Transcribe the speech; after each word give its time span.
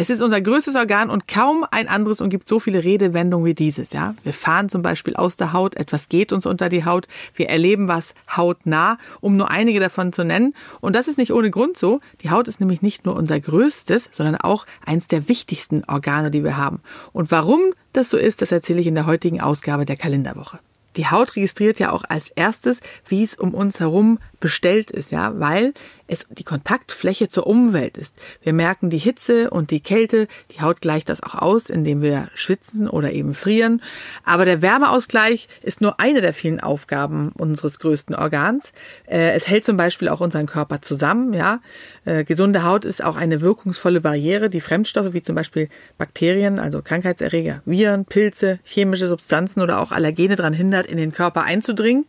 Es 0.00 0.08
ist 0.08 0.22
unser 0.22 0.40
größtes 0.40 0.76
Organ 0.76 1.10
und 1.10 1.28
kaum 1.28 1.66
ein 1.70 1.86
anderes 1.86 2.22
und 2.22 2.30
gibt 2.30 2.48
so 2.48 2.58
viele 2.58 2.84
Redewendungen 2.84 3.44
wie 3.44 3.52
dieses, 3.52 3.92
ja. 3.92 4.14
Wir 4.22 4.32
fahren 4.32 4.70
zum 4.70 4.80
Beispiel 4.80 5.14
aus 5.14 5.36
der 5.36 5.52
Haut, 5.52 5.74
etwas 5.76 6.08
geht 6.08 6.32
uns 6.32 6.46
unter 6.46 6.70
die 6.70 6.86
Haut, 6.86 7.06
wir 7.34 7.50
erleben 7.50 7.86
was 7.86 8.14
hautnah, 8.34 8.96
um 9.20 9.36
nur 9.36 9.50
einige 9.50 9.78
davon 9.78 10.14
zu 10.14 10.24
nennen. 10.24 10.54
Und 10.80 10.96
das 10.96 11.06
ist 11.06 11.18
nicht 11.18 11.34
ohne 11.34 11.50
Grund 11.50 11.76
so. 11.76 12.00
Die 12.22 12.30
Haut 12.30 12.48
ist 12.48 12.60
nämlich 12.60 12.80
nicht 12.80 13.04
nur 13.04 13.14
unser 13.14 13.38
größtes, 13.40 14.08
sondern 14.10 14.36
auch 14.36 14.64
eins 14.86 15.06
der 15.06 15.28
wichtigsten 15.28 15.84
Organe, 15.84 16.30
die 16.30 16.44
wir 16.44 16.56
haben. 16.56 16.80
Und 17.12 17.30
warum 17.30 17.60
das 17.92 18.08
so 18.08 18.16
ist, 18.16 18.40
das 18.40 18.52
erzähle 18.52 18.80
ich 18.80 18.86
in 18.86 18.94
der 18.94 19.04
heutigen 19.04 19.42
Ausgabe 19.42 19.84
der 19.84 19.96
Kalenderwoche. 19.96 20.60
Die 20.96 21.06
Haut 21.06 21.36
registriert 21.36 21.78
ja 21.78 21.92
auch 21.92 22.04
als 22.08 22.30
erstes, 22.30 22.80
wie 23.06 23.22
es 23.22 23.36
um 23.36 23.54
uns 23.54 23.80
herum 23.80 24.18
bestellt 24.40 24.90
ist, 24.90 25.12
ja, 25.12 25.38
weil 25.38 25.74
es 26.10 26.26
die 26.28 26.44
Kontaktfläche 26.44 27.28
zur 27.28 27.46
Umwelt 27.46 27.96
ist. 27.96 28.16
Wir 28.42 28.52
merken 28.52 28.90
die 28.90 28.98
Hitze 28.98 29.50
und 29.50 29.70
die 29.70 29.80
Kälte, 29.80 30.26
die 30.50 30.60
Haut 30.60 30.80
gleicht 30.80 31.08
das 31.08 31.22
auch 31.22 31.36
aus, 31.36 31.70
indem 31.70 32.02
wir 32.02 32.28
schwitzen 32.34 32.88
oder 32.88 33.12
eben 33.12 33.34
frieren. 33.34 33.80
Aber 34.24 34.44
der 34.44 34.60
Wärmeausgleich 34.60 35.46
ist 35.62 35.80
nur 35.80 36.00
eine 36.00 36.20
der 36.20 36.32
vielen 36.32 36.58
Aufgaben 36.58 37.30
unseres 37.36 37.78
größten 37.78 38.16
Organs. 38.16 38.72
Äh, 39.06 39.32
es 39.32 39.46
hält 39.46 39.64
zum 39.64 39.76
Beispiel 39.76 40.08
auch 40.08 40.20
unseren 40.20 40.46
Körper 40.46 40.80
zusammen, 40.80 41.32
ja. 41.32 41.60
Äh, 42.04 42.24
gesunde 42.24 42.64
Haut 42.64 42.84
ist 42.84 43.04
auch 43.04 43.16
eine 43.16 43.40
wirkungsvolle 43.40 44.00
Barriere, 44.00 44.50
die 44.50 44.60
Fremdstoffe 44.60 45.12
wie 45.12 45.22
zum 45.22 45.36
Beispiel 45.36 45.68
Bakterien, 45.96 46.58
also 46.58 46.82
Krankheitserreger, 46.82 47.62
Viren, 47.66 48.04
Pilze, 48.04 48.58
chemische 48.64 49.06
Substanzen 49.06 49.60
oder 49.60 49.80
auch 49.80 49.92
Allergene 49.92 50.34
daran 50.34 50.54
hindert, 50.80 50.86
in 50.86 50.96
den 50.96 51.12
Körper 51.12 51.42
einzudringen. 51.44 52.06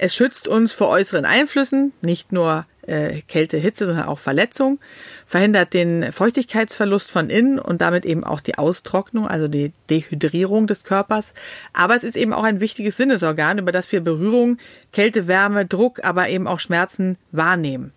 Es 0.00 0.14
schützt 0.14 0.46
uns 0.46 0.72
vor 0.72 0.88
äußeren 0.88 1.24
Einflüssen, 1.24 1.92
nicht 2.02 2.30
nur 2.30 2.66
äh, 2.86 3.22
Kälte, 3.22 3.56
Hitze, 3.56 3.84
sondern 3.84 4.06
auch 4.06 4.20
Verletzung, 4.20 4.78
verhindert 5.26 5.74
den 5.74 6.12
Feuchtigkeitsverlust 6.12 7.10
von 7.10 7.30
innen 7.30 7.58
und 7.58 7.80
damit 7.80 8.06
eben 8.06 8.22
auch 8.22 8.40
die 8.40 8.56
Austrocknung, 8.56 9.26
also 9.26 9.48
die 9.48 9.72
Dehydrierung 9.90 10.68
des 10.68 10.84
Körpers. 10.84 11.34
Aber 11.72 11.96
es 11.96 12.04
ist 12.04 12.16
eben 12.16 12.32
auch 12.32 12.44
ein 12.44 12.60
wichtiges 12.60 12.96
Sinnesorgan, 12.96 13.58
über 13.58 13.72
das 13.72 13.90
wir 13.90 14.00
Berührung, 14.00 14.58
Kälte, 14.92 15.26
Wärme, 15.26 15.66
Druck, 15.66 16.04
aber 16.04 16.28
eben 16.28 16.46
auch 16.46 16.60
Schmerzen 16.60 17.18
wahrnehmen. 17.32 17.92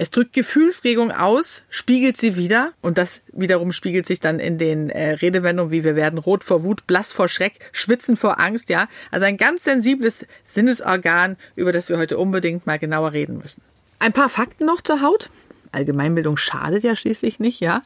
Es 0.00 0.10
drückt 0.10 0.32
Gefühlsregung 0.32 1.12
aus, 1.12 1.62
spiegelt 1.68 2.16
sie 2.16 2.34
wieder 2.34 2.72
und 2.80 2.96
das 2.96 3.20
wiederum 3.32 3.70
spiegelt 3.70 4.06
sich 4.06 4.18
dann 4.18 4.40
in 4.40 4.56
den 4.56 4.88
äh, 4.88 5.10
Redewendungen 5.10 5.70
wie 5.70 5.84
wir 5.84 5.94
werden 5.94 6.18
rot 6.18 6.42
vor 6.42 6.64
Wut, 6.64 6.86
blass 6.86 7.12
vor 7.12 7.28
Schreck, 7.28 7.58
schwitzen 7.72 8.16
vor 8.16 8.40
Angst, 8.40 8.70
ja. 8.70 8.88
Also 9.10 9.26
ein 9.26 9.36
ganz 9.36 9.64
sensibles 9.64 10.24
Sinnesorgan, 10.42 11.36
über 11.54 11.70
das 11.70 11.90
wir 11.90 11.98
heute 11.98 12.16
unbedingt 12.16 12.66
mal 12.66 12.78
genauer 12.78 13.12
reden 13.12 13.42
müssen. 13.42 13.60
Ein 13.98 14.14
paar 14.14 14.30
Fakten 14.30 14.64
noch 14.64 14.80
zur 14.80 15.02
Haut. 15.02 15.28
Allgemeinbildung 15.70 16.38
schadet 16.38 16.82
ja 16.82 16.96
schließlich 16.96 17.38
nicht, 17.38 17.60
ja. 17.60 17.82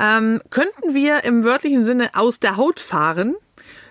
Ähm, 0.00 0.40
könnten 0.50 0.94
wir 0.94 1.24
im 1.24 1.42
wörtlichen 1.42 1.82
Sinne 1.82 2.10
aus 2.14 2.38
der 2.38 2.56
Haut 2.56 2.78
fahren, 2.78 3.34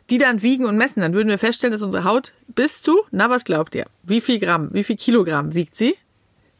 die 0.10 0.20
dann 0.20 0.42
wiegen 0.42 0.64
und 0.64 0.78
messen, 0.78 1.02
dann 1.02 1.14
würden 1.14 1.28
wir 1.28 1.38
feststellen, 1.38 1.74
dass 1.74 1.82
unsere 1.82 2.06
Haut 2.06 2.32
bis 2.48 2.82
zu, 2.82 3.02
na 3.12 3.30
was 3.30 3.44
glaubt 3.44 3.76
ihr, 3.76 3.88
wie 4.04 4.22
viel 4.22 4.40
Gramm, 4.40 4.70
wie 4.72 4.86
viel 4.86 4.96
Kilogramm 4.96 5.54
wiegt 5.54 5.76
sie? 5.76 5.98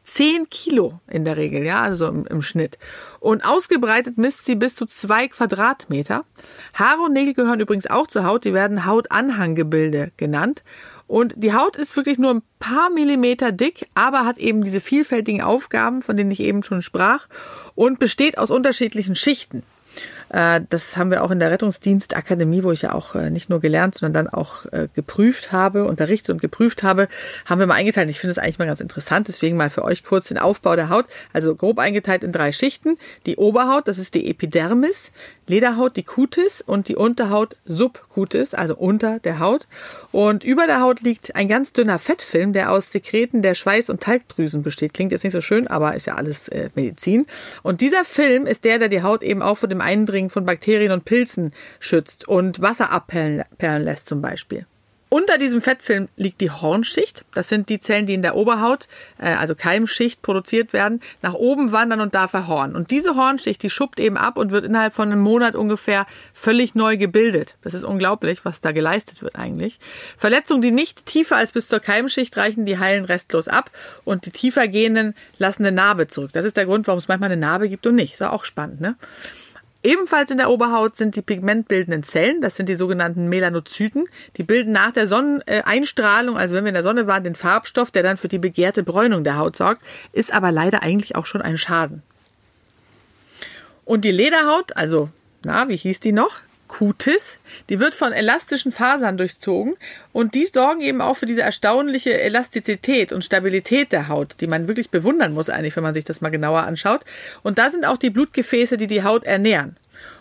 10 0.08 0.50
Kilo 0.50 1.00
in 1.08 1.26
der 1.26 1.36
Regel, 1.36 1.64
ja, 1.64 1.82
also 1.82 2.08
im, 2.08 2.26
im, 2.28 2.42
Schnitt. 2.42 2.80
Und 3.20 3.46
ausgebreitet 3.46 4.18
misst 4.18 4.46
sie 4.46 4.56
bis 4.56 4.76
zu 4.76 4.86
zwei 4.86 5.28
Quadratmeter. 5.28 6.24
Haare 6.74 7.02
und 7.02 7.14
Nägel 7.14 7.34
gehören 7.34 7.60
übrigens 7.60 7.88
auch 7.88 8.08
zur 8.08 8.24
Haut, 8.24 8.46
die 8.46 8.54
werden 8.54 8.86
Hautanhanggebilde 8.86 10.12
genannt. 10.16 10.64
Und 11.08 11.34
die 11.38 11.54
Haut 11.54 11.76
ist 11.76 11.96
wirklich 11.96 12.20
nur 12.20 12.34
ein 12.34 12.42
paar 12.60 12.90
Millimeter 12.90 13.52
dick, 13.52 13.88
aber 13.96 14.26
hat 14.26 14.38
eben 14.38 14.64
diese 14.64 14.82
vielfältigen 14.82 15.42
Aufgaben, 15.42 16.02
von 16.02 16.16
denen 16.16 16.32
ich 16.32 16.40
eben 16.40 16.64
schon 16.64 16.82
sprach, 16.82 17.28
und 17.76 18.00
besteht 18.00 18.38
aus 18.38 18.50
unterschiedlichen 18.50 19.16
Schichten. 19.16 19.64
Äh, 20.30 20.62
das 20.70 20.98
haben 20.98 21.12
wir 21.12 21.24
auch 21.24 21.32
in 21.32 21.40
der 21.40 21.52
Rettungsdienstakademie, 21.52 22.64
wo 22.64 22.72
ich 22.72 22.82
ja 22.82 22.94
auch 22.94 23.16
äh, 23.16 23.30
nicht 23.30 23.50
nur 23.50 23.60
gelernt, 23.60 23.96
sondern 23.96 24.26
dann 24.26 24.34
auch 24.34 24.66
äh, 24.72 24.88
geprüft 24.94 25.52
habe, 25.52 25.86
unterrichtet 25.86 26.32
und 26.32 26.42
geprüft 26.42 26.84
habe, 26.84 27.08
haben 27.46 27.60
wir 27.60 27.68
mal 27.68 27.76
eingeteilt. 27.76 28.10
Ich 28.10 28.20
finde 28.20 28.32
es 28.32 28.38
eigentlich 28.38 28.60
mal 28.60 28.68
ganz 28.68 28.80
interessant, 28.80 29.28
deswegen 29.28 29.58
mal 29.58 29.70
für 29.70 29.84
euch 29.84 30.04
kurz 30.04 30.28
den 30.28 30.38
Aufbau 30.38 30.76
der 30.76 30.90
Haut. 30.90 31.06
Also 31.34 31.56
grob 31.56 31.80
eingeteilt 31.80 32.24
in 32.24 32.32
drei 32.32 32.52
Schichten. 32.52 32.98
Die 33.26 33.38
Oberhaut, 33.38 33.88
das 33.88 33.98
ist 33.98 34.16
die 34.16 34.30
Epidermis, 34.30 35.12
Lederhaut 35.48 35.96
die 35.96 36.04
Cutis 36.04 36.62
und 36.62 36.88
die 36.88 36.96
Unterhaut 36.96 37.56
Subcutis, 37.66 38.54
also 38.54 38.76
unter 38.76 39.20
der 39.20 39.40
Haut. 39.40 39.68
Und 40.12 40.44
über 40.44 40.68
der 40.68 40.82
Haut 40.82 41.02
liegt 41.02 41.36
ein 41.36 41.48
ganz 41.48 41.74
dünner 41.74 42.00
Fettfilm, 42.00 42.54
der 42.54 42.72
aus 42.72 42.92
Sekreten 42.92 43.42
der 43.42 43.56
Schweiß- 43.56 43.90
und 43.90 44.02
Talgdrüsen 44.02 44.62
besteht. 44.62 44.94
Klingt 44.94 45.12
jetzt 45.12 45.24
nicht 45.24 45.34
so 45.34 45.42
schön, 45.42 45.68
aber 45.68 45.96
ist 45.96 46.08
ja 46.08 46.16
alles 46.16 46.48
äh, 46.50 46.70
Medizin. 46.76 47.26
Und 47.64 47.82
dieser 47.82 48.06
Film 48.06 48.46
ist 48.46 48.66
der, 48.66 48.78
der 48.78 48.90
die 48.90 49.04
Haut 49.04 49.24
eben 49.24 49.42
auch 49.42 49.58
vor 49.58 49.70
dem 49.70 49.82
Eindringen 49.82 50.30
von 50.30 50.46
Bakterien 50.46 50.92
und 50.92 51.06
Pilzen 51.06 51.54
schützt 51.80 52.28
und 52.28 52.62
Wasser 52.62 52.92
abperlen 52.92 53.46
lässt 53.60 54.08
zum 54.08 54.22
Beispiel. 54.22 54.66
Unter 55.10 55.38
diesem 55.38 55.62
Fettfilm 55.62 56.10
liegt 56.18 56.42
die 56.42 56.52
Hornschicht. 56.52 57.24
Das 57.34 57.48
sind 57.48 57.70
die 57.70 57.80
Zellen, 57.80 58.06
die 58.06 58.14
in 58.14 58.22
der 58.22 58.36
Oberhaut, 58.36 58.88
äh, 59.20 59.28
also 59.28 59.56
Keimschicht, 59.56 60.22
produziert 60.22 60.74
werden, 60.74 61.02
nach 61.22 61.34
oben 61.34 61.72
wandern 61.72 62.02
und 62.02 62.14
da 62.14 62.28
verhornen. 62.28 62.76
Und 62.76 62.92
diese 62.92 63.16
Hornschicht, 63.16 63.64
die 63.64 63.70
schuppt 63.70 64.02
eben 64.02 64.18
ab 64.18 64.38
und 64.38 64.52
wird 64.52 64.66
innerhalb 64.66 64.94
von 64.94 65.10
einem 65.10 65.22
Monat 65.22 65.56
ungefähr 65.56 66.06
völlig 66.34 66.76
neu 66.76 66.98
gebildet. 66.98 67.56
Das 67.62 67.74
ist 67.74 67.86
unglaublich, 67.86 68.44
was 68.44 68.60
da 68.60 68.74
geleistet 68.74 69.22
wird 69.22 69.38
eigentlich. 69.38 69.80
Verletzungen, 70.18 70.62
die 70.62 70.72
nicht 70.72 71.06
tiefer 71.06 71.38
als 71.38 71.54
bis 71.54 71.70
zur 71.70 71.80
Keimschicht 71.80 72.36
reichen, 72.36 72.66
die 72.66 72.78
heilen 72.78 73.06
restlos 73.06 73.48
ab 73.48 73.72
und 74.04 74.26
die 74.26 74.32
tiefer 74.32 74.68
gehenden 74.68 75.16
lassen 75.38 75.66
eine 75.66 75.76
Narbe 75.76 76.08
zurück. 76.08 76.32
Das 76.34 76.44
ist 76.44 76.58
der 76.58 76.66
Grund, 76.66 76.86
warum 76.88 77.00
es 77.00 77.08
manchmal 77.08 77.32
eine 77.32 77.40
Narbe 77.40 77.70
gibt 77.70 77.88
und 77.88 77.96
nicht. 77.96 78.14
Ist 78.14 78.24
auch 78.24 78.44
spannend, 78.44 78.82
ne? 78.82 78.96
Ebenfalls 79.88 80.30
in 80.32 80.38
der 80.38 80.50
Oberhaut 80.50 80.98
sind 80.98 81.16
die 81.16 81.22
pigmentbildenden 81.22 82.04
Zellen, 82.04 82.42
das 82.42 82.58
sind 82.58 82.68
die 82.68 82.76
sogenannten 82.76 83.30
Melanozyten. 83.30 84.10
Die 84.36 84.44
bilden 84.44 84.74
nach 84.74 84.92
der 84.92 85.08
Sonneneinstrahlung, 85.08 86.38
also 86.38 86.56
wenn 86.56 86.66
wir 86.66 86.72
in 86.72 86.74
der 86.74 86.84
Sonne 86.84 87.08
waren, 87.08 87.24
den 87.24 87.36
Farbstoff, 87.36 87.90
der 87.90 88.04
dann 88.04 88.18
für 88.18 88.28
die 88.28 88.38
begehrte 88.38 88.84
Bräunung 88.84 89.24
der 89.24 89.38
Haut 89.38 89.56
sorgt, 89.56 89.82
ist 90.12 90.34
aber 90.34 90.52
leider 90.52 90.84
eigentlich 90.84 91.16
auch 91.16 91.26
schon 91.26 91.42
ein 91.42 91.58
Schaden. 91.58 92.04
Und 93.86 94.04
die 94.04 94.12
Lederhaut, 94.12 94.76
also, 94.76 95.08
na, 95.46 95.70
wie 95.70 95.78
hieß 95.78 96.02
die 96.02 96.12
noch? 96.12 96.42
Cutis. 96.68 97.38
Die 97.70 97.80
wird 97.80 97.96
von 97.96 98.14
elastischen 98.14 98.72
Fasern 98.72 99.18
durchzogen 99.18 99.76
und 100.14 100.36
die 100.36 100.46
sorgen 100.46 100.82
eben 100.82 101.02
auch 101.02 101.18
für 101.18 101.26
diese 101.26 101.42
erstaunliche 101.42 102.20
Elastizität 102.20 103.12
und 103.12 103.24
Stabilität 103.24 103.92
der 103.92 104.08
Haut, 104.08 104.36
die 104.40 104.48
man 104.48 104.68
wirklich 104.68 104.90
bewundern 104.90 105.34
muss 105.34 105.50
eigentlich, 105.50 105.76
wenn 105.76 105.84
man 105.84 105.94
sich 105.94 106.06
das 106.06 106.22
mal 106.22 106.30
genauer 106.30 106.62
anschaut. 106.62 107.06
Und 107.44 107.58
da 107.58 107.70
sind 107.70 107.86
auch 107.86 107.98
die 107.98 108.10
Blutgefäße, 108.10 108.78
die 108.78 108.88
die 108.88 109.04
Haut 109.04 109.24
ernähren. 109.24 109.78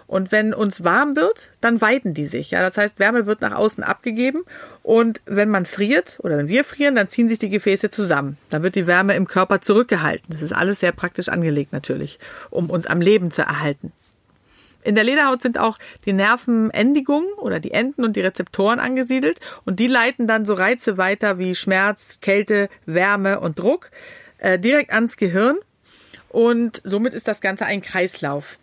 Und 0.06 0.30
wenn 0.30 0.54
uns 0.54 0.84
warm 0.84 1.16
wird, 1.16 1.50
dann 1.60 1.80
weiten 1.80 2.14
die 2.14 2.26
sich. 2.26 2.52
Ja, 2.52 2.60
das 2.60 2.78
heißt, 2.78 2.98
Wärme 3.00 3.26
wird 3.26 3.40
nach 3.40 3.52
außen 3.52 3.82
abgegeben. 3.82 4.44
Und 4.82 5.20
wenn 5.26 5.48
man 5.48 5.66
friert 5.66 6.18
oder 6.22 6.38
wenn 6.38 6.48
wir 6.48 6.64
frieren, 6.64 6.94
dann 6.94 7.08
ziehen 7.08 7.28
sich 7.28 7.40
die 7.40 7.48
Gefäße 7.48 7.90
zusammen. 7.90 8.38
Dann 8.50 8.62
wird 8.62 8.76
die 8.76 8.86
Wärme 8.86 9.16
im 9.16 9.26
Körper 9.26 9.60
zurückgehalten. 9.60 10.26
Das 10.28 10.42
ist 10.42 10.52
alles 10.52 10.80
sehr 10.80 10.92
praktisch 10.92 11.28
angelegt 11.28 11.72
natürlich, 11.72 12.20
um 12.50 12.70
uns 12.70 12.86
am 12.86 13.00
Leben 13.00 13.32
zu 13.32 13.42
erhalten. 13.42 13.92
In 14.86 14.94
der 14.94 15.02
Lederhaut 15.02 15.42
sind 15.42 15.58
auch 15.58 15.78
die 16.04 16.12
Nervenendigungen 16.12 17.32
oder 17.38 17.58
die 17.58 17.72
Enden 17.72 18.04
und 18.04 18.14
die 18.14 18.20
Rezeptoren 18.20 18.78
angesiedelt 18.78 19.40
und 19.64 19.80
die 19.80 19.88
leiten 19.88 20.28
dann 20.28 20.44
so 20.44 20.54
Reize 20.54 20.96
weiter 20.96 21.38
wie 21.38 21.56
Schmerz, 21.56 22.20
Kälte, 22.20 22.68
Wärme 22.86 23.40
und 23.40 23.58
Druck 23.58 23.90
äh, 24.38 24.60
direkt 24.60 24.92
ans 24.92 25.16
Gehirn 25.16 25.56
und 26.28 26.80
somit 26.84 27.14
ist 27.14 27.26
das 27.26 27.40
Ganze 27.40 27.66
ein 27.66 27.82
Kreislauf. 27.82 28.58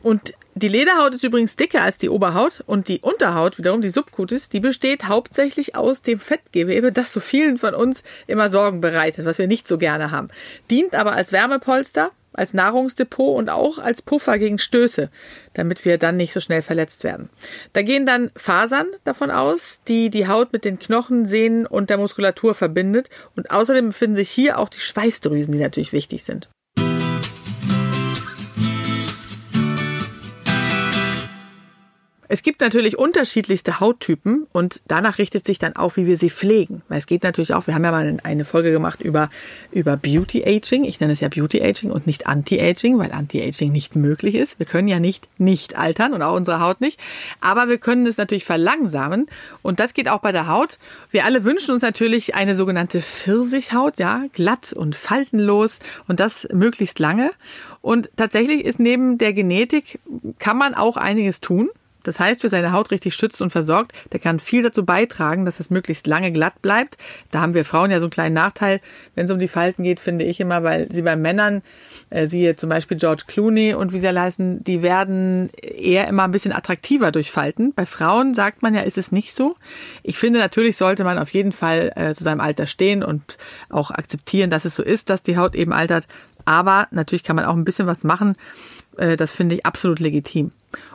Und 0.00 0.32
die 0.54 0.68
Lederhaut 0.68 1.12
ist 1.12 1.24
übrigens 1.24 1.56
dicker 1.56 1.82
als 1.82 1.96
die 1.96 2.08
Oberhaut 2.08 2.62
und 2.66 2.86
die 2.86 3.00
Unterhaut, 3.00 3.58
wiederum 3.58 3.82
die 3.82 3.88
Subcutis, 3.88 4.48
die 4.48 4.60
besteht 4.60 5.08
hauptsächlich 5.08 5.74
aus 5.74 6.02
dem 6.02 6.20
Fettgewebe, 6.20 6.92
das 6.92 7.12
so 7.12 7.18
vielen 7.18 7.58
von 7.58 7.74
uns 7.74 8.04
immer 8.28 8.48
Sorgen 8.48 8.80
bereitet, 8.80 9.24
was 9.24 9.38
wir 9.38 9.48
nicht 9.48 9.66
so 9.66 9.76
gerne 9.76 10.12
haben. 10.12 10.28
Dient 10.70 10.94
aber 10.94 11.14
als 11.14 11.32
Wärmepolster 11.32 12.12
als 12.32 12.54
Nahrungsdepot 12.54 13.36
und 13.36 13.48
auch 13.48 13.78
als 13.78 14.02
Puffer 14.02 14.38
gegen 14.38 14.58
Stöße, 14.58 15.10
damit 15.54 15.84
wir 15.84 15.98
dann 15.98 16.16
nicht 16.16 16.32
so 16.32 16.40
schnell 16.40 16.62
verletzt 16.62 17.04
werden. 17.04 17.30
Da 17.72 17.82
gehen 17.82 18.06
dann 18.06 18.30
Fasern 18.36 18.88
davon 19.04 19.30
aus, 19.30 19.82
die 19.88 20.10
die 20.10 20.28
Haut 20.28 20.52
mit 20.52 20.64
den 20.64 20.78
Knochen, 20.78 21.26
Sehnen 21.26 21.66
und 21.66 21.90
der 21.90 21.98
Muskulatur 21.98 22.54
verbindet. 22.54 23.08
Und 23.36 23.50
außerdem 23.50 23.88
befinden 23.88 24.16
sich 24.16 24.30
hier 24.30 24.58
auch 24.58 24.68
die 24.68 24.80
Schweißdrüsen, 24.80 25.52
die 25.52 25.60
natürlich 25.60 25.92
wichtig 25.92 26.24
sind. 26.24 26.48
Es 32.32 32.42
gibt 32.42 32.62
natürlich 32.62 32.96
unterschiedlichste 32.96 33.78
Hauttypen 33.78 34.46
und 34.52 34.80
danach 34.88 35.18
richtet 35.18 35.44
sich 35.44 35.58
dann 35.58 35.76
auch, 35.76 35.98
wie 35.98 36.06
wir 36.06 36.16
sie 36.16 36.30
pflegen. 36.30 36.80
Weil 36.88 36.96
es 36.96 37.04
geht 37.04 37.24
natürlich 37.24 37.52
auch, 37.52 37.66
wir 37.66 37.74
haben 37.74 37.84
ja 37.84 37.90
mal 37.90 38.20
eine 38.22 38.46
Folge 38.46 38.72
gemacht 38.72 39.02
über, 39.02 39.28
über 39.70 39.98
Beauty 39.98 40.42
Aging. 40.42 40.84
Ich 40.84 40.98
nenne 40.98 41.12
es 41.12 41.20
ja 41.20 41.28
Beauty 41.28 41.62
Aging 41.62 41.90
und 41.90 42.06
nicht 42.06 42.26
Anti-Aging, 42.26 42.98
weil 42.98 43.12
Anti-Aging 43.12 43.70
nicht 43.70 43.96
möglich 43.96 44.34
ist. 44.34 44.58
Wir 44.58 44.64
können 44.64 44.88
ja 44.88 44.98
nicht 44.98 45.28
nicht 45.38 45.76
altern 45.76 46.14
und 46.14 46.22
auch 46.22 46.34
unsere 46.34 46.60
Haut 46.60 46.80
nicht. 46.80 46.98
Aber 47.42 47.68
wir 47.68 47.76
können 47.76 48.06
es 48.06 48.16
natürlich 48.16 48.46
verlangsamen 48.46 49.26
und 49.60 49.78
das 49.78 49.92
geht 49.92 50.08
auch 50.08 50.20
bei 50.20 50.32
der 50.32 50.46
Haut. 50.46 50.78
Wir 51.10 51.26
alle 51.26 51.44
wünschen 51.44 51.72
uns 51.72 51.82
natürlich 51.82 52.34
eine 52.34 52.54
sogenannte 52.54 53.02
Pfirsichhaut, 53.02 53.98
ja, 53.98 54.24
glatt 54.32 54.72
und 54.72 54.96
faltenlos 54.96 55.80
und 56.08 56.18
das 56.18 56.48
möglichst 56.50 56.98
lange. 56.98 57.30
Und 57.82 58.08
tatsächlich 58.16 58.64
ist 58.64 58.80
neben 58.80 59.18
der 59.18 59.34
Genetik, 59.34 60.00
kann 60.38 60.56
man 60.56 60.74
auch 60.74 60.96
einiges 60.96 61.42
tun. 61.42 61.68
Das 62.02 62.20
heißt, 62.20 62.42
wer 62.42 62.50
seine 62.50 62.72
Haut 62.72 62.90
richtig 62.90 63.14
schützt 63.14 63.42
und 63.42 63.50
versorgt, 63.50 63.92
der 64.12 64.20
kann 64.20 64.40
viel 64.40 64.62
dazu 64.62 64.84
beitragen, 64.84 65.44
dass 65.44 65.60
es 65.60 65.70
möglichst 65.70 66.06
lange 66.06 66.32
glatt 66.32 66.62
bleibt. 66.62 66.96
Da 67.30 67.40
haben 67.40 67.54
wir 67.54 67.64
Frauen 67.64 67.90
ja 67.90 68.00
so 68.00 68.06
einen 68.06 68.10
kleinen 68.10 68.34
Nachteil, 68.34 68.80
wenn 69.14 69.26
es 69.26 69.30
um 69.30 69.38
die 69.38 69.48
Falten 69.48 69.82
geht, 69.82 70.00
finde 70.00 70.24
ich 70.24 70.40
immer, 70.40 70.62
weil 70.62 70.90
sie 70.90 71.02
bei 71.02 71.16
Männern, 71.16 71.62
äh, 72.10 72.26
siehe 72.26 72.56
zum 72.56 72.68
Beispiel 72.68 72.96
George 72.96 73.24
Clooney 73.26 73.74
und 73.74 73.92
wie 73.92 73.98
sie 73.98 74.08
alle 74.08 74.20
heißen, 74.20 74.64
die 74.64 74.82
werden 74.82 75.50
eher 75.60 76.08
immer 76.08 76.24
ein 76.24 76.32
bisschen 76.32 76.52
attraktiver 76.52 77.12
durch 77.12 77.30
Falten. 77.30 77.72
Bei 77.74 77.86
Frauen 77.86 78.34
sagt 78.34 78.62
man 78.62 78.74
ja, 78.74 78.82
ist 78.82 78.98
es 78.98 79.12
nicht 79.12 79.34
so. 79.34 79.56
Ich 80.02 80.18
finde, 80.18 80.38
natürlich 80.38 80.76
sollte 80.76 81.04
man 81.04 81.18
auf 81.18 81.30
jeden 81.30 81.52
Fall 81.52 81.92
äh, 81.96 82.14
zu 82.14 82.24
seinem 82.24 82.40
Alter 82.40 82.66
stehen 82.66 83.02
und 83.02 83.38
auch 83.68 83.90
akzeptieren, 83.90 84.50
dass 84.50 84.64
es 84.64 84.76
so 84.76 84.82
ist, 84.82 85.10
dass 85.10 85.22
die 85.22 85.36
Haut 85.36 85.54
eben 85.54 85.72
altert. 85.72 86.06
Aber 86.44 86.88
natürlich 86.90 87.22
kann 87.22 87.36
man 87.36 87.44
auch 87.44 87.54
ein 87.54 87.64
bisschen 87.64 87.86
was 87.86 88.04
machen. 88.04 88.36
Äh, 88.96 89.16
das 89.16 89.32
finde 89.32 89.54
ich 89.56 89.66
absolut 89.66 90.00
legitim. 90.00 90.52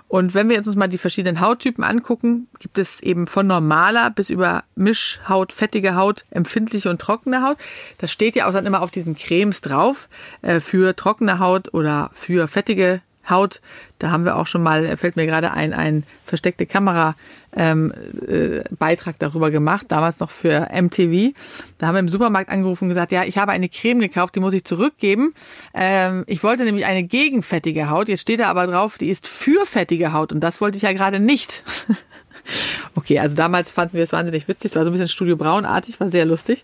Und 0.07 0.33
wenn 0.33 0.47
wir 0.47 0.55
jetzt 0.55 0.67
uns 0.67 0.75
mal 0.77 0.87
die 0.87 0.97
verschiedenen 0.97 1.41
Hauttypen 1.41 1.83
angucken, 1.83 2.47
gibt 2.59 2.77
es 2.77 3.01
eben 3.01 3.27
von 3.27 3.45
normaler 3.45 4.09
bis 4.09 4.29
über 4.29 4.63
Mischhaut, 4.75 5.51
fettige 5.51 5.95
Haut, 5.95 6.23
empfindliche 6.29 6.89
und 6.89 7.01
trockene 7.01 7.43
Haut. 7.43 7.57
Das 7.97 8.11
steht 8.11 8.35
ja 8.35 8.47
auch 8.47 8.53
dann 8.53 8.65
immer 8.65 8.81
auf 8.81 8.91
diesen 8.91 9.15
Cremes 9.17 9.61
drauf, 9.61 10.07
äh, 10.41 10.59
für 10.61 10.95
trockene 10.95 11.39
Haut 11.39 11.73
oder 11.73 12.09
für 12.13 12.47
fettige 12.47 13.01
Haut. 13.29 13.61
Da 13.99 14.11
haben 14.11 14.25
wir 14.25 14.35
auch 14.35 14.47
schon 14.47 14.63
mal, 14.63 14.95
fällt 14.97 15.15
mir 15.15 15.25
gerade 15.25 15.51
ein, 15.51 15.73
ein 15.73 16.03
versteckte 16.25 16.65
Kamera 16.65 17.15
ähm, 17.55 17.93
äh, 18.27 18.61
Beitrag 18.77 19.17
darüber 19.19 19.49
gemacht, 19.49 19.87
damals 19.89 20.19
noch 20.19 20.31
für 20.31 20.69
MTV. 20.71 21.33
Da 21.77 21.87
haben 21.87 21.95
wir 21.95 21.99
im 21.99 22.09
Supermarkt 22.09 22.49
angerufen 22.49 22.85
und 22.85 22.89
gesagt, 22.89 23.11
ja, 23.11 23.23
ich 23.23 23.37
habe 23.37 23.51
eine 23.51 23.69
Creme 23.69 23.99
gekauft, 23.99 24.35
die 24.35 24.39
muss 24.39 24.53
ich 24.53 24.63
zurückgeben. 24.63 25.33
Ähm, 25.73 26.23
ich 26.27 26.43
wollte 26.43 26.63
nämlich 26.63 26.85
eine 26.85 27.03
gegenfettige 27.03 27.89
Haut. 27.89 28.09
Jetzt 28.09 28.21
steht 28.21 28.39
da 28.39 28.47
aber 28.47 28.67
drauf, 28.67 28.97
die 28.97 29.09
ist 29.09 29.27
für 29.27 29.65
fettige 29.65 30.13
Haut 30.13 30.31
und 30.31 30.41
das 30.41 30.61
wollte 30.61 30.77
ich 30.77 30.83
ja 30.83 30.93
gerade 30.93 31.19
nicht. 31.19 31.63
Okay, 32.95 33.19
also 33.19 33.35
damals 33.35 33.71
fanden 33.71 33.97
wir 33.97 34.03
es 34.03 34.13
wahnsinnig 34.13 34.47
witzig. 34.47 34.71
Es 34.71 34.75
war 34.75 34.83
so 34.83 34.89
ein 34.89 34.93
bisschen 34.93 35.09
Studio 35.09 35.35
Braunartig, 35.35 35.99
war 35.99 36.07
sehr 36.07 36.25
lustig. 36.25 36.63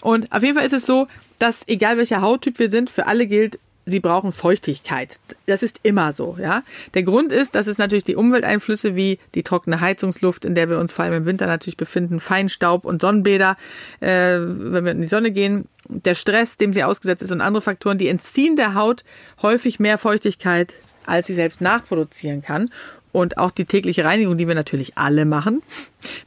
Und 0.00 0.30
auf 0.32 0.42
jeden 0.42 0.56
Fall 0.56 0.66
ist 0.66 0.72
es 0.72 0.86
so, 0.86 1.06
dass 1.38 1.66
egal 1.68 1.96
welcher 1.96 2.20
Hauttyp 2.20 2.58
wir 2.58 2.70
sind, 2.70 2.90
für 2.90 3.06
alle 3.06 3.26
gilt, 3.26 3.58
sie 3.84 4.00
brauchen 4.00 4.32
Feuchtigkeit. 4.32 5.18
Das 5.46 5.62
ist 5.62 5.80
immer 5.82 6.12
so, 6.12 6.36
ja. 6.40 6.62
Der 6.94 7.02
Grund 7.02 7.32
ist, 7.32 7.54
dass 7.54 7.66
es 7.66 7.78
natürlich 7.78 8.04
die 8.04 8.16
Umwelteinflüsse 8.16 8.94
wie 8.94 9.18
die 9.34 9.42
trockene 9.42 9.80
Heizungsluft, 9.80 10.44
in 10.44 10.54
der 10.54 10.68
wir 10.68 10.78
uns 10.78 10.92
vor 10.92 11.04
allem 11.04 11.14
im 11.14 11.24
Winter 11.24 11.46
natürlich 11.46 11.76
befinden, 11.76 12.20
Feinstaub 12.20 12.84
und 12.84 13.00
Sonnenbäder, 13.00 13.56
äh, 14.00 14.38
wenn 14.38 14.84
wir 14.84 14.92
in 14.92 15.00
die 15.00 15.06
Sonne 15.06 15.30
gehen, 15.30 15.66
der 15.88 16.14
Stress, 16.14 16.56
dem 16.56 16.72
sie 16.72 16.84
ausgesetzt 16.84 17.22
ist 17.22 17.32
und 17.32 17.40
andere 17.40 17.62
Faktoren, 17.62 17.98
die 17.98 18.08
entziehen 18.08 18.56
der 18.56 18.74
Haut 18.74 19.04
häufig 19.42 19.80
mehr 19.80 19.98
Feuchtigkeit, 19.98 20.74
als 21.06 21.26
sie 21.26 21.34
selbst 21.34 21.60
nachproduzieren 21.60 22.42
kann. 22.42 22.70
Und 23.12 23.36
auch 23.36 23.50
die 23.50 23.66
tägliche 23.66 24.04
Reinigung, 24.04 24.38
die 24.38 24.48
wir 24.48 24.54
natürlich 24.54 24.96
alle 24.96 25.26
machen, 25.26 25.62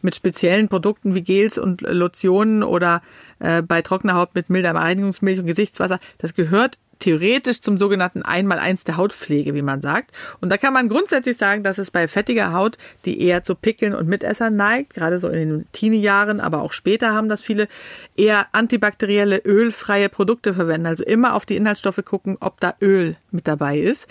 mit 0.04 0.16
speziellen 0.16 0.70
Produkten 0.70 1.16
wie 1.16 1.24
Gels 1.24 1.58
und 1.58 1.82
Lotionen 1.82 2.62
oder 2.62 3.02
äh, 3.40 3.64
bei 3.64 3.82
trockener 3.82 4.14
Haut 4.14 4.36
mit 4.36 4.52
milder 4.52 4.76
Reinigungsmilch 4.76 5.40
und 5.40 5.48
Gesichtswasser, 5.48 6.00
das 6.20 6.36
gehört 6.36 6.78
theoretisch 7.00 7.62
zum 7.62 7.78
sogenannten 7.78 8.22
Einmaleins 8.24 8.84
der 8.84 8.98
Hautpflege, 8.98 9.54
wie 9.54 9.62
man 9.62 9.82
sagt. 9.82 10.12
Und 10.42 10.50
da 10.50 10.58
kann 10.58 10.74
man 10.74 10.90
grundsätzlich 10.90 11.38
sagen, 11.38 11.64
dass 11.64 11.78
es 11.78 11.92
bei 11.92 12.08
fettiger 12.08 12.54
Haut, 12.54 12.78
die 13.06 13.22
eher 13.22 13.44
zu 13.44 13.56
Pickeln 13.56 13.94
und 13.94 14.08
Mitessern 14.08 14.56
neigt, 14.56 14.94
gerade 14.94 15.20
so 15.20 15.28
in 15.28 15.50
den 15.50 15.66
Teenie-Jahren, 15.72 16.40
aber 16.40 16.62
auch 16.62 16.74
später 16.74 17.14
haben 17.14 17.30
das 17.30 17.42
viele, 17.42 17.68
eher 18.16 18.48
antibakterielle, 18.54 19.42
ölfreie 19.46 20.10
Produkte 20.10 20.54
verwenden. 20.54 20.88
Also 20.88 21.04
immer 21.04 21.36
auf 21.36 21.46
die 21.46 21.56
Inhaltsstoffe 21.56 22.02
gucken, 22.06 22.38
ob 22.40 22.60
da 22.60 22.76
Öl 22.82 23.16
mit 23.32 23.48
dabei 23.48 23.80
ist. 23.80 24.08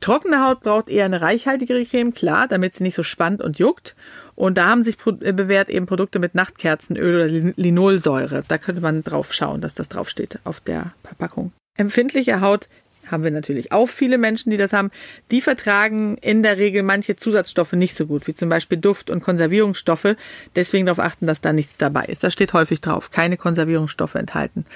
Trockene 0.00 0.44
Haut 0.44 0.60
braucht 0.60 0.88
eher 0.88 1.04
eine 1.04 1.20
reichhaltigere 1.20 1.84
Creme, 1.84 2.14
klar, 2.14 2.46
damit 2.46 2.74
sie 2.74 2.84
nicht 2.84 2.94
so 2.94 3.02
spannt 3.02 3.42
und 3.42 3.58
juckt. 3.58 3.96
Und 4.36 4.56
da 4.56 4.68
haben 4.68 4.84
sich 4.84 4.96
äh, 5.04 5.32
bewährt 5.32 5.68
eben 5.68 5.86
Produkte 5.86 6.20
mit 6.20 6.36
Nachtkerzenöl 6.36 7.16
oder 7.16 7.52
Linolsäure. 7.56 8.44
Da 8.46 8.58
könnte 8.58 8.80
man 8.80 9.02
drauf 9.02 9.34
schauen, 9.34 9.60
dass 9.60 9.74
das 9.74 9.88
draufsteht 9.88 10.38
auf 10.44 10.60
der 10.60 10.92
Verpackung. 11.02 11.52
Empfindliche 11.78 12.42
Haut 12.42 12.68
haben 13.10 13.24
wir 13.24 13.30
natürlich 13.30 13.72
auch 13.72 13.88
viele 13.88 14.18
Menschen, 14.18 14.50
die 14.50 14.56
das 14.56 14.72
haben. 14.72 14.90
Die 15.30 15.40
vertragen 15.40 16.18
in 16.18 16.42
der 16.42 16.58
Regel 16.58 16.82
manche 16.82 17.16
Zusatzstoffe 17.16 17.72
nicht 17.72 17.94
so 17.94 18.06
gut, 18.06 18.26
wie 18.26 18.34
zum 18.34 18.50
Beispiel 18.50 18.78
Duft- 18.78 19.10
und 19.10 19.22
Konservierungsstoffe. 19.22 20.14
Deswegen 20.56 20.84
darauf 20.84 20.98
achten, 20.98 21.26
dass 21.26 21.40
da 21.40 21.54
nichts 21.54 21.78
dabei 21.78 22.04
ist. 22.04 22.22
Da 22.22 22.30
steht 22.30 22.52
häufig 22.52 22.82
drauf, 22.82 23.10
keine 23.10 23.36
Konservierungsstoffe 23.36 24.14
enthalten. 24.14 24.66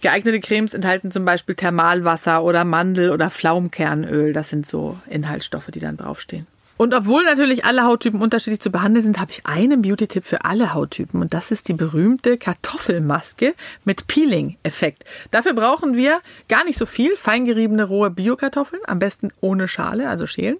Geeignete 0.00 0.40
Cremes 0.40 0.74
enthalten 0.74 1.10
zum 1.10 1.24
Beispiel 1.24 1.54
Thermalwasser 1.54 2.44
oder 2.44 2.64
Mandel- 2.64 3.10
oder 3.10 3.30
Pflaumenkernöl. 3.30 4.32
Das 4.32 4.50
sind 4.50 4.66
so 4.66 4.98
Inhaltsstoffe, 5.08 5.70
die 5.72 5.80
dann 5.80 5.96
draufstehen. 5.96 6.46
Und 6.76 6.92
obwohl 6.92 7.24
natürlich 7.24 7.64
alle 7.64 7.84
Hauttypen 7.84 8.20
unterschiedlich 8.20 8.60
zu 8.60 8.70
behandeln 8.70 9.04
sind, 9.04 9.20
habe 9.20 9.30
ich 9.30 9.46
einen 9.46 9.82
Beauty-Tipp 9.82 10.24
für 10.24 10.44
alle 10.44 10.74
Hauttypen. 10.74 11.20
Und 11.20 11.32
das 11.32 11.50
ist 11.50 11.68
die 11.68 11.72
berühmte 11.72 12.36
Kartoffelmaske 12.36 13.54
mit 13.84 14.08
Peeling-Effekt. 14.08 15.04
Dafür 15.30 15.52
brauchen 15.52 15.96
wir 15.96 16.20
gar 16.48 16.64
nicht 16.64 16.78
so 16.78 16.86
viel. 16.86 17.16
Feingeriebene 17.16 17.84
rohe 17.84 18.10
Bio-Kartoffeln, 18.10 18.82
am 18.86 18.98
besten 18.98 19.30
ohne 19.40 19.68
Schale, 19.68 20.08
also 20.08 20.26
schälen. 20.26 20.56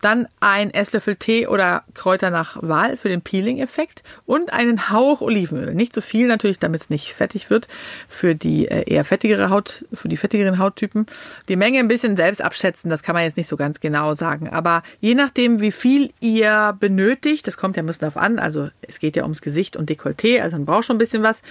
Dann 0.00 0.28
ein 0.40 0.72
Esslöffel 0.72 1.16
Tee 1.16 1.48
oder 1.48 1.82
Kräuter 1.92 2.30
nach 2.30 2.56
Wahl 2.62 2.96
für 2.96 3.08
den 3.08 3.20
Peeling-Effekt 3.20 4.02
und 4.26 4.52
einen 4.52 4.90
Hauch 4.90 5.20
Olivenöl. 5.20 5.74
Nicht 5.74 5.92
so 5.92 6.00
viel 6.00 6.28
natürlich, 6.28 6.58
damit 6.58 6.82
es 6.82 6.90
nicht 6.90 7.14
fettig 7.14 7.50
wird 7.50 7.68
für 8.08 8.34
die 8.34 8.68
äh, 8.68 8.84
eher 8.88 9.04
fettigere 9.04 9.50
Haut, 9.50 9.84
für 9.92 10.08
die 10.08 10.16
fettigeren 10.16 10.58
Hauttypen. 10.58 11.06
Die 11.48 11.56
Menge 11.56 11.80
ein 11.80 11.88
bisschen 11.88 12.16
selbst 12.16 12.40
abschätzen, 12.40 12.90
das 12.90 13.02
kann 13.02 13.14
man 13.14 13.24
jetzt 13.24 13.36
nicht 13.36 13.48
so 13.48 13.56
ganz 13.56 13.80
genau 13.80 14.14
sagen. 14.14 14.48
Aber 14.48 14.82
je 15.00 15.14
nachdem, 15.14 15.57
wie 15.60 15.72
viel 15.72 16.12
ihr 16.20 16.76
benötigt, 16.78 17.46
das 17.46 17.56
kommt 17.56 17.76
ja 17.76 17.82
ein 17.82 17.86
bisschen 17.86 18.00
darauf 18.00 18.16
an, 18.16 18.38
also 18.38 18.68
es 18.82 18.98
geht 18.98 19.16
ja 19.16 19.22
ums 19.22 19.42
Gesicht 19.42 19.76
und 19.76 19.90
Dekolleté, 19.90 20.40
also 20.40 20.56
man 20.56 20.66
braucht 20.66 20.84
schon 20.84 20.96
ein 20.96 21.00
bisschen 21.00 21.22
was, 21.22 21.42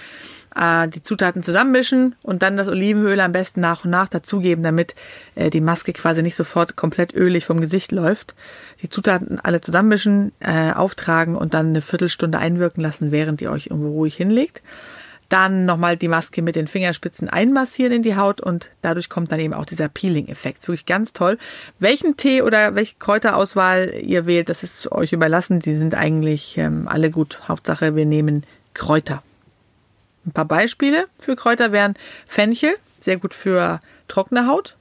äh, 0.54 0.88
die 0.88 1.02
Zutaten 1.02 1.42
zusammenmischen 1.42 2.14
und 2.22 2.42
dann 2.42 2.56
das 2.56 2.68
Olivenöl 2.68 3.20
am 3.20 3.32
besten 3.32 3.60
nach 3.60 3.84
und 3.84 3.90
nach 3.90 4.08
dazugeben, 4.08 4.62
damit 4.62 4.94
äh, 5.34 5.50
die 5.50 5.60
Maske 5.60 5.92
quasi 5.92 6.22
nicht 6.22 6.36
sofort 6.36 6.76
komplett 6.76 7.14
ölig 7.14 7.44
vom 7.46 7.60
Gesicht 7.60 7.92
läuft. 7.92 8.34
Die 8.82 8.88
Zutaten 8.88 9.40
alle 9.40 9.60
zusammenmischen, 9.60 10.32
äh, 10.40 10.72
auftragen 10.72 11.36
und 11.36 11.54
dann 11.54 11.68
eine 11.68 11.82
Viertelstunde 11.82 12.38
einwirken 12.38 12.82
lassen, 12.82 13.12
während 13.12 13.40
ihr 13.42 13.50
euch 13.50 13.66
irgendwo 13.66 13.90
ruhig 13.90 14.16
hinlegt. 14.16 14.62
Dann 15.28 15.66
nochmal 15.66 15.96
die 15.98 16.08
Maske 16.08 16.40
mit 16.40 16.56
den 16.56 16.68
Fingerspitzen 16.68 17.28
einmassieren 17.28 17.92
in 17.92 18.02
die 18.02 18.16
Haut 18.16 18.40
und 18.40 18.70
dadurch 18.80 19.10
kommt 19.10 19.30
dann 19.30 19.40
eben 19.40 19.52
auch 19.52 19.66
dieser 19.66 19.88
Peeling-Effekt. 19.88 20.66
Wirklich 20.66 20.86
ganz 20.86 21.12
toll. 21.12 21.36
Welchen 21.78 22.16
Tee 22.16 22.40
oder 22.40 22.74
welche 22.74 22.96
Kräuterauswahl 22.98 23.94
ihr 24.00 24.24
wählt, 24.24 24.48
das 24.48 24.62
ist 24.62 24.90
euch 24.90 25.12
überlassen. 25.12 25.60
Die 25.60 25.74
sind 25.74 25.94
eigentlich 25.94 26.56
ähm, 26.56 26.88
alle 26.88 27.10
gut. 27.10 27.40
Hauptsache, 27.46 27.94
wir 27.94 28.06
nehmen 28.06 28.44
Kräuter. 28.72 29.22
Ein 30.24 30.32
paar 30.32 30.46
Beispiele 30.46 31.06
für 31.18 31.36
Kräuter 31.36 31.72
wären 31.72 31.94
Fenchel, 32.26 32.74
sehr 33.00 33.16
gut 33.16 33.34
für 33.34 33.80
trockene 34.08 34.46
Haut 34.46 34.76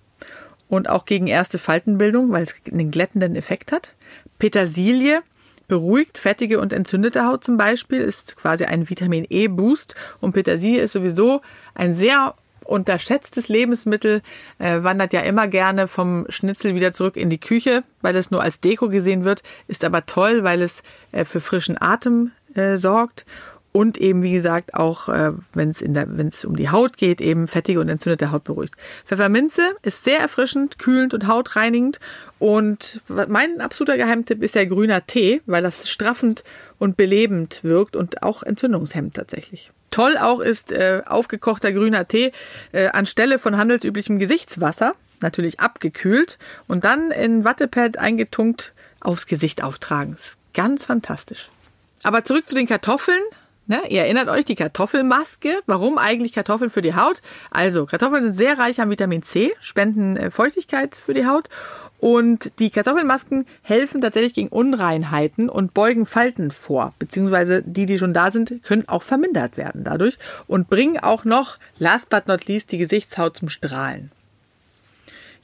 und 0.69 0.89
auch 0.89 1.05
gegen 1.05 1.27
erste 1.27 1.57
Faltenbildung, 1.57 2.31
weil 2.31 2.43
es 2.43 2.55
einen 2.69 2.91
glättenden 2.91 3.35
Effekt 3.35 3.71
hat. 3.71 3.93
Petersilie 4.39 5.21
beruhigt 5.67 6.17
fettige 6.17 6.59
und 6.59 6.74
entzündete 6.74 7.25
Haut 7.25 7.43
zum 7.43 7.57
Beispiel, 7.57 8.00
ist 8.00 8.38
quasi 8.38 8.65
ein 8.65 8.89
Vitamin 8.89 9.25
E-Boost. 9.29 9.95
Und 10.21 10.33
Petersilie 10.33 10.81
ist 10.81 10.93
sowieso 10.93 11.41
ein 11.75 11.95
sehr 11.95 12.36
unterschätztes 12.63 13.47
Lebensmittel, 13.47 14.21
äh, 14.59 14.83
wandert 14.83 15.13
ja 15.13 15.21
immer 15.21 15.47
gerne 15.47 15.88
vom 15.88 16.25
Schnitzel 16.29 16.75
wieder 16.75 16.91
zurück 16.91 17.15
in 17.15 17.29
die 17.29 17.39
Küche, 17.39 17.83
weil 18.01 18.15
es 18.15 18.29
nur 18.29 18.41
als 18.41 18.59
Deko 18.59 18.89
gesehen 18.89 19.24
wird, 19.24 19.41
ist 19.67 19.86
aber 19.86 20.05
toll, 20.05 20.43
weil 20.43 20.62
es 20.62 20.83
äh, 21.13 21.24
für 21.24 21.39
frischen 21.39 21.81
Atem 21.81 22.31
äh, 22.55 22.75
sorgt 22.75 23.25
und 23.77 24.00
eben, 24.00 24.24
wie 24.24 24.31
gesagt, 24.31 24.74
auch 24.74 25.07
äh, 25.07 25.34
wenn 25.53 25.69
es 25.69 26.46
um 26.46 26.55
die 26.55 26.72
Haut 26.72 26.98
geht, 26.98 27.22
eben 27.22 27.48
fettige 27.48 27.79
und 27.79 27.89
entzündete 27.89 28.31
Haut 28.31 28.43
beruhigt. 28.43 28.74
Pfefferminze 29.05 29.75
ist 29.84 30.03
sehr 30.03 30.17
erfrischend, 30.17 30.79
kühlend 30.79 31.13
und 31.13 31.27
hautreinigend. 31.27 32.00
Und 32.39 33.01
mein 33.07 33.62
absoluter 33.62 33.96
Geheimtipp 33.96 34.41
ist 34.41 34.55
der 34.55 34.65
grüner 34.65 35.05
Tee, 35.05 35.43
weil 35.46 35.62
das 35.62 35.88
straffend 35.91 36.43
und 36.79 36.98
belebend 36.98 37.63
wirkt 37.63 37.96
und 37.96 38.24
auch 38.24 38.41
entzündungshemmend 38.41 39.13
tatsächlich. 39.13 39.72
Toll 39.91 40.17
auch 40.17 40.39
ist 40.39 40.72
äh, 40.72 41.03
aufgekochter 41.05 41.72
grüner 41.72 42.07
Tee 42.07 42.31
äh, 42.72 42.88
anstelle 42.88 43.38
von 43.38 43.57
handelsüblichem 43.57 44.17
Gesichtswasser, 44.17 44.96
natürlich 45.22 45.60
abgekühlt 45.60 46.39
und 46.67 46.84
dann 46.84 47.12
in 47.12 47.43
Wattepad 47.43 48.00
eingetunkt 48.00 48.74
aufs 49.01 49.27
Gesicht 49.27 49.62
auftragen. 49.62 50.15
Ist 50.15 50.39
ganz 50.55 50.84
fantastisch. 50.84 51.50
Aber 52.01 52.24
zurück 52.24 52.50
zu 52.50 52.55
den 52.55 52.65
Kartoffeln. 52.65 53.22
Ne, 53.69 53.81
ihr 53.89 54.03
erinnert 54.03 54.29
euch, 54.29 54.45
die 54.45 54.55
Kartoffelmaske. 54.55 55.59
Warum 55.65 55.97
eigentlich 55.97 56.31
Kartoffeln 56.31 56.69
für 56.69 56.81
die 56.81 56.95
Haut? 56.95 57.21
Also, 57.51 57.86
Kartoffeln 57.86 58.24
sind 58.24 58.33
sehr 58.33 58.57
reich 58.57 58.79
an 58.79 58.89
Vitamin 58.89 59.24
C, 59.24 59.51
spenden 59.59 60.15
äh, 60.15 60.31
Feuchtigkeit 60.31 60.95
für 60.95 61.13
die 61.13 61.25
Haut. 61.25 61.50
Und 62.00 62.59
die 62.59 62.69
Kartoffelmasken 62.69 63.45
helfen 63.63 64.00
tatsächlich 64.00 64.33
gegen 64.33 64.47
Unreinheiten 64.50 65.50
und 65.50 65.74
beugen 65.74 66.05
Falten 66.05 66.51
vor. 66.51 66.93
Beziehungsweise 66.97 67.62
die, 67.62 67.86
die 67.86 67.97
schon 67.97 68.13
da 68.13 68.31
sind, 68.31 68.63
können 68.63 68.88
auch 68.88 69.03
vermindert 69.03 69.57
werden 69.57 69.83
dadurch 69.83 70.17
und 70.47 70.69
bringen 70.69 71.00
auch 71.00 71.25
noch, 71.25 71.57
last 71.77 72.09
but 72.09 72.27
not 72.27 72.45
least, 72.45 72.71
die 72.71 72.77
Gesichtshaut 72.77 73.36
zum 73.36 73.50
Strahlen. 73.50 74.12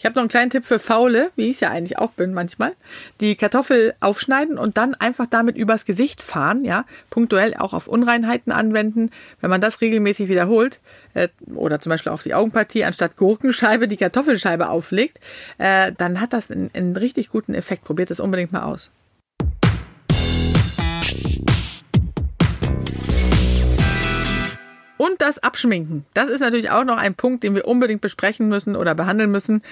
Ich 0.04 0.06
habe 0.06 0.16
noch 0.16 0.24
einen 0.24 0.30
kleinen 0.30 0.50
Tipp 0.50 0.66
für 0.66 0.80
Faule, 0.80 1.32
wie 1.38 1.46
ich 1.46 1.52
es 1.52 1.60
ja 1.62 1.70
eigentlich 1.70 1.98
auch 1.98 2.12
bin 2.12 2.34
manchmal. 2.34 2.74
Die 3.22 3.38
Kartoffel 3.38 3.94
aufschneiden 4.02 4.58
und 4.58 4.76
dann 4.76 4.96
einfach 4.96 5.28
damit 5.30 5.56
übers 5.56 5.86
Gesicht 5.86 6.22
fahren, 6.22 6.66
ja, 6.66 6.84
punktuell 7.10 7.56
auch 7.58 7.72
auf 7.72 7.88
Unreinheiten 7.88 8.52
anwenden. 8.52 9.12
Wenn 9.40 9.50
man 9.50 9.62
das 9.62 9.80
regelmäßig 9.80 10.28
wiederholt 10.28 10.82
äh, 11.14 11.30
oder 11.56 11.80
zum 11.80 11.92
Beispiel 11.92 12.12
auf 12.12 12.22
die 12.22 12.34
Augenpartie 12.34 12.84
anstatt 12.84 13.16
Gurkenscheibe 13.16 13.88
die 13.88 13.96
Kartoffelscheibe 13.96 14.68
auflegt, 14.68 15.22
äh, 15.58 15.94
dann 15.98 16.20
hat 16.20 16.34
das 16.34 16.52
einen, 16.52 16.70
einen 16.74 16.98
richtig 16.98 17.30
guten 17.30 17.54
Effekt. 17.54 17.86
Probiert 17.86 18.12
es 18.12 18.20
unbedingt 18.20 18.52
mal 18.52 18.64
aus. 18.64 18.92
Und 24.98 25.22
das 25.22 25.40
Abschminken. 25.40 26.06
Das 26.14 26.30
ist 26.30 26.40
natürlich 26.40 26.70
auch 26.70 26.84
noch 26.84 26.98
ein 26.98 27.16
Punkt, 27.16 27.44
den 27.44 27.56
wir 27.56 27.68
unbedingt 27.68 28.02
besprechen 28.02 28.48
müssen 28.48 28.76
oder 28.76 28.96
behandeln 28.96 29.32
müssen. 29.32 29.64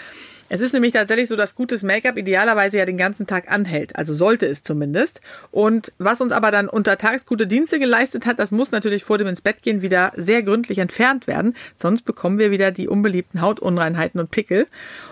Es 0.54 0.60
ist 0.60 0.74
nämlich 0.74 0.92
tatsächlich 0.92 1.30
so, 1.30 1.38
dass 1.38 1.56
gutes 1.56 1.82
Make-up 1.82 2.18
idealerweise 2.18 2.78
ja 2.78 2.86
den 2.86 2.98
ganzen 2.98 3.26
Tag 3.26 3.50
anhält. 3.50 3.96
Also 3.96 4.14
sollte 4.14 4.48
es 4.48 4.64
zumindest. 4.64 5.22
Und 5.50 5.94
was 5.98 6.20
uns 6.20 6.34
aber 6.34 6.52
dann 6.52 6.68
untertags 6.68 7.26
gute 7.26 7.48
Dienste 7.48 7.80
geleistet 7.80 8.26
hat, 8.26 8.38
das 8.38 8.52
muss 8.52 8.72
natürlich 8.72 9.06
vor 9.06 9.18
dem 9.18 9.28
ins 9.28 9.40
Bett 9.40 9.62
gehen 9.62 9.82
wieder 9.82 10.12
sehr 10.18 10.44
gründlich 10.44 10.80
entfernt 10.80 11.26
werden. 11.26 11.56
Sonst 11.78 12.02
bekommen 12.02 12.38
wir 12.38 12.52
wieder 12.52 12.72
die 12.72 12.90
unbeliebten 12.90 13.40
Hautunreinheiten 13.40 14.20
und 14.20 14.30
Pickel. 14.30 14.68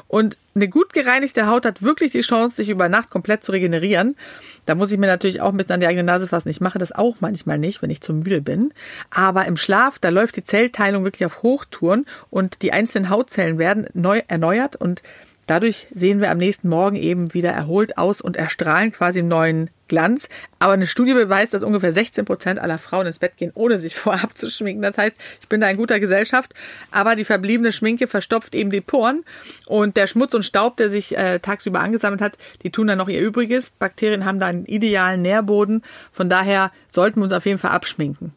Und 0.09 0.37
eine 0.55 0.67
gut 0.67 0.91
gereinigte 0.91 1.47
Haut 1.47 1.65
hat 1.65 1.83
wirklich 1.83 2.11
die 2.11 2.21
Chance, 2.21 2.57
sich 2.57 2.67
über 2.67 2.89
Nacht 2.89 3.11
komplett 3.11 3.43
zu 3.43 3.51
regenerieren. 3.51 4.17
Da 4.65 4.73
muss 4.73 4.91
ich 4.91 4.97
mir 4.97 5.05
natürlich 5.05 5.39
auch 5.39 5.51
ein 5.51 5.57
bisschen 5.57 5.75
an 5.75 5.79
die 5.79 5.87
eigene 5.87 6.03
Nase 6.03 6.27
fassen. 6.27 6.49
Ich 6.49 6.59
mache 6.59 6.79
das 6.79 6.91
auch 6.91 7.17
manchmal 7.19 7.59
nicht, 7.59 7.81
wenn 7.83 7.91
ich 7.91 8.01
zu 8.01 8.13
müde 8.13 8.41
bin. 8.41 8.73
Aber 9.11 9.45
im 9.45 9.55
Schlaf, 9.55 9.99
da 9.99 10.09
läuft 10.09 10.35
die 10.35 10.43
Zellteilung 10.43 11.03
wirklich 11.03 11.27
auf 11.27 11.43
Hochtouren 11.43 12.07
und 12.31 12.63
die 12.63 12.73
einzelnen 12.73 13.09
Hautzellen 13.09 13.59
werden 13.59 13.85
neu 13.93 14.23
erneuert 14.27 14.75
und 14.75 15.03
Dadurch 15.49 15.87
sehen 15.91 16.21
wir 16.21 16.29
am 16.29 16.37
nächsten 16.37 16.69
Morgen 16.69 16.95
eben 16.95 17.33
wieder 17.33 17.49
erholt 17.49 17.97
aus 17.97 18.21
und 18.21 18.37
erstrahlen 18.37 18.91
quasi 18.91 19.21
im 19.21 19.27
neuen 19.27 19.71
Glanz. 19.87 20.29
Aber 20.59 20.73
eine 20.73 20.85
Studie 20.85 21.15
beweist, 21.15 21.55
dass 21.55 21.63
ungefähr 21.63 21.91
16 21.91 22.23
Prozent 22.23 22.59
aller 22.59 22.77
Frauen 22.77 23.07
ins 23.07 23.17
Bett 23.17 23.35
gehen, 23.35 23.49
ohne 23.55 23.79
sich 23.79 23.95
vorab 23.95 24.37
zu 24.37 24.51
schminken. 24.51 24.83
Das 24.83 24.99
heißt, 24.99 25.15
ich 25.41 25.47
bin 25.47 25.59
da 25.59 25.67
in 25.67 25.77
guter 25.77 25.99
Gesellschaft, 25.99 26.53
aber 26.91 27.15
die 27.15 27.25
verbliebene 27.25 27.71
Schminke 27.71 28.05
verstopft 28.05 28.53
eben 28.53 28.69
die 28.69 28.79
Poren 28.79 29.23
und 29.65 29.97
der 29.97 30.05
Schmutz 30.05 30.35
und 30.35 30.43
Staub, 30.45 30.77
der 30.77 30.91
sich 30.91 31.17
äh, 31.17 31.39
tagsüber 31.39 31.79
angesammelt 31.79 32.21
hat, 32.21 32.37
die 32.61 32.69
tun 32.69 32.85
dann 32.85 32.99
noch 32.99 33.09
ihr 33.09 33.19
Übriges. 33.19 33.71
Bakterien 33.71 34.25
haben 34.25 34.37
da 34.37 34.45
einen 34.45 34.67
idealen 34.67 35.23
Nährboden. 35.23 35.81
Von 36.11 36.29
daher 36.29 36.71
sollten 36.91 37.21
wir 37.21 37.23
uns 37.23 37.33
auf 37.33 37.47
jeden 37.47 37.57
Fall 37.57 37.71
abschminken. 37.71 38.33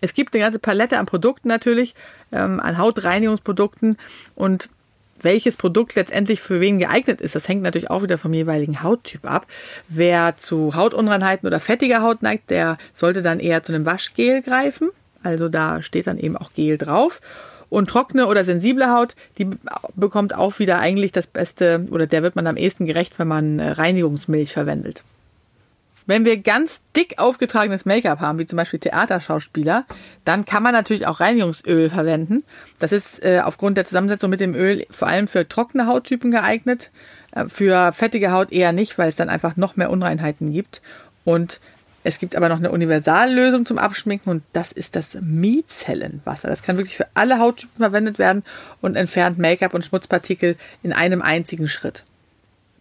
Es 0.00 0.14
gibt 0.14 0.32
eine 0.32 0.44
ganze 0.44 0.60
Palette 0.60 0.98
an 0.98 1.04
Produkten 1.04 1.48
natürlich, 1.48 1.94
ähm, 2.32 2.58
an 2.58 2.78
Hautreinigungsprodukten 2.78 3.98
und 4.34 4.70
welches 5.24 5.56
Produkt 5.56 5.94
letztendlich 5.94 6.40
für 6.40 6.60
wen 6.60 6.78
geeignet 6.78 7.20
ist, 7.20 7.34
das 7.34 7.48
hängt 7.48 7.62
natürlich 7.62 7.90
auch 7.90 8.02
wieder 8.02 8.18
vom 8.18 8.32
jeweiligen 8.34 8.82
Hauttyp 8.82 9.24
ab. 9.24 9.46
Wer 9.88 10.36
zu 10.36 10.74
Hautunreinheiten 10.74 11.46
oder 11.46 11.60
fettiger 11.60 12.02
Haut 12.02 12.22
neigt, 12.22 12.50
der 12.50 12.78
sollte 12.94 13.22
dann 13.22 13.40
eher 13.40 13.62
zu 13.62 13.72
einem 13.72 13.86
Waschgel 13.86 14.42
greifen. 14.42 14.90
Also 15.22 15.48
da 15.48 15.82
steht 15.82 16.06
dann 16.06 16.18
eben 16.18 16.36
auch 16.36 16.52
Gel 16.52 16.78
drauf. 16.78 17.20
Und 17.70 17.90
trockene 17.90 18.26
oder 18.26 18.44
sensible 18.44 18.90
Haut, 18.90 19.14
die 19.36 19.50
bekommt 19.94 20.34
auch 20.34 20.58
wieder 20.58 20.78
eigentlich 20.78 21.12
das 21.12 21.26
Beste 21.26 21.84
oder 21.90 22.06
der 22.06 22.22
wird 22.22 22.34
man 22.34 22.46
am 22.46 22.56
ehesten 22.56 22.86
gerecht, 22.86 23.18
wenn 23.18 23.28
man 23.28 23.58
äh, 23.58 23.72
Reinigungsmilch 23.72 24.52
verwendet. 24.52 25.02
Wenn 26.08 26.24
wir 26.24 26.38
ganz 26.38 26.80
dick 26.96 27.18
aufgetragenes 27.18 27.84
Make-up 27.84 28.20
haben, 28.20 28.38
wie 28.38 28.46
zum 28.46 28.56
Beispiel 28.56 28.80
Theaterschauspieler, 28.80 29.84
dann 30.24 30.46
kann 30.46 30.62
man 30.62 30.72
natürlich 30.72 31.06
auch 31.06 31.20
Reinigungsöl 31.20 31.90
verwenden. 31.90 32.44
Das 32.78 32.92
ist 32.92 33.22
äh, 33.22 33.40
aufgrund 33.44 33.76
der 33.76 33.84
Zusammensetzung 33.84 34.30
mit 34.30 34.40
dem 34.40 34.54
Öl 34.54 34.86
vor 34.90 35.06
allem 35.06 35.28
für 35.28 35.46
trockene 35.46 35.86
Hauttypen 35.86 36.30
geeignet. 36.30 36.90
Äh, 37.32 37.44
für 37.48 37.92
fettige 37.92 38.32
Haut 38.32 38.50
eher 38.50 38.72
nicht, 38.72 38.96
weil 38.96 39.10
es 39.10 39.16
dann 39.16 39.28
einfach 39.28 39.58
noch 39.58 39.76
mehr 39.76 39.90
Unreinheiten 39.90 40.50
gibt. 40.50 40.80
Und 41.26 41.60
es 42.04 42.18
gibt 42.18 42.36
aber 42.36 42.48
noch 42.48 42.56
eine 42.56 42.70
Universallösung 42.70 43.66
zum 43.66 43.76
Abschminken 43.76 44.30
und 44.30 44.42
das 44.54 44.72
ist 44.72 44.96
das 44.96 45.18
Mizellenwasser. 45.20 46.48
Das 46.48 46.62
kann 46.62 46.78
wirklich 46.78 46.96
für 46.96 47.08
alle 47.12 47.38
Hauttypen 47.38 47.76
verwendet 47.76 48.18
werden 48.18 48.44
und 48.80 48.96
entfernt 48.96 49.36
Make-up 49.36 49.74
und 49.74 49.84
Schmutzpartikel 49.84 50.56
in 50.82 50.94
einem 50.94 51.20
einzigen 51.20 51.68
Schritt. 51.68 52.04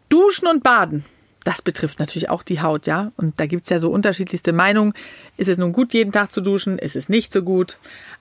Duschen 0.08 0.48
und 0.48 0.64
Baden. 0.64 1.04
Das 1.48 1.62
betrifft 1.62 2.00
natürlich 2.00 2.30
auch 2.30 2.44
die 2.44 2.60
Haut, 2.60 2.88
ja. 2.88 3.14
Und 3.16 3.40
da 3.40 3.46
gibt's 3.46 3.70
ja 3.70 3.80
so 3.80 3.90
unterschiedlichste 3.90 4.52
Meinungen. 4.52 4.94
Ist 5.38 5.48
es 5.48 5.58
nun 5.58 5.72
gut, 5.72 5.94
jeden 5.94 6.12
Tag 6.12 6.30
zu 6.30 6.42
duschen? 6.42 6.78
Ist 6.78 6.98
es 6.98 7.08
nicht 7.08 7.32
so 7.32 7.42
gut? 7.42 7.78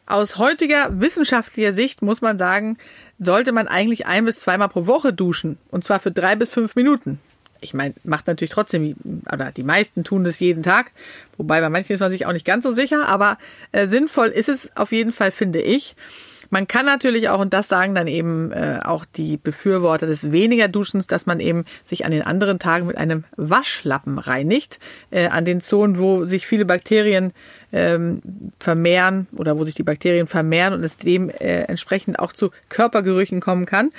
Aus 0.06 0.38
heutiger 0.38 1.00
wissenschaftlicher 1.00 1.72
Sicht 1.72 2.02
muss 2.02 2.20
man 2.20 2.38
sagen, 2.38 2.78
sollte 3.18 3.50
man 3.50 3.66
eigentlich 3.66 4.06
ein 4.06 4.26
bis 4.26 4.38
zweimal 4.38 4.68
pro 4.68 4.86
Woche 4.86 5.12
duschen. 5.12 5.58
Und 5.72 5.82
zwar 5.82 5.98
für 5.98 6.12
drei 6.12 6.36
bis 6.36 6.50
fünf 6.50 6.76
Minuten. 6.76 7.18
Ich 7.60 7.74
meine, 7.74 7.94
macht 8.04 8.28
natürlich 8.28 8.52
trotzdem, 8.52 8.94
oder 9.32 9.50
die 9.50 9.64
meisten 9.64 10.04
tun 10.04 10.22
das 10.22 10.38
jeden 10.38 10.62
Tag. 10.62 10.92
Wobei 11.36 11.60
bei 11.60 11.68
manchen 11.68 11.94
ist 11.94 12.00
man 12.00 12.12
sich 12.12 12.26
auch 12.26 12.32
nicht 12.32 12.46
ganz 12.46 12.62
so 12.62 12.70
sicher. 12.70 13.08
Aber 13.08 13.38
äh, 13.72 13.88
sinnvoll 13.88 14.28
ist 14.28 14.48
es 14.48 14.70
auf 14.76 14.92
jeden 14.92 15.10
Fall, 15.10 15.32
finde 15.32 15.60
ich. 15.60 15.96
Man 16.50 16.66
kann 16.68 16.86
natürlich 16.86 17.28
auch, 17.28 17.40
und 17.40 17.52
das 17.52 17.68
sagen 17.68 17.94
dann 17.94 18.06
eben 18.06 18.52
äh, 18.52 18.80
auch 18.84 19.04
die 19.04 19.36
Befürworter 19.36 20.06
des 20.06 20.32
weniger 20.32 20.68
Duschens, 20.68 21.06
dass 21.06 21.26
man 21.26 21.40
eben 21.40 21.64
sich 21.84 22.04
an 22.04 22.10
den 22.10 22.22
anderen 22.22 22.58
Tagen 22.58 22.86
mit 22.86 22.96
einem 22.96 23.24
Waschlappen 23.36 24.18
reinigt, 24.18 24.78
äh, 25.10 25.28
an 25.28 25.44
den 25.44 25.60
Zonen, 25.60 25.98
wo 25.98 26.26
sich 26.26 26.46
viele 26.46 26.64
Bakterien 26.64 27.32
ähm, 27.72 28.22
vermehren 28.58 29.26
oder 29.36 29.58
wo 29.58 29.64
sich 29.64 29.74
die 29.74 29.82
Bakterien 29.82 30.26
vermehren 30.26 30.74
und 30.74 30.82
es 30.82 30.96
dementsprechend 30.96 32.16
äh, 32.16 32.18
auch 32.20 32.32
zu 32.32 32.50
Körpergerüchen 32.68 33.40
kommen 33.40 33.66
kann. 33.66 33.90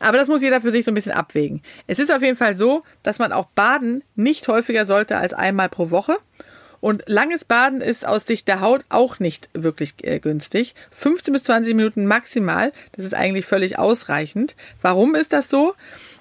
Aber 0.00 0.18
das 0.18 0.28
muss 0.28 0.42
jeder 0.42 0.60
für 0.60 0.70
sich 0.70 0.84
so 0.84 0.90
ein 0.90 0.94
bisschen 0.94 1.12
abwägen. 1.12 1.62
Es 1.86 1.98
ist 1.98 2.12
auf 2.12 2.22
jeden 2.22 2.36
Fall 2.36 2.56
so, 2.56 2.82
dass 3.02 3.18
man 3.18 3.32
auch 3.32 3.46
baden 3.54 4.02
nicht 4.14 4.46
häufiger 4.48 4.86
sollte 4.86 5.16
als 5.16 5.32
einmal 5.32 5.68
pro 5.68 5.90
Woche. 5.90 6.16
Und 6.84 7.02
langes 7.06 7.46
Baden 7.46 7.80
ist 7.80 8.06
aus 8.06 8.26
Sicht 8.26 8.46
der 8.46 8.60
Haut 8.60 8.84
auch 8.90 9.18
nicht 9.18 9.48
wirklich 9.54 9.94
äh, 10.02 10.18
günstig. 10.18 10.74
15 10.90 11.32
bis 11.32 11.44
20 11.44 11.74
Minuten 11.74 12.04
maximal, 12.04 12.74
das 12.92 13.06
ist 13.06 13.14
eigentlich 13.14 13.46
völlig 13.46 13.78
ausreichend. 13.78 14.54
Warum 14.82 15.14
ist 15.14 15.32
das 15.32 15.48
so? 15.48 15.72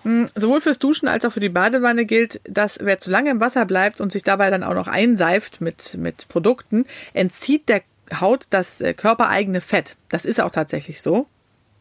Hm, 0.04 0.30
sowohl 0.36 0.62
fürs 0.62 0.80
Duschen 0.80 1.10
als 1.10 1.26
auch 1.26 1.34
für 1.34 1.42
die 1.42 1.50
Badewanne 1.50 2.06
gilt, 2.06 2.40
dass 2.46 2.78
wer 2.80 2.98
zu 2.98 3.12
lange 3.12 3.30
im 3.32 3.42
Wasser 3.42 3.66
bleibt 3.66 4.00
und 4.00 4.14
sich 4.14 4.24
dabei 4.24 4.50
dann 4.52 4.64
auch 4.64 4.74
noch 4.74 4.88
einseift 4.88 5.60
mit, 5.60 5.96
mit 5.96 6.30
Produkten, 6.30 6.86
entzieht 7.14 7.68
der 7.68 7.82
Haut 8.22 8.46
das 8.50 8.80
äh, 8.80 8.94
körpereigene 8.94 9.60
Fett. 9.60 9.98
Das 10.08 10.24
ist 10.24 10.40
auch 10.40 10.52
tatsächlich 10.52 11.02
so. 11.02 11.28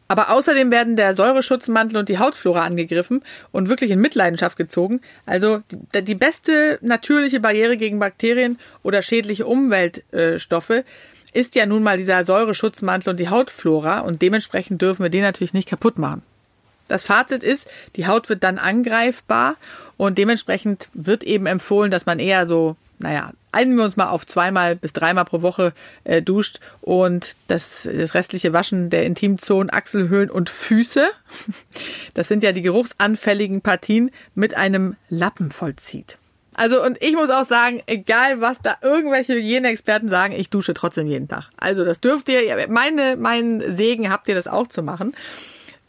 Aber 0.07 0.29
außerdem 0.31 0.69
werden 0.69 0.95
der 0.95 1.13
Säureschutzmantel 1.13 1.97
und 1.97 2.09
die 2.09 2.19
Hautflora 2.19 2.63
angegriffen 2.65 3.23
und 3.51 3.69
wirklich 3.69 3.91
in 3.91 3.99
Mitleidenschaft 3.99 4.57
gezogen. 4.57 5.01
Also 5.25 5.61
die, 5.93 6.03
die 6.03 6.15
beste 6.15 6.77
natürliche 6.81 7.39
Barriere 7.39 7.77
gegen 7.77 7.99
Bakterien 7.99 8.59
oder 8.83 9.01
schädliche 9.01 9.45
Umweltstoffe 9.45 10.83
ist 11.33 11.55
ja 11.55 11.65
nun 11.65 11.83
mal 11.83 11.97
dieser 11.97 12.23
Säureschutzmantel 12.23 13.09
und 13.09 13.19
die 13.19 13.29
Hautflora 13.29 14.01
und 14.01 14.21
dementsprechend 14.21 14.81
dürfen 14.81 15.03
wir 15.03 15.09
den 15.09 15.23
natürlich 15.23 15.53
nicht 15.53 15.69
kaputt 15.69 15.97
machen. 15.97 16.21
Das 16.87 17.03
Fazit 17.03 17.43
ist, 17.43 17.65
die 17.95 18.07
Haut 18.07 18.29
wird 18.29 18.43
dann 18.43 18.59
angreifbar 18.59 19.55
und 19.97 20.17
dementsprechend 20.17 20.89
wird 20.93 21.23
eben 21.23 21.45
empfohlen, 21.45 21.89
dass 21.89 22.05
man 22.05 22.19
eher 22.19 22.45
so 22.45 22.75
naja, 23.03 23.33
einigen 23.53 23.77
wir 23.77 23.85
uns 23.85 23.95
mal 23.95 24.09
auf 24.09 24.25
zweimal 24.25 24.75
bis 24.75 24.93
dreimal 24.93 25.25
pro 25.25 25.41
Woche 25.41 25.73
äh, 26.03 26.21
duscht 26.21 26.59
und 26.81 27.35
das, 27.47 27.89
das 27.95 28.13
restliche 28.13 28.53
Waschen 28.53 28.89
der 28.89 29.05
Intimzonen, 29.05 29.71
Achselhöhlen 29.71 30.29
und 30.29 30.49
Füße, 30.49 31.09
das 32.13 32.27
sind 32.27 32.43
ja 32.43 32.51
die 32.51 32.61
geruchsanfälligen 32.61 33.61
Partien, 33.61 34.11
mit 34.35 34.55
einem 34.55 34.95
Lappen 35.09 35.51
vollzieht. 35.51 36.17
Also, 36.55 36.83
und 36.83 37.01
ich 37.01 37.13
muss 37.13 37.29
auch 37.29 37.45
sagen, 37.45 37.81
egal 37.87 38.39
was 38.39 38.61
da 38.61 38.77
irgendwelche 38.81 39.33
Hygieneexperten 39.33 40.07
sagen, 40.07 40.33
ich 40.33 40.49
dusche 40.49 40.73
trotzdem 40.73 41.07
jeden 41.07 41.27
Tag. 41.27 41.49
Also, 41.57 41.83
das 41.83 41.99
dürft 41.99 42.29
ihr, 42.29 42.67
meine, 42.69 43.17
meinen 43.17 43.75
Segen 43.75 44.11
habt 44.11 44.27
ihr 44.27 44.35
das 44.35 44.47
auch 44.47 44.67
zu 44.67 44.83
machen. 44.83 45.15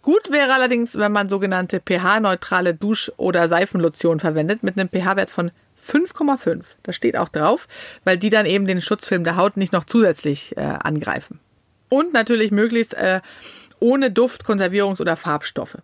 Gut 0.00 0.30
wäre 0.30 0.52
allerdings, 0.52 0.97
wenn 0.97 1.12
man 1.12 1.28
sogenannte 1.28 1.80
pH-neutrale 1.80 2.75
Dusch- 2.75 3.11
oder 3.16 3.49
Seifenlotion 3.49 4.21
verwendet 4.21 4.62
mit 4.62 4.78
einem 4.78 4.88
pH-Wert 4.88 5.30
von 5.30 5.50
5,5. 5.84 6.64
Das 6.82 6.96
steht 6.96 7.16
auch 7.16 7.28
drauf, 7.28 7.68
weil 8.04 8.18
die 8.18 8.30
dann 8.30 8.46
eben 8.46 8.66
den 8.66 8.80
Schutzfilm 8.80 9.24
der 9.24 9.36
Haut 9.36 9.56
nicht 9.56 9.72
noch 9.72 9.84
zusätzlich 9.84 10.56
äh, 10.56 10.60
angreifen. 10.60 11.40
Und 11.88 12.12
natürlich 12.12 12.50
möglichst 12.50 12.94
äh, 12.94 13.20
ohne 13.80 14.10
Duft, 14.10 14.44
Konservierungs- 14.44 15.00
oder 15.00 15.16
Farbstoffe. 15.16 15.78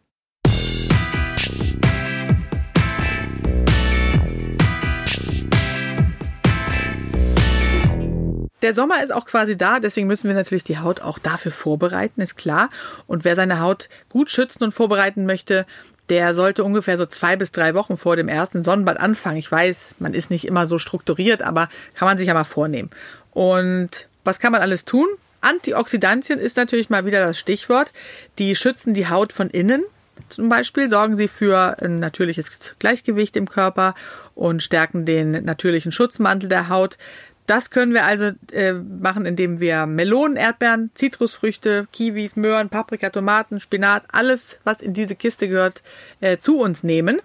Der 8.62 8.74
Sommer 8.74 9.02
ist 9.02 9.10
auch 9.10 9.24
quasi 9.24 9.56
da, 9.56 9.80
deswegen 9.80 10.06
müssen 10.06 10.28
wir 10.28 10.34
natürlich 10.34 10.64
die 10.64 10.78
Haut 10.78 11.00
auch 11.00 11.18
dafür 11.18 11.50
vorbereiten, 11.50 12.20
ist 12.20 12.36
klar. 12.36 12.68
Und 13.06 13.24
wer 13.24 13.34
seine 13.34 13.60
Haut 13.60 13.88
gut 14.10 14.30
schützen 14.30 14.64
und 14.64 14.72
vorbereiten 14.72 15.24
möchte, 15.24 15.64
der 16.10 16.34
sollte 16.34 16.64
ungefähr 16.64 16.96
so 16.96 17.06
zwei 17.06 17.36
bis 17.36 17.52
drei 17.52 17.74
Wochen 17.74 17.96
vor 17.96 18.16
dem 18.16 18.28
ersten 18.28 18.62
Sonnenbad 18.62 18.98
anfangen. 18.98 19.36
Ich 19.36 19.50
weiß, 19.50 19.96
man 20.00 20.12
ist 20.12 20.30
nicht 20.30 20.46
immer 20.46 20.66
so 20.66 20.78
strukturiert, 20.78 21.40
aber 21.40 21.68
kann 21.94 22.06
man 22.06 22.18
sich 22.18 22.26
ja 22.26 22.34
mal 22.34 22.44
vornehmen. 22.44 22.90
Und 23.32 24.08
was 24.24 24.40
kann 24.40 24.52
man 24.52 24.60
alles 24.60 24.84
tun? 24.84 25.06
Antioxidantien 25.40 26.38
ist 26.38 26.56
natürlich 26.56 26.90
mal 26.90 27.06
wieder 27.06 27.24
das 27.24 27.38
Stichwort. 27.38 27.92
Die 28.38 28.54
schützen 28.56 28.92
die 28.92 29.08
Haut 29.08 29.32
von 29.32 29.48
innen. 29.48 29.84
Zum 30.28 30.48
Beispiel 30.48 30.88
sorgen 30.88 31.14
sie 31.14 31.28
für 31.28 31.76
ein 31.80 31.98
natürliches 31.98 32.74
Gleichgewicht 32.78 33.36
im 33.36 33.48
Körper 33.48 33.94
und 34.34 34.62
stärken 34.62 35.06
den 35.06 35.44
natürlichen 35.44 35.92
Schutzmantel 35.92 36.48
der 36.48 36.68
Haut. 36.68 36.98
Das 37.46 37.70
können 37.70 37.92
wir 37.92 38.04
also 38.04 38.30
äh, 38.52 38.72
machen, 38.72 39.26
indem 39.26 39.58
wir 39.58 39.86
Melonen, 39.86 40.36
Erdbeeren, 40.36 40.90
Zitrusfrüchte, 40.94 41.88
Kiwis, 41.92 42.36
Möhren, 42.36 42.68
Paprika, 42.68 43.10
Tomaten, 43.10 43.58
Spinat, 43.58 44.04
alles, 44.12 44.58
was 44.62 44.80
in 44.80 44.94
diese 44.94 45.16
Kiste 45.16 45.48
gehört, 45.48 45.82
äh, 46.20 46.38
zu 46.38 46.58
uns 46.58 46.84
nehmen. 46.84 47.20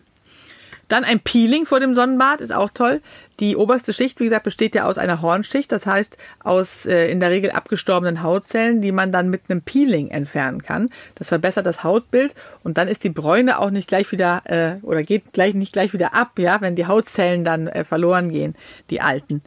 Dann 0.88 1.04
ein 1.04 1.20
Peeling 1.20 1.66
vor 1.66 1.80
dem 1.80 1.96
Sonnenbad 1.96 2.42
ist 2.42 2.54
auch 2.54 2.70
toll. 2.70 3.02
Die 3.40 3.56
oberste 3.56 3.92
Schicht, 3.92 4.20
wie 4.20 4.26
gesagt, 4.26 4.44
besteht 4.44 4.76
ja 4.76 4.86
aus 4.86 4.98
einer 4.98 5.22
Hornschicht, 5.22 5.72
das 5.72 5.86
heißt 5.86 6.18
aus 6.44 6.86
äh, 6.86 7.10
in 7.12 7.20
der 7.20 7.32
Regel 7.32 7.52
abgestorbenen 7.52 8.22
Hautzellen, 8.22 8.82
die 8.82 8.92
man 8.92 9.12
dann 9.12 9.30
mit 9.30 9.44
einem 9.50 9.62
Peeling 9.62 10.10
entfernen 10.10 10.62
kann. 10.62 10.90
Das 11.16 11.30
verbessert 11.30 11.66
das 11.66 11.84
Hautbild 11.84 12.36
und 12.64 12.78
dann 12.78 12.88
ist 12.88 13.04
die 13.04 13.10
Bräune 13.10 13.60
auch 13.60 13.72
nicht 13.72 13.88
gleich 13.88 14.12
wieder 14.12 14.44
äh, 14.46 14.86
oder 14.86 15.04
geht 15.04 15.34
gleich 15.34 15.56
nicht 15.56 15.74
gleich 15.74 15.92
wieder 15.92 16.14
ab, 16.14 16.38
ja, 16.38 16.62
wenn 16.62 16.76
die 16.76 16.86
Hautzellen 16.86 17.44
dann 17.44 17.68
äh, 17.68 17.84
verloren 17.84 18.30
gehen, 18.30 18.56
die 18.90 19.02
alten. 19.02 19.42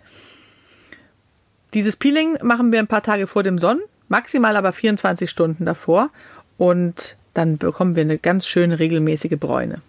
Dieses 1.74 1.96
Peeling 1.96 2.38
machen 2.42 2.72
wir 2.72 2.78
ein 2.78 2.86
paar 2.86 3.02
Tage 3.02 3.26
vor 3.26 3.42
dem 3.42 3.58
Sonnen, 3.58 3.82
maximal 4.08 4.56
aber 4.56 4.72
24 4.72 5.28
Stunden 5.28 5.66
davor 5.66 6.10
und 6.56 7.16
dann 7.34 7.58
bekommen 7.58 7.94
wir 7.94 8.02
eine 8.02 8.18
ganz 8.18 8.46
schöne 8.46 8.78
regelmäßige 8.78 9.38
Bräune. 9.38 9.82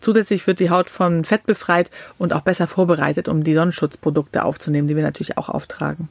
Zusätzlich 0.00 0.46
wird 0.46 0.60
die 0.60 0.70
Haut 0.70 0.90
von 0.90 1.24
Fett 1.24 1.46
befreit 1.46 1.90
und 2.18 2.32
auch 2.32 2.42
besser 2.42 2.66
vorbereitet, 2.66 3.28
um 3.28 3.44
die 3.44 3.54
Sonnenschutzprodukte 3.54 4.44
aufzunehmen, 4.44 4.88
die 4.88 4.96
wir 4.96 5.02
natürlich 5.02 5.38
auch 5.38 5.48
auftragen. 5.48 6.08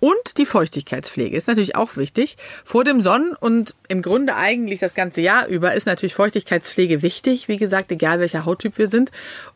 Und 0.00 0.38
die 0.38 0.46
Feuchtigkeitspflege 0.46 1.36
ist 1.36 1.48
natürlich 1.48 1.76
auch 1.76 1.96
wichtig. 1.96 2.36
Vor 2.64 2.84
dem 2.84 3.02
Sonnen 3.02 3.34
und 3.34 3.74
im 3.88 4.02
Grunde 4.02 4.36
eigentlich 4.36 4.80
das 4.80 4.94
ganze 4.94 5.20
Jahr 5.20 5.46
über 5.46 5.74
ist 5.74 5.86
natürlich 5.86 6.14
Feuchtigkeitspflege 6.14 7.02
wichtig. 7.02 7.48
Wie 7.48 7.56
gesagt, 7.56 7.92
egal 7.92 8.20
welcher 8.20 8.44
Hauttyp 8.44 8.78
wir 8.78 8.88
sind, 8.88 9.10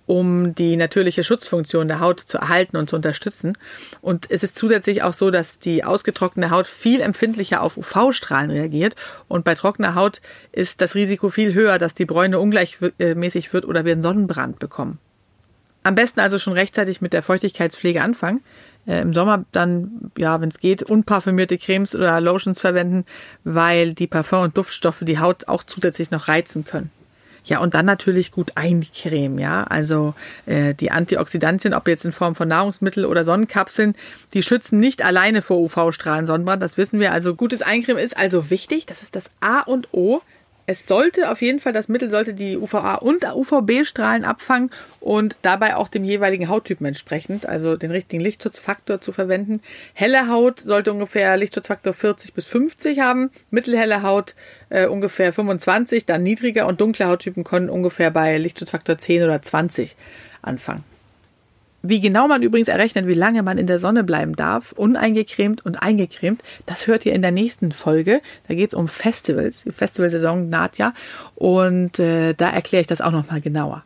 um 0.07 0.55
die 0.55 0.77
natürliche 0.77 1.25
Schutzfunktion 1.25 1.89
der 1.89 2.01
Haut 2.01 2.21
zu 2.21 2.39
erhalten 2.39 2.77
und 2.77 2.91
zu 2.91 2.97
unterstützen. 2.97 3.59
Und 4.01 4.31
es 4.31 4.43
ist 4.43 4.57
zusätzlich 4.57 5.03
auch 5.03 5.13
so, 5.13 5.31
dass 5.31 5.59
die 5.59 5.85
ausgetrocknete 5.85 6.51
Haut 6.51 6.67
viel 6.67 7.01
empfindlicher 7.01 7.63
auf 7.63 7.77
UV-Strahlen 7.77 8.51
reagiert. 8.51 8.97
Und 9.29 9.45
bei 9.45 9.55
trockener 9.55 9.95
Haut 9.95 10.21
ist 10.53 10.81
das 10.81 10.95
Risiko 10.95 11.29
viel 11.29 11.55
höher, 11.55 11.79
dass 11.79 11.95
die 11.95 12.07
Bräune 12.07 12.39
ungleichmäßig 12.39 13.53
wird 13.53 13.65
oder 13.65 13.85
wir 13.85 13.93
einen 13.93 14.03
Sonnenbrand 14.03 14.59
bekommen. 14.59 14.99
Am 15.83 15.95
besten 15.95 16.21
also 16.21 16.39
schon 16.39 16.53
rechtzeitig 16.53 17.01
mit 17.01 17.13
der 17.13 17.23
Feuchtigkeitspflege 17.23 18.03
anfangen 18.03 18.43
äh, 18.89 19.01
im 19.01 19.13
Sommer 19.13 19.45
dann, 19.53 20.11
ja, 20.17 20.41
wenn 20.41 20.49
es 20.49 20.59
geht, 20.59 20.83
unparfümierte 20.83 21.59
Cremes 21.59 21.95
oder 21.95 22.21
Lotions 22.21 22.59
verwenden, 22.59 23.05
weil 23.45 23.95
die 23.95 24.07
Parfum- 24.07 24.45
und 24.45 24.57
Duftstoffe 24.57 25.03
die 25.03 25.19
Haut 25.19 25.47
auch 25.47 25.63
zusätzlich 25.63 26.11
noch 26.11 26.27
reizen 26.29 26.65
können. 26.65 26.91
Ja, 27.45 27.61
und 27.61 27.73
dann 27.73 27.87
natürlich 27.87 28.31
gut 28.31 28.53
eincremen, 28.57 29.39
ja. 29.39 29.65
Also 29.65 30.15
äh, 30.45 30.75
die 30.75 30.91
Antioxidantien, 30.91 31.73
ob 31.73 31.89
jetzt 31.89 32.05
in 32.05 32.13
Form 32.13 32.35
von 32.35 32.49
Nahrungsmittel 32.49 33.07
oder 33.07 33.25
Sonnenkapseln, 33.25 33.95
die 34.35 34.43
schützen 34.43 34.81
nicht 34.81 35.03
alleine 35.03 35.41
vor 35.41 35.59
UV-Strahlen 35.59 36.27
Sonnenbrand, 36.27 36.63
das 36.63 36.77
wissen 36.77 37.01
wir. 37.01 37.13
Also 37.13 37.35
gutes 37.35 37.63
Eincremen 37.63 38.03
ist 38.03 38.17
also 38.17 38.51
wichtig. 38.51 38.85
Das 38.85 39.03
ist 39.03 39.17
das 39.17 39.31
A 39.41 39.61
und 39.61 39.89
O 39.93 40.21
es 40.69 40.87
sollte 40.87 41.31
auf 41.31 41.41
jeden 41.41 41.61
Fall, 41.61 41.73
das 41.73 41.89
Mittel 41.89 42.11
sollte 42.11 42.35
die 42.35 42.59
UVA 42.59 42.97
und 42.97 43.25
UVB-Strahlen 43.25 44.27
abfangen 44.27 44.71
und 45.01 45.35
dabei 45.41 45.77
auch 45.77 45.89
dem 45.89 46.05
jeweiligen 46.05 46.51
Hauttypen 46.51 46.85
entsprechend, 46.85 47.47
also 47.47 47.77
den 47.77 47.91
richtigen 47.91 48.23
Lichtschutzfaktor 48.23 49.01
zu 49.01 49.13
verwenden. 49.13 49.63
Helle 49.95 50.29
Haut 50.29 50.61
sollte 50.61 50.93
ungefähr 50.93 51.39
Lichtschutzfaktor 51.39 51.95
40 51.95 52.35
bis 52.35 52.45
50 52.45 53.01
haben, 53.01 53.31
mittelhelle 53.51 54.03
Haut 54.03 54.35
äh, 54.69 54.87
ungefähr 54.87 55.33
25, 55.33 56.05
dann 56.05 56.23
niedriger 56.23 56.67
und 56.67 56.83
dunkle 56.83 57.07
Hauttypen 57.07 57.45
können 57.45 57.71
ungefähr 57.71 58.11
bei 58.11 58.37
Lichtschutzfaktor 58.37 58.99
10 58.99 59.23
oder 59.23 59.41
20 59.41 59.97
anfangen. 60.43 60.85
Wie 61.83 62.01
genau 62.01 62.27
man 62.27 62.43
übrigens 62.43 62.69
errechnet, 62.69 63.07
wie 63.07 63.15
lange 63.15 63.43
man 63.43 63.57
in 63.57 63.69
der 63.69 63.79
Sonne 63.79 64.03
bleiben 64.03 64.35
darf, 64.35 64.73
uneingecremt 64.73 65.65
und 65.65 65.77
eingecremt, 65.77 66.43
das 66.67 66.89
hört 66.89 67.07
ihr 67.07 67.15
in 67.15 67.23
der 67.23 67.31
nächsten 67.31 67.71
Folge. 67.71 68.21
Da 68.49 68.55
geht 68.55 68.71
es 68.71 68.75
um 68.75 68.89
Festivals. 68.89 69.63
Die 69.63 69.71
Festivalsaison 69.71 70.49
naht 70.49 70.79
ja. 70.79 70.93
Und 71.37 72.01
äh, 72.01 72.35
da 72.35 72.51
erkläre 72.51 72.81
ich 72.81 72.89
das 72.89 73.01
auch 73.01 73.13
nochmal 73.13 73.41
genauer. 73.41 73.85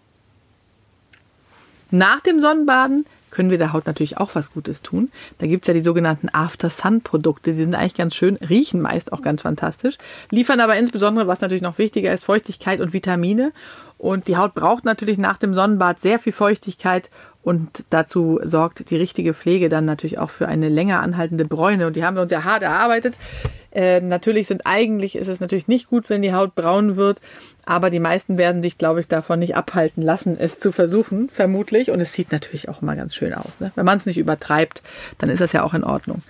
Nach 1.91 2.21
dem 2.21 2.41
Sonnenbaden 2.41 3.05
können 3.33 3.51
wir 3.51 3.59
der 3.59 3.73
Haut 3.73 3.87
natürlich 3.87 4.19
auch 4.19 4.35
was 4.35 4.53
Gutes 4.53 4.83
tun. 4.83 5.11
Da 5.39 5.49
gibt 5.49 5.65
es 5.65 5.69
ja 5.69 5.75
die 5.75 5.81
sogenannten 5.81 6.29
After-Sun-Produkte. 6.33 7.53
Die 7.53 7.65
sind 7.65 7.75
eigentlich 7.75 7.95
ganz 7.95 8.15
schön, 8.15 8.37
riechen 8.37 8.81
meist 8.81 9.13
auch 9.13 9.23
ganz 9.23 9.43
fantastisch, 9.43 9.99
liefern 10.31 10.61
aber 10.61 10.77
insbesondere, 10.77 11.27
was 11.27 11.41
natürlich 11.41 11.63
noch 11.63 11.79
wichtiger 11.79 12.13
ist, 12.13 12.25
Feuchtigkeit 12.25 12.81
und 12.81 12.93
Vitamine. 12.93 13.53
Und 13.99 14.29
die 14.29 14.37
Haut 14.37 14.55
braucht 14.55 14.85
natürlich 14.85 15.19
nach 15.19 15.39
dem 15.39 15.55
Sonnenbad 15.55 16.01
sehr 16.01 16.19
viel 16.19 16.33
Feuchtigkeit 16.33 17.09
und 17.43 17.85
dazu 17.91 18.39
sorgt 18.43 18.91
die 18.91 18.97
richtige 18.97 19.35
Pflege 19.35 19.69
dann 19.69 19.85
natürlich 19.85 20.19
auch 20.19 20.31
für 20.31 20.47
eine 20.47 20.69
länger 20.69 21.01
anhaltende 21.01 21.45
Bräune. 21.45 21.87
Und 21.87 21.97
die 21.97 22.05
haben 22.05 22.17
wir 22.17 22.23
uns 22.23 22.31
ja 22.31 22.45
hart 22.45 22.63
erarbeitet. 22.63 23.15
Äh, 23.75 24.01
natürlich 24.01 24.49
sind 24.49 24.63
eigentlich, 24.65 25.17
ist 25.17 25.29
es 25.29 25.41
natürlich 25.41 25.69
nicht 25.69 25.89
gut, 25.89 26.11
wenn 26.11 26.23
die 26.23 26.35
Haut 26.35 26.55
braun 26.55 26.97
wird. 26.97 27.21
Aber 27.65 27.91
die 27.91 28.01
meisten 28.01 28.39
werden 28.39 28.63
sich, 28.63 28.77
glaube 28.77 29.01
ich, 29.01 29.09
davon 29.09 29.39
nicht 29.39 29.57
abhalten 29.57 30.03
lassen, 30.03 30.37
es 30.39 30.59
zu 30.59 30.73
versuchen, 30.73 31.29
vermutlich. 31.29 31.91
Und 31.91 32.01
es 32.01 32.13
sieht 32.13 32.33
natürlich 32.33 32.69
auch 32.69 32.83
immer 32.83 32.97
ganz 32.97 33.15
schön 33.15 33.35
aus. 33.35 33.61
Ne? 33.61 33.73
Wenn 33.75 33.85
man 33.85 33.99
es 33.99 34.07
nicht 34.07 34.19
übertreibt, 34.19 34.83
dann 35.19 35.31
ist 35.31 35.41
das 35.41 35.53
ja 35.53 35.63
auch 35.63 35.75
in 35.75 35.85
Ordnung. 35.85 36.23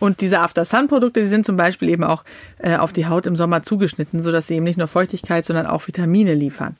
Und 0.00 0.20
diese 0.20 0.40
After-Sun-Produkte, 0.40 1.20
die 1.20 1.28
sind 1.28 1.46
zum 1.46 1.56
Beispiel 1.56 1.88
eben 1.88 2.04
auch 2.04 2.24
äh, 2.58 2.76
auf 2.76 2.92
die 2.92 3.06
Haut 3.06 3.26
im 3.26 3.36
Sommer 3.36 3.62
zugeschnitten, 3.62 4.22
sodass 4.22 4.46
sie 4.46 4.54
eben 4.54 4.64
nicht 4.64 4.78
nur 4.78 4.88
Feuchtigkeit, 4.88 5.44
sondern 5.44 5.66
auch 5.66 5.86
Vitamine 5.86 6.34
liefern. 6.34 6.76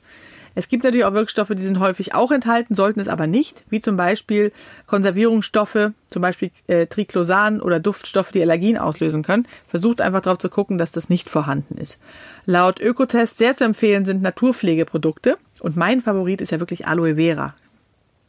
Es 0.55 0.69
gibt 0.69 0.83
natürlich 0.83 1.05
auch 1.05 1.13
Wirkstoffe, 1.13 1.49
die 1.49 1.61
sind 1.61 1.79
häufig 1.79 2.15
auch 2.15 2.31
enthalten, 2.31 2.73
sollten 2.73 3.01
es 3.01 3.09
aber 3.09 3.27
nicht, 3.27 3.63
wie 3.69 3.81
zum 3.81 3.97
Beispiel 3.97 4.53
Konservierungsstoffe, 4.87 5.91
zum 6.09 6.21
Beispiel 6.21 6.49
äh, 6.67 6.87
Triclosan 6.87 7.61
oder 7.61 7.79
Duftstoffe, 7.81 8.31
die 8.31 8.41
Allergien 8.41 8.77
auslösen 8.77 9.21
können. 9.21 9.47
Versucht 9.67 9.99
einfach 9.99 10.21
darauf 10.21 10.39
zu 10.39 10.49
gucken, 10.49 10.77
dass 10.77 10.93
das 10.93 11.09
nicht 11.09 11.29
vorhanden 11.29 11.77
ist. 11.77 11.97
Laut 12.45 12.79
Ökotest 12.79 13.37
sehr 13.37 13.55
zu 13.55 13.65
empfehlen 13.65 14.05
sind 14.05 14.21
Naturpflegeprodukte 14.21 15.37
und 15.59 15.75
mein 15.75 16.01
Favorit 16.01 16.39
ist 16.39 16.51
ja 16.51 16.59
wirklich 16.59 16.87
Aloe 16.87 17.15
Vera. 17.15 17.53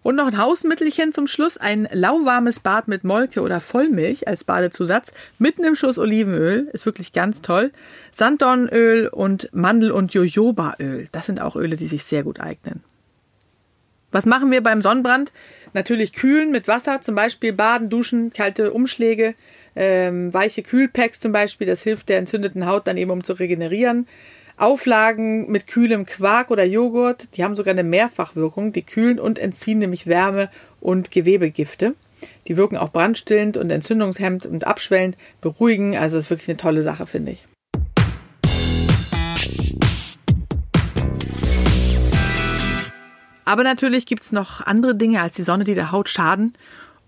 Und 0.02 0.14
noch 0.14 0.28
ein 0.28 0.38
Hausmittelchen 0.38 1.12
zum 1.12 1.26
Schluss, 1.26 1.56
ein 1.56 1.88
lauwarmes 1.90 2.60
Bad 2.60 2.86
mit 2.86 3.02
Molke 3.02 3.40
oder 3.40 3.60
Vollmilch 3.60 4.28
als 4.28 4.44
Badezusatz 4.44 5.12
mit 5.38 5.58
einem 5.58 5.74
Schuss 5.74 5.98
Olivenöl, 5.98 6.68
ist 6.72 6.86
wirklich 6.86 7.12
ganz 7.12 7.42
toll. 7.42 7.72
Sanddornöl 8.12 9.08
und 9.08 9.48
Mandel- 9.52 9.90
und 9.90 10.14
Jojobaöl, 10.14 11.08
das 11.10 11.26
sind 11.26 11.40
auch 11.40 11.56
Öle, 11.56 11.74
die 11.74 11.88
sich 11.88 12.04
sehr 12.04 12.22
gut 12.22 12.38
eignen. 12.38 12.84
Was 14.12 14.26
machen 14.26 14.50
wir 14.50 14.62
beim 14.62 14.80
Sonnenbrand? 14.80 15.32
Natürlich 15.72 16.12
kühlen 16.12 16.52
mit 16.52 16.68
Wasser, 16.68 17.02
zum 17.02 17.14
Beispiel 17.14 17.52
baden, 17.52 17.90
duschen, 17.90 18.32
kalte 18.32 18.72
Umschläge, 18.72 19.34
ähm, 19.74 20.32
weiche 20.32 20.62
Kühlpacks 20.62 21.20
zum 21.20 21.32
Beispiel, 21.32 21.66
das 21.66 21.82
hilft 21.82 22.08
der 22.08 22.18
entzündeten 22.18 22.64
Haut 22.66 22.86
dann 22.86 22.96
eben, 22.96 23.10
um 23.10 23.24
zu 23.24 23.34
regenerieren. 23.34 24.06
Auflagen 24.58 25.50
mit 25.50 25.66
kühlem 25.66 26.06
Quark 26.06 26.50
oder 26.50 26.64
Joghurt, 26.64 27.36
die 27.36 27.44
haben 27.44 27.56
sogar 27.56 27.72
eine 27.72 27.84
Mehrfachwirkung. 27.84 28.72
Die 28.72 28.80
kühlen 28.82 29.20
und 29.20 29.38
entziehen 29.38 29.78
nämlich 29.78 30.06
Wärme 30.06 30.48
und 30.80 31.10
Gewebegifte. 31.10 31.94
Die 32.48 32.56
wirken 32.56 32.78
auch 32.78 32.90
brandstillend 32.90 33.58
und 33.58 33.70
entzündungshemmend 33.70 34.46
und 34.46 34.66
abschwellend, 34.66 35.18
beruhigen. 35.42 35.94
Also 35.98 36.16
ist 36.16 36.30
wirklich 36.30 36.48
eine 36.48 36.56
tolle 36.56 36.80
Sache, 36.80 37.06
finde 37.06 37.32
ich. 37.32 37.46
Aber 43.44 43.62
natürlich 43.62 44.06
gibt 44.06 44.22
es 44.22 44.32
noch 44.32 44.62
andere 44.62 44.94
Dinge 44.94 45.20
als 45.20 45.36
die 45.36 45.42
Sonne, 45.42 45.64
die 45.64 45.74
der 45.74 45.92
Haut 45.92 46.08
schaden. 46.08 46.54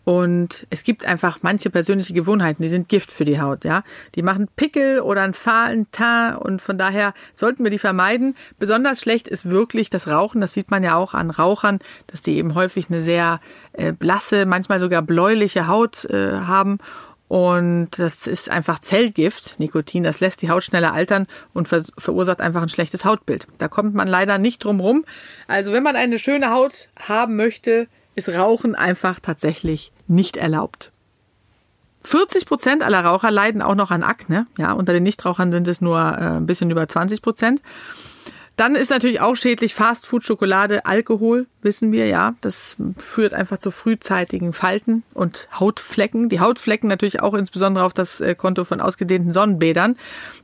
Und 0.08 0.66
es 0.70 0.84
gibt 0.84 1.04
einfach 1.04 1.40
manche 1.42 1.68
persönliche 1.68 2.14
Gewohnheiten, 2.14 2.62
die 2.62 2.68
sind 2.68 2.88
Gift 2.88 3.12
für 3.12 3.26
die 3.26 3.42
Haut, 3.42 3.66
ja. 3.66 3.82
Die 4.14 4.22
machen 4.22 4.48
Pickel 4.56 5.00
oder 5.00 5.20
einen 5.20 5.34
fahlen 5.34 5.86
Teint 5.92 6.40
und 6.40 6.62
von 6.62 6.78
daher 6.78 7.12
sollten 7.34 7.62
wir 7.62 7.70
die 7.70 7.78
vermeiden. 7.78 8.34
Besonders 8.58 9.02
schlecht 9.02 9.28
ist 9.28 9.50
wirklich 9.50 9.90
das 9.90 10.08
Rauchen. 10.08 10.40
Das 10.40 10.54
sieht 10.54 10.70
man 10.70 10.82
ja 10.82 10.96
auch 10.96 11.12
an 11.12 11.28
Rauchern, 11.28 11.80
dass 12.06 12.22
die 12.22 12.38
eben 12.38 12.54
häufig 12.54 12.88
eine 12.88 13.02
sehr 13.02 13.38
äh, 13.74 13.92
blasse, 13.92 14.46
manchmal 14.46 14.80
sogar 14.80 15.02
bläuliche 15.02 15.68
Haut 15.68 16.06
äh, 16.06 16.38
haben. 16.38 16.78
Und 17.28 17.90
das 17.98 18.26
ist 18.26 18.48
einfach 18.48 18.78
Zellgift, 18.78 19.56
Nikotin. 19.58 20.04
Das 20.04 20.20
lässt 20.20 20.40
die 20.40 20.48
Haut 20.48 20.64
schneller 20.64 20.94
altern 20.94 21.26
und 21.52 21.68
ver 21.68 21.84
verursacht 21.98 22.40
einfach 22.40 22.62
ein 22.62 22.70
schlechtes 22.70 23.04
Hautbild. 23.04 23.46
Da 23.58 23.68
kommt 23.68 23.92
man 23.92 24.08
leider 24.08 24.38
nicht 24.38 24.64
drum 24.64 24.80
rum. 24.80 25.04
Also 25.48 25.74
wenn 25.74 25.82
man 25.82 25.96
eine 25.96 26.18
schöne 26.18 26.50
Haut 26.50 26.88
haben 26.98 27.36
möchte, 27.36 27.88
ist 28.14 28.30
Rauchen 28.30 28.74
einfach 28.74 29.20
tatsächlich 29.20 29.92
nicht 30.08 30.36
erlaubt. 30.36 30.92
40 32.04 32.46
Prozent 32.46 32.82
aller 32.82 33.04
Raucher 33.04 33.30
leiden 33.30 33.60
auch 33.60 33.74
noch 33.74 33.90
an 33.90 34.02
Akne. 34.02 34.46
Ja, 34.56 34.72
unter 34.72 34.92
den 34.92 35.02
Nichtrauchern 35.02 35.52
sind 35.52 35.68
es 35.68 35.80
nur 35.80 35.98
äh, 35.98 36.36
ein 36.36 36.46
bisschen 36.46 36.70
über 36.70 36.88
20 36.88 37.22
Prozent. 37.22 37.60
Dann 38.58 38.74
ist 38.74 38.90
natürlich 38.90 39.20
auch 39.20 39.36
schädlich 39.36 39.72
Fastfood, 39.72 40.24
Schokolade, 40.24 40.84
Alkohol, 40.84 41.46
wissen 41.62 41.92
wir 41.92 42.06
ja. 42.06 42.34
Das 42.40 42.74
führt 42.96 43.32
einfach 43.32 43.58
zu 43.58 43.70
frühzeitigen 43.70 44.52
Falten 44.52 45.04
und 45.14 45.46
Hautflecken. 45.60 46.28
Die 46.28 46.40
Hautflecken 46.40 46.88
natürlich 46.88 47.20
auch 47.20 47.34
insbesondere 47.34 47.84
auf 47.84 47.92
das 47.92 48.20
äh, 48.20 48.34
Konto 48.34 48.64
von 48.64 48.80
ausgedehnten 48.80 49.32
Sonnenbädern. 49.32 49.96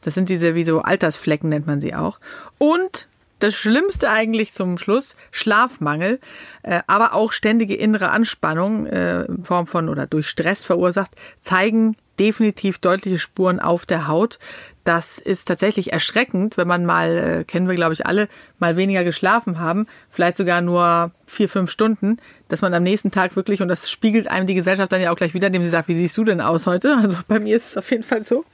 Das 0.02 0.14
sind 0.14 0.28
diese 0.28 0.54
wie 0.54 0.62
so 0.62 0.82
Altersflecken 0.82 1.48
nennt 1.48 1.66
man 1.66 1.80
sie 1.80 1.92
auch. 1.94 2.20
Und 2.58 3.08
das 3.38 3.54
Schlimmste 3.54 4.10
eigentlich 4.10 4.52
zum 4.52 4.78
Schluss, 4.78 5.16
Schlafmangel, 5.30 6.20
äh, 6.62 6.82
aber 6.86 7.14
auch 7.14 7.32
ständige 7.32 7.74
innere 7.74 8.10
Anspannung 8.10 8.86
äh, 8.86 9.24
in 9.24 9.44
Form 9.44 9.66
von 9.66 9.88
oder 9.88 10.06
durch 10.06 10.28
Stress 10.28 10.64
verursacht, 10.64 11.12
zeigen 11.40 11.96
definitiv 12.18 12.78
deutliche 12.78 13.18
Spuren 13.18 13.60
auf 13.60 13.86
der 13.86 14.06
Haut. 14.06 14.38
Das 14.84 15.18
ist 15.18 15.48
tatsächlich 15.48 15.92
erschreckend, 15.92 16.56
wenn 16.56 16.68
man 16.68 16.84
mal, 16.84 17.16
äh, 17.16 17.44
kennen 17.44 17.68
wir 17.68 17.74
glaube 17.74 17.94
ich 17.94 18.06
alle, 18.06 18.28
mal 18.58 18.76
weniger 18.76 19.02
geschlafen 19.02 19.58
haben, 19.58 19.86
vielleicht 20.10 20.36
sogar 20.36 20.60
nur 20.60 21.10
vier, 21.34 21.48
fünf 21.48 21.70
Stunden, 21.70 22.18
dass 22.48 22.62
man 22.62 22.72
am 22.74 22.82
nächsten 22.82 23.10
Tag 23.10 23.36
wirklich, 23.36 23.60
und 23.60 23.68
das 23.68 23.90
spiegelt 23.90 24.28
einem 24.28 24.46
die 24.46 24.54
Gesellschaft 24.54 24.92
dann 24.92 25.00
ja 25.00 25.12
auch 25.12 25.16
gleich 25.16 25.34
wieder, 25.34 25.48
indem 25.48 25.64
sie 25.64 25.70
sagt, 25.70 25.88
wie 25.88 25.94
siehst 25.94 26.16
du 26.16 26.24
denn 26.24 26.40
aus 26.40 26.66
heute? 26.66 26.98
Also 27.04 27.18
bei 27.28 27.38
mir 27.38 27.56
ist 27.56 27.70
es 27.70 27.76
auf 27.76 27.90
jeden 27.90 28.02
Fall 28.02 28.22
so. 28.22 28.44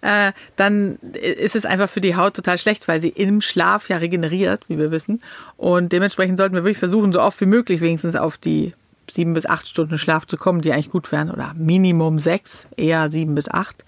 Äh, 0.00 0.32
dann 0.56 0.98
ist 1.12 1.54
es 1.54 1.66
einfach 1.66 1.90
für 1.90 2.00
die 2.00 2.16
Haut 2.16 2.34
total 2.34 2.56
schlecht, 2.56 2.88
weil 2.88 3.00
sie 3.00 3.10
im 3.10 3.40
Schlaf 3.42 3.88
ja 3.90 3.98
regeneriert, 3.98 4.64
wie 4.68 4.78
wir 4.78 4.90
wissen. 4.90 5.22
Und 5.58 5.92
dementsprechend 5.92 6.38
sollten 6.38 6.54
wir 6.54 6.62
wirklich 6.62 6.78
versuchen, 6.78 7.12
so 7.12 7.20
oft 7.20 7.38
wie 7.40 7.46
möglich 7.46 7.82
wenigstens 7.82 8.16
auf 8.16 8.38
die 8.38 8.72
sieben 9.10 9.34
bis 9.34 9.44
acht 9.46 9.68
Stunden 9.68 9.98
Schlaf 9.98 10.26
zu 10.26 10.36
kommen, 10.36 10.60
die 10.62 10.72
eigentlich 10.72 10.90
gut 10.90 11.10
wären, 11.12 11.30
oder 11.30 11.52
Minimum 11.56 12.18
sechs, 12.18 12.68
eher 12.76 13.08
sieben 13.08 13.34
bis 13.34 13.48
acht, 13.48 13.84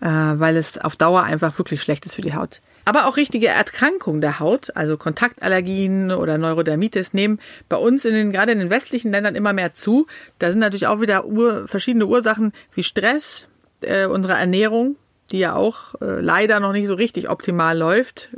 äh, 0.00 0.08
weil 0.08 0.56
es 0.56 0.78
auf 0.78 0.96
Dauer 0.96 1.22
einfach 1.22 1.56
wirklich 1.58 1.82
schlecht 1.82 2.06
ist 2.06 2.14
für 2.14 2.22
die 2.22 2.34
Haut. 2.34 2.60
Aber 2.86 3.06
auch 3.08 3.16
richtige 3.16 3.48
Erkrankungen 3.48 4.20
der 4.20 4.38
Haut, 4.38 4.70
also 4.76 4.96
Kontaktallergien 4.96 6.12
oder 6.12 6.38
Neurodermitis, 6.38 7.14
nehmen 7.14 7.40
bei 7.68 7.76
uns 7.76 8.04
in 8.04 8.14
den, 8.14 8.30
gerade 8.30 8.52
in 8.52 8.60
den 8.60 8.70
westlichen 8.70 9.10
Ländern 9.10 9.34
immer 9.34 9.52
mehr 9.52 9.74
zu. 9.74 10.06
Da 10.38 10.52
sind 10.52 10.60
natürlich 10.60 10.86
auch 10.86 11.00
wieder 11.00 11.26
Ur, 11.26 11.66
verschiedene 11.66 12.06
Ursachen 12.06 12.52
wie 12.76 12.84
Stress, 12.84 13.48
äh, 13.80 14.06
unsere 14.06 14.34
Ernährung, 14.34 14.94
die 15.32 15.40
ja 15.40 15.56
auch 15.56 16.00
äh, 16.00 16.20
leider 16.20 16.60
noch 16.60 16.70
nicht 16.70 16.86
so 16.86 16.94
richtig 16.94 17.28
optimal 17.28 17.76
läuft 17.76 18.28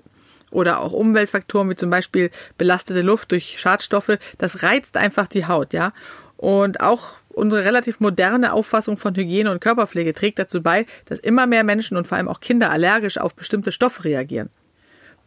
oder 0.50 0.80
auch 0.80 0.92
Umweltfaktoren 0.92 1.68
wie 1.68 1.76
zum 1.76 1.90
Beispiel 1.90 2.30
belastete 2.56 3.02
Luft 3.02 3.32
durch 3.32 3.60
Schadstoffe, 3.60 4.16
das 4.38 4.62
reizt 4.62 4.96
einfach 4.96 5.26
die 5.26 5.44
Haut, 5.44 5.74
ja. 5.74 5.92
Und 6.38 6.80
auch 6.80 7.16
unsere 7.38 7.64
relativ 7.64 8.00
moderne 8.00 8.52
Auffassung 8.52 8.96
von 8.96 9.14
Hygiene 9.14 9.50
und 9.50 9.60
Körperpflege 9.60 10.12
trägt 10.12 10.38
dazu 10.38 10.62
bei, 10.62 10.86
dass 11.06 11.18
immer 11.20 11.46
mehr 11.46 11.64
Menschen 11.64 11.96
und 11.96 12.06
vor 12.06 12.18
allem 12.18 12.28
auch 12.28 12.40
Kinder 12.40 12.70
allergisch 12.70 13.18
auf 13.18 13.34
bestimmte 13.34 13.72
Stoffe 13.72 14.04
reagieren. 14.04 14.50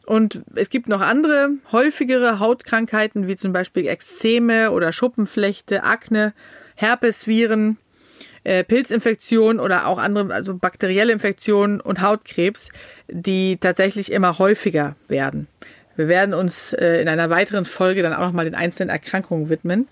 Und 0.06 0.44
es 0.56 0.70
gibt 0.70 0.90
noch 0.90 1.02
andere, 1.02 1.52
häufigere 1.72 2.40
Hautkrankheiten, 2.40 3.28
wie 3.28 3.36
zum 3.36 3.54
Beispiel 3.54 3.88
Ekzeme 3.88 4.72
oder 4.72 4.92
Schuppenflechte, 4.94 5.84
Akne, 5.84 6.34
Herpesviren, 6.76 7.78
äh, 8.44 8.64
Pilzinfektionen 8.64 9.60
oder 9.60 9.88
auch 9.88 10.00
andere, 10.00 10.34
also 10.34 10.56
bakterielle 10.56 11.14
Infektionen 11.14 11.80
und 11.80 12.02
Hautkrebs, 12.02 12.70
die 13.08 13.58
tatsächlich 13.58 14.12
immer 14.12 14.40
häufiger 14.40 14.96
werden. 15.08 15.48
Wir 15.96 16.08
werden 16.08 16.34
uns 16.34 16.74
äh, 16.74 17.02
in 17.02 17.08
einer 17.08 17.30
weiteren 17.30 17.66
Folge 17.66 18.02
dann 18.02 18.14
auch 18.14 18.22
nochmal 18.26 18.46
den 18.46 18.56
einzelnen 18.56 18.90
Erkrankungen 18.90 19.50
widmen. 19.50 19.88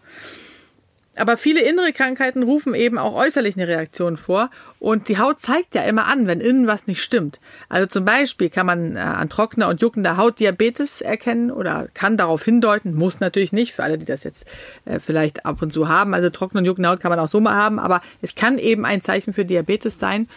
Aber 1.20 1.38
viele 1.38 1.62
innere 1.62 1.92
Krankheiten 1.92 2.44
rufen 2.44 2.74
eben 2.74 2.98
auch 2.98 3.14
äußerlich 3.14 3.56
eine 3.56 3.68
Reaktion 3.68 4.18
vor. 4.18 4.50
Und 4.80 5.10
die 5.10 5.18
Haut 5.18 5.42
zeigt 5.42 5.76
ja 5.76 5.84
immer 5.84 6.08
an, 6.08 6.28
wenn 6.28 6.40
innen 6.40 6.66
was 6.66 6.88
nicht 6.88 7.04
stimmt. 7.04 7.40
Also 7.68 7.88
zum 7.88 8.06
Beispiel 8.06 8.50
kann 8.50 8.66
man 8.66 8.96
äh, 8.96 9.00
an 9.00 9.30
trockener 9.30 9.68
und 9.68 9.82
juckender 9.82 10.18
Haut 10.18 10.40
Diabetes 10.40 11.02
erkennen 11.02 11.52
oder 11.52 11.88
kann 11.94 12.16
darauf 12.16 12.44
hindeuten, 12.44 12.96
muss 12.96 13.20
natürlich 13.20 13.52
nicht, 13.52 13.74
für 13.74 13.84
alle, 13.84 13.98
die 13.98 14.06
das 14.06 14.24
jetzt 14.24 14.46
äh, 14.86 15.00
vielleicht 15.00 15.46
ab 15.46 15.62
und 15.62 15.74
zu 15.74 15.90
haben. 15.90 16.14
Also 16.14 16.30
trockene 16.30 16.60
und 16.60 16.66
juckende 16.66 16.90
Haut 16.90 17.02
kann 17.02 17.10
man 17.10 17.20
auch 17.20 17.28
so 17.28 17.42
mal 17.42 17.56
haben, 17.56 17.80
aber 17.80 18.02
es 18.22 18.36
kann 18.36 18.58
eben 18.58 18.86
ein 18.86 19.02
Zeichen 19.02 19.34
für 19.34 19.44
Diabetes 19.44 20.00
sein. 20.00 20.30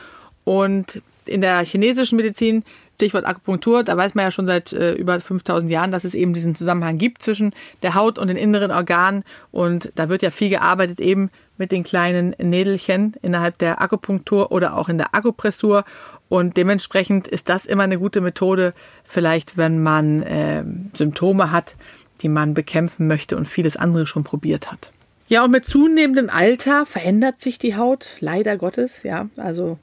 Und 0.44 1.00
in 1.26 1.40
der 1.40 1.64
chinesischen 1.64 2.16
Medizin 2.16 2.64
Stichwort 3.02 3.26
Akupunktur, 3.26 3.82
da 3.82 3.96
weiß 3.96 4.14
man 4.14 4.26
ja 4.26 4.30
schon 4.30 4.46
seit 4.46 4.72
äh, 4.72 4.92
über 4.92 5.18
5000 5.18 5.68
Jahren, 5.72 5.90
dass 5.90 6.04
es 6.04 6.14
eben 6.14 6.34
diesen 6.34 6.54
Zusammenhang 6.54 6.98
gibt 6.98 7.20
zwischen 7.20 7.52
der 7.82 7.96
Haut 7.96 8.16
und 8.16 8.28
den 8.28 8.36
inneren 8.36 8.70
Organen. 8.70 9.24
Und 9.50 9.90
da 9.96 10.08
wird 10.08 10.22
ja 10.22 10.30
viel 10.30 10.50
gearbeitet 10.50 11.00
eben 11.00 11.28
mit 11.58 11.72
den 11.72 11.82
kleinen 11.82 12.30
Nädelchen 12.38 13.14
innerhalb 13.20 13.58
der 13.58 13.82
Akupunktur 13.82 14.52
oder 14.52 14.76
auch 14.76 14.88
in 14.88 14.98
der 14.98 15.16
Akupressur. 15.16 15.84
Und 16.28 16.56
dementsprechend 16.56 17.26
ist 17.26 17.48
das 17.48 17.66
immer 17.66 17.82
eine 17.82 17.98
gute 17.98 18.20
Methode, 18.20 18.72
vielleicht 19.02 19.56
wenn 19.56 19.82
man 19.82 20.22
äh, 20.22 20.62
Symptome 20.94 21.50
hat, 21.50 21.74
die 22.20 22.28
man 22.28 22.54
bekämpfen 22.54 23.08
möchte 23.08 23.36
und 23.36 23.48
vieles 23.48 23.76
andere 23.76 24.06
schon 24.06 24.22
probiert 24.22 24.70
hat. 24.70 24.92
Ja, 25.26 25.44
und 25.44 25.50
mit 25.50 25.64
zunehmendem 25.64 26.30
Alter 26.30 26.86
verändert 26.86 27.40
sich 27.40 27.58
die 27.58 27.74
Haut, 27.74 28.16
leider 28.20 28.56
Gottes, 28.58 29.02
ja. 29.02 29.28
Also 29.36 29.78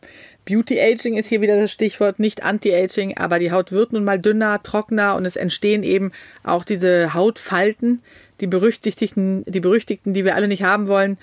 Beauty 0.49 0.81
Aging 0.81 1.15
ist 1.15 1.27
hier 1.27 1.41
wieder 1.41 1.61
das 1.61 1.71
Stichwort, 1.71 2.17
nicht 2.17 2.41
Anti-Aging, 2.41 3.17
aber 3.17 3.37
die 3.37 3.51
Haut 3.51 3.71
wird 3.71 3.93
nun 3.93 4.03
mal 4.03 4.17
dünner, 4.17 4.63
trockener 4.63 5.15
und 5.15 5.23
es 5.25 5.35
entstehen 5.35 5.83
eben 5.83 6.11
auch 6.43 6.63
diese 6.63 7.13
Hautfalten, 7.13 8.01
die 8.41 8.47
berüchtigten, 8.47 9.43
die 9.45 9.59
berüchtigten, 9.59 10.15
die 10.15 10.25
wir 10.25 10.33
alle 10.33 10.47
nicht 10.47 10.63
haben 10.63 10.87
wollen. 10.87 11.19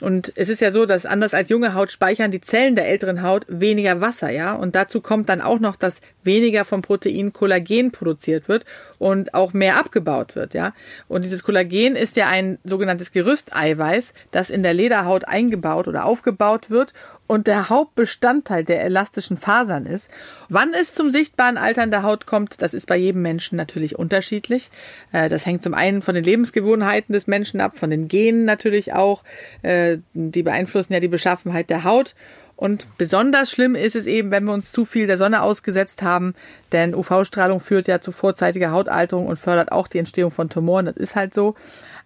Und 0.00 0.32
es 0.36 0.48
ist 0.48 0.60
ja 0.60 0.70
so, 0.70 0.86
dass 0.86 1.04
anders 1.04 1.34
als 1.34 1.48
junge 1.48 1.74
Haut 1.74 1.90
speichern 1.90 2.30
die 2.30 2.40
Zellen 2.40 2.76
der 2.76 2.86
älteren 2.86 3.24
Haut 3.24 3.44
weniger 3.48 4.00
Wasser, 4.00 4.30
ja. 4.30 4.54
Und 4.54 4.76
dazu 4.76 5.00
kommt 5.00 5.28
dann 5.28 5.40
auch 5.40 5.58
noch, 5.58 5.74
dass 5.74 6.00
weniger 6.22 6.64
vom 6.64 6.80
Protein 6.80 7.32
Kollagen 7.32 7.90
produziert 7.90 8.48
wird 8.48 8.64
und 9.00 9.32
auch 9.32 9.54
mehr 9.54 9.78
abgebaut 9.78 10.36
wird, 10.36 10.52
ja. 10.52 10.74
Und 11.08 11.24
dieses 11.24 11.42
Kollagen 11.42 11.96
ist 11.96 12.16
ja 12.16 12.28
ein 12.28 12.58
sogenanntes 12.64 13.12
Gerüsteiweiß, 13.12 14.12
das 14.30 14.50
in 14.50 14.62
der 14.62 14.74
Lederhaut 14.74 15.26
eingebaut 15.26 15.88
oder 15.88 16.04
aufgebaut 16.04 16.68
wird 16.68 16.92
und 17.26 17.46
der 17.46 17.70
Hauptbestandteil 17.70 18.62
der 18.62 18.84
elastischen 18.84 19.38
Fasern 19.38 19.86
ist. 19.86 20.10
Wann 20.50 20.74
es 20.74 20.92
zum 20.92 21.08
sichtbaren 21.08 21.56
Altern 21.56 21.90
der 21.90 22.02
Haut 22.02 22.26
kommt, 22.26 22.60
das 22.60 22.74
ist 22.74 22.88
bei 22.88 22.96
jedem 22.98 23.22
Menschen 23.22 23.56
natürlich 23.56 23.98
unterschiedlich. 23.98 24.70
Äh, 25.12 25.30
das 25.30 25.46
hängt 25.46 25.62
zum 25.62 25.72
einen 25.72 26.02
von 26.02 26.14
den 26.14 26.24
Lebensgewohnheiten 26.24 27.14
des 27.14 27.26
Menschen 27.26 27.62
ab, 27.62 27.78
von 27.78 27.88
den 27.88 28.06
Genen 28.06 28.44
natürlich 28.44 28.92
auch. 28.92 29.24
Äh, 29.62 29.98
die 30.12 30.42
beeinflussen 30.42 30.92
ja 30.92 31.00
die 31.00 31.08
Beschaffenheit 31.08 31.70
der 31.70 31.84
Haut. 31.84 32.14
Und 32.60 32.98
besonders 32.98 33.50
schlimm 33.50 33.74
ist 33.74 33.96
es 33.96 34.04
eben, 34.04 34.30
wenn 34.30 34.44
wir 34.44 34.52
uns 34.52 34.70
zu 34.70 34.84
viel 34.84 35.06
der 35.06 35.16
Sonne 35.16 35.40
ausgesetzt 35.40 36.02
haben, 36.02 36.34
denn 36.72 36.94
UV-Strahlung 36.94 37.58
führt 37.58 37.88
ja 37.88 38.02
zu 38.02 38.12
vorzeitiger 38.12 38.70
Hautalterung 38.70 39.28
und 39.28 39.38
fördert 39.38 39.72
auch 39.72 39.88
die 39.88 39.96
Entstehung 39.96 40.30
von 40.30 40.50
Tumoren. 40.50 40.84
Das 40.84 40.98
ist 40.98 41.16
halt 41.16 41.32
so. 41.32 41.54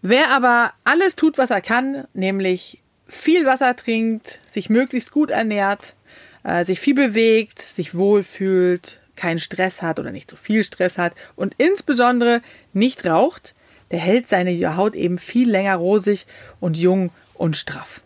Wer 0.00 0.30
aber 0.30 0.72
alles 0.84 1.16
tut, 1.16 1.38
was 1.38 1.50
er 1.50 1.60
kann, 1.60 2.06
nämlich 2.14 2.80
viel 3.08 3.46
Wasser 3.46 3.74
trinkt, 3.74 4.38
sich 4.46 4.70
möglichst 4.70 5.10
gut 5.10 5.32
ernährt, 5.32 5.96
äh, 6.44 6.64
sich 6.64 6.78
viel 6.78 6.94
bewegt, 6.94 7.60
sich 7.60 7.96
wohlfühlt, 7.96 9.00
keinen 9.16 9.40
Stress 9.40 9.82
hat 9.82 9.98
oder 9.98 10.12
nicht 10.12 10.30
so 10.30 10.36
viel 10.36 10.62
Stress 10.62 10.98
hat 10.98 11.14
und 11.34 11.56
insbesondere 11.58 12.42
nicht 12.72 13.04
raucht, 13.04 13.56
der 13.90 13.98
hält 13.98 14.28
seine 14.28 14.76
Haut 14.76 14.94
eben 14.94 15.18
viel 15.18 15.50
länger 15.50 15.74
rosig 15.74 16.26
und 16.60 16.76
jung 16.76 17.10
und 17.34 17.56
straff. 17.56 18.03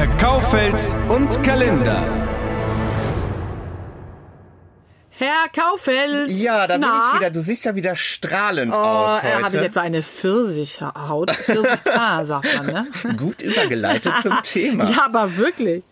Herr 0.00 0.16
Kaufels 0.16 0.96
und 1.10 1.42
Kalender. 1.42 2.02
Herr 5.10 5.44
Kaufels. 5.54 6.40
Ja, 6.40 6.66
da 6.66 6.78
bin 6.78 6.86
ich 6.88 7.20
wieder. 7.20 7.28
Du 7.28 7.42
siehst 7.42 7.66
ja 7.66 7.74
wieder 7.74 7.94
strahlend 7.96 8.72
oh, 8.72 8.76
aus 8.76 9.22
heute. 9.22 9.42
habe 9.42 9.56
ich 9.58 9.62
etwa 9.62 9.82
eine 9.82 10.02
Pfirsichhaut? 10.02 11.32
Pfirsichtar, 11.32 12.24
sagt 12.24 12.46
man, 12.56 12.66
ne? 12.66 12.86
Gut 13.18 13.42
übergeleitet 13.42 14.14
zum 14.22 14.32
Thema. 14.42 14.90
Ja, 14.90 15.04
aber 15.04 15.36
wirklich. 15.36 15.82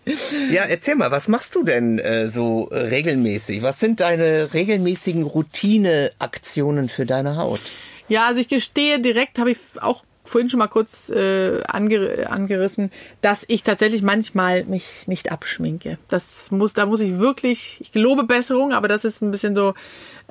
Ja, 0.51 0.63
erzähl 0.63 0.95
mal, 0.95 1.11
was 1.11 1.29
machst 1.29 1.55
du 1.55 1.63
denn 1.63 1.99
äh, 1.99 2.29
so 2.29 2.71
äh, 2.71 2.79
regelmäßig? 2.79 3.61
Was 3.61 3.79
sind 3.79 4.01
deine 4.01 4.55
regelmäßigen 4.55 5.25
Routineaktionen 5.25 6.89
für 6.89 7.05
deine 7.05 7.37
Haut? 7.37 7.61
Ja, 8.09 8.27
also 8.27 8.41
ich 8.41 8.49
gestehe 8.49 9.01
direkt, 9.01 9.39
habe 9.39 9.51
ich 9.51 9.59
auch 9.83 10.03
vorhin 10.29 10.51
schon 10.51 10.59
mal 10.59 10.69
kurz 10.69 11.11
äh, 11.11 11.63
anger 11.65 12.31
angerissen, 12.31 12.91
dass 13.23 13.45
ich 13.49 13.63
tatsächlich 13.65 14.03
manchmal 14.03 14.65
mich 14.65 15.09
nicht 15.09 15.33
abschminke. 15.33 15.99
Das 16.09 16.51
muss, 16.51 16.75
da 16.75 16.87
muss 16.87 17.01
ich 17.01 17.19
wirklich, 17.19 17.79
ich 17.81 17.93
gelobe 17.93 18.25
Besserung, 18.25 18.73
aber 18.73 18.89
das 18.89 19.05
ist 19.05 19.23
ein 19.23 19.31
bisschen 19.31 19.55
so 19.55 19.75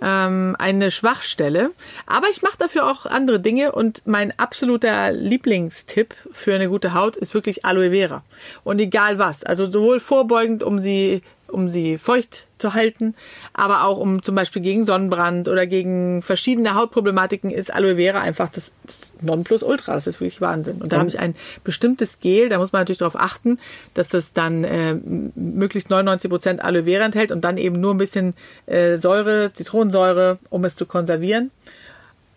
ähm, 0.02 0.56
eine 0.60 0.92
Schwachstelle. 0.92 1.72
Aber 2.06 2.28
ich 2.30 2.42
mache 2.42 2.58
dafür 2.58 2.90
auch 2.90 3.06
andere 3.06 3.40
Dinge 3.40 3.72
und 3.72 4.04
mein 4.06 4.38
absoluter 4.38 5.12
Lieblingstipp 5.12 6.16
für 6.32 6.54
eine 6.54 6.70
gute 6.70 6.94
Haut 6.94 7.16
ist 7.18 7.34
wirklich 7.34 7.66
Aloe 7.66 7.92
Vera. 7.92 8.24
Und 8.64 8.80
egal 8.80 9.18
was, 9.20 9.44
also 9.44 9.70
sowohl 9.70 10.00
vorbeugend, 10.00 10.64
um 10.64 10.80
sie 10.80 11.22
um 11.48 11.70
sie 11.70 11.98
feucht 11.98 12.48
zu 12.58 12.74
halten, 12.74 13.16
aber 13.54 13.84
auch 13.84 13.98
um 13.98 14.22
zum 14.24 14.36
Beispiel 14.36 14.62
gegen 14.62 14.84
Sonnenbrand 14.84 15.48
oder 15.48 15.68
gegen 15.68 16.22
verschiedene 16.22 16.76
Hautproblematiken 16.76 17.52
ist 17.52 17.74
Aloe 17.74 17.96
Vera 17.96 18.22
einfach 18.22 18.50
das, 18.50 18.72
das 18.84 19.16
Nonplusultra. 19.22 19.94
Das 19.94 20.08
ist 20.08 20.20
wirklich 20.20 20.42
Wahnsinn. 20.42 20.82
Und 20.82 20.92
da 20.92 21.00
habe 21.00 21.10
ich 21.10 21.20
ein 21.20 21.36
bestimmtes 21.64 22.20
Gel, 22.20 22.50
da 22.50 22.58
muss 22.58 22.72
man 22.72 22.82
natürlich 22.82 23.00
darauf 23.00 23.20
achten, 23.20 23.60
dass 23.94 24.10
das 24.10 24.34
dann 24.34 24.64
äh, 24.64 24.96
möglichst 25.36 25.90
99 25.90 26.30
Prozent 26.30 26.62
Aloe 26.64 26.84
Vera 26.84 27.06
enthält 27.06 27.32
und 27.32 27.42
dann 27.42 27.58
eben 27.58 27.80
nur 27.80 27.94
ein 27.94 27.98
bisschen 27.98 28.34
äh, 28.66 28.98
Säure, 28.98 29.52
Zitronensäure, 29.54 30.40
um 30.50 30.66
es 30.66 30.76
zu 30.76 30.86
konservieren. 30.86 31.52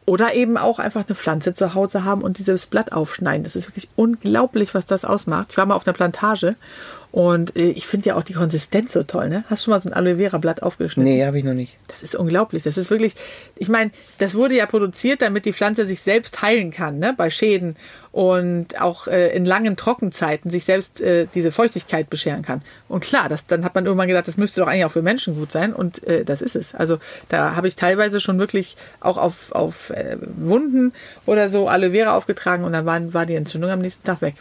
Oder 0.06 0.34
eben 0.34 0.56
auch 0.56 0.80
einfach 0.80 1.06
eine 1.06 1.14
Pflanze 1.14 1.54
zu 1.54 1.74
Hause 1.74 2.04
haben 2.04 2.22
und 2.22 2.38
dieses 2.38 2.66
Blatt 2.66 2.92
aufschneiden. 2.92 3.44
Das 3.44 3.54
ist 3.54 3.68
wirklich 3.68 3.88
unglaublich, 3.94 4.74
was 4.74 4.84
das 4.84 5.04
ausmacht. 5.04 5.48
Ich 5.52 5.56
war 5.56 5.66
mal 5.66 5.76
auf 5.76 5.86
einer 5.86 5.94
Plantage 5.94 6.56
und 7.12 7.56
äh, 7.56 7.70
ich 7.70 7.86
finde 7.86 8.10
ja 8.10 8.14
auch 8.14 8.22
die 8.22 8.34
Konsistenz 8.34 8.92
so 8.92 9.02
toll. 9.02 9.28
Ne? 9.28 9.44
Hast 9.48 9.62
du 9.62 9.64
schon 9.64 9.72
mal 9.72 9.80
so 9.80 9.88
ein 9.88 9.92
Aloe 9.92 10.16
Vera 10.16 10.38
Blatt 10.38 10.62
aufgeschnitten? 10.62 11.12
Nee, 11.12 11.24
habe 11.24 11.38
ich 11.38 11.44
noch 11.44 11.54
nicht. 11.54 11.76
Das 11.88 12.02
ist 12.02 12.14
unglaublich. 12.14 12.62
Das 12.62 12.76
ist 12.76 12.90
wirklich, 12.90 13.14
ich 13.56 13.68
meine, 13.68 13.90
das 14.18 14.34
wurde 14.34 14.54
ja 14.56 14.66
produziert, 14.66 15.20
damit 15.22 15.44
die 15.44 15.52
Pflanze 15.52 15.86
sich 15.86 16.02
selbst 16.02 16.40
heilen 16.40 16.70
kann, 16.70 16.98
ne? 16.98 17.12
bei 17.16 17.30
Schäden 17.30 17.76
und 18.12 18.80
auch 18.80 19.08
äh, 19.08 19.34
in 19.34 19.44
langen 19.44 19.76
Trockenzeiten 19.76 20.50
sich 20.50 20.64
selbst 20.64 21.00
äh, 21.00 21.26
diese 21.34 21.50
Feuchtigkeit 21.50 22.10
bescheren 22.10 22.42
kann. 22.42 22.62
Und 22.88 23.02
klar, 23.02 23.28
das, 23.28 23.46
dann 23.46 23.64
hat 23.64 23.74
man 23.74 23.86
irgendwann 23.86 24.08
gedacht, 24.08 24.28
das 24.28 24.36
müsste 24.36 24.60
doch 24.60 24.68
eigentlich 24.68 24.84
auch 24.84 24.92
für 24.92 25.02
Menschen 25.02 25.34
gut 25.34 25.50
sein 25.50 25.72
und 25.72 26.04
äh, 26.04 26.24
das 26.24 26.42
ist 26.42 26.54
es. 26.54 26.74
Also 26.74 26.98
da 27.28 27.56
habe 27.56 27.66
ich 27.66 27.74
teilweise 27.74 28.20
schon 28.20 28.38
wirklich 28.38 28.76
auch 29.00 29.16
auf, 29.16 29.50
auf 29.52 29.90
äh, 29.90 30.16
Wunden 30.20 30.92
oder 31.26 31.48
so 31.48 31.68
Aloe 31.68 31.90
Vera 31.90 32.16
aufgetragen 32.16 32.64
und 32.64 32.72
dann 32.72 32.86
war, 32.86 33.12
war 33.12 33.26
die 33.26 33.34
Entzündung 33.34 33.70
am 33.70 33.80
nächsten 33.80 34.04
Tag 34.04 34.22
weg. 34.22 34.34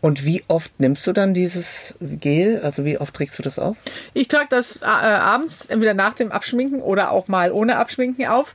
Und 0.00 0.24
wie 0.24 0.44
oft 0.48 0.78
nimmst 0.78 1.06
du 1.06 1.12
dann 1.12 1.32
dieses 1.32 1.94
Gel? 2.00 2.60
Also 2.62 2.84
wie 2.84 2.98
oft 2.98 3.14
trägst 3.14 3.38
du 3.38 3.42
das 3.42 3.58
auf? 3.58 3.76
Ich 4.12 4.28
trage 4.28 4.48
das 4.50 4.82
äh, 4.82 4.84
abends 4.84 5.66
entweder 5.66 5.94
nach 5.94 6.14
dem 6.14 6.30
Abschminken 6.30 6.82
oder 6.82 7.10
auch 7.10 7.28
mal 7.28 7.52
ohne 7.52 7.76
Abschminken 7.76 8.26
auf 8.26 8.54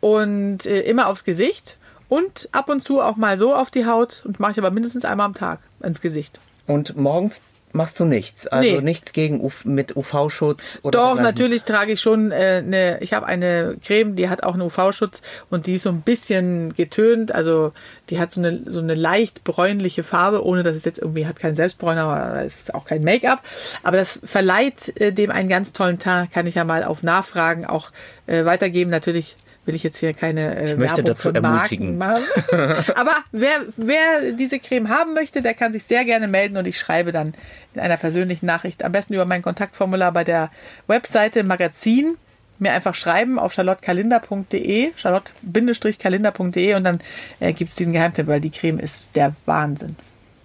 und 0.00 0.66
äh, 0.66 0.80
immer 0.80 1.06
aufs 1.06 1.24
Gesicht 1.24 1.78
und 2.08 2.48
ab 2.52 2.68
und 2.68 2.82
zu 2.82 3.00
auch 3.00 3.16
mal 3.16 3.38
so 3.38 3.54
auf 3.54 3.70
die 3.70 3.86
Haut 3.86 4.22
und 4.26 4.40
mache 4.40 4.52
ich 4.52 4.58
aber 4.58 4.70
mindestens 4.70 5.06
einmal 5.06 5.26
am 5.26 5.34
Tag 5.34 5.60
ins 5.82 6.00
Gesicht. 6.00 6.38
Und 6.66 6.96
morgens 6.96 7.40
machst 7.72 8.00
du 8.00 8.04
nichts, 8.04 8.46
also 8.46 8.68
Nee. 8.68 8.80
nichts 8.80 9.12
gegen 9.12 9.40
UV, 9.40 9.64
mit 9.64 9.96
UV-Schutz 9.96 10.80
oder 10.82 10.98
Doch, 10.98 11.20
natürlich 11.20 11.64
trage 11.64 11.92
ich 11.92 12.00
schon 12.00 12.32
äh, 12.32 12.62
eine, 12.64 12.98
ich 13.00 13.12
habe 13.12 13.26
eine 13.26 13.76
Creme, 13.84 14.16
die 14.16 14.28
hat 14.28 14.42
auch 14.42 14.54
einen 14.54 14.62
UV-Schutz 14.62 15.22
und 15.50 15.66
die 15.66 15.74
ist 15.74 15.82
so 15.82 15.90
ein 15.90 16.02
bisschen 16.02 16.74
getönt, 16.74 17.32
also 17.32 17.72
die 18.10 18.18
hat 18.18 18.32
so 18.32 18.40
eine, 18.40 18.62
so 18.66 18.80
eine 18.80 18.94
leicht 18.94 19.44
bräunliche 19.44 20.02
Farbe, 20.02 20.44
ohne 20.44 20.62
dass 20.62 20.76
es 20.76 20.84
jetzt 20.84 20.98
irgendwie 20.98 21.26
hat 21.26 21.38
keinen 21.38 21.56
Selbstbräuner, 21.56 22.02
aber 22.04 22.42
es 22.44 22.56
ist 22.56 22.74
auch 22.74 22.84
kein 22.84 23.04
Make-up. 23.04 23.40
Aber 23.82 23.96
das 23.96 24.20
verleiht 24.24 25.00
äh, 25.00 25.12
dem 25.12 25.30
einen 25.30 25.48
ganz 25.48 25.72
tollen 25.72 25.98
Teint, 25.98 26.32
kann 26.32 26.46
ich 26.46 26.56
ja 26.56 26.64
mal 26.64 26.84
auf 26.84 27.02
Nachfragen 27.02 27.66
auch 27.66 27.90
äh, 28.26 28.44
weitergeben. 28.44 28.90
Natürlich 28.90 29.36
will 29.66 29.74
ich 29.74 29.82
jetzt 29.82 29.98
hier 29.98 30.14
keine 30.14 30.56
äh, 30.56 30.72
Ich 30.72 30.78
möchte 30.78 30.98
Werbung 30.98 31.14
dazu 31.14 31.30
ermutigen. 31.30 31.98
Machen. 31.98 32.24
Aber 32.94 33.16
wer, 33.32 33.66
wer 33.76 34.32
diese 34.32 34.58
Creme 34.58 34.88
haben 34.88 35.14
möchte, 35.14 35.42
der 35.42 35.54
kann 35.54 35.72
sich 35.72 35.84
sehr 35.84 36.04
gerne 36.04 36.28
melden 36.28 36.56
und 36.56 36.66
ich 36.66 36.78
schreibe 36.78 37.12
dann 37.12 37.34
in 37.74 37.80
einer 37.80 37.96
persönlichen 37.96 38.46
Nachricht, 38.46 38.84
am 38.84 38.92
besten 38.92 39.14
über 39.14 39.26
mein 39.26 39.42
Kontaktformular 39.42 40.12
bei 40.12 40.24
der 40.24 40.50
Webseite 40.86 41.44
Magazin, 41.44 42.16
mir 42.58 42.72
einfach 42.72 42.94
schreiben 42.94 43.38
auf 43.38 43.52
charlottekalinder.de, 43.52 44.92
charlotte-kalinder.de 44.96 46.74
und 46.74 46.84
dann 46.84 47.00
äh, 47.40 47.52
gibt 47.52 47.70
es 47.70 47.76
diesen 47.76 47.92
Geheimtipp, 47.92 48.26
weil 48.26 48.40
die 48.40 48.50
Creme 48.50 48.78
ist 48.78 49.04
der 49.14 49.34
Wahnsinn. 49.46 49.96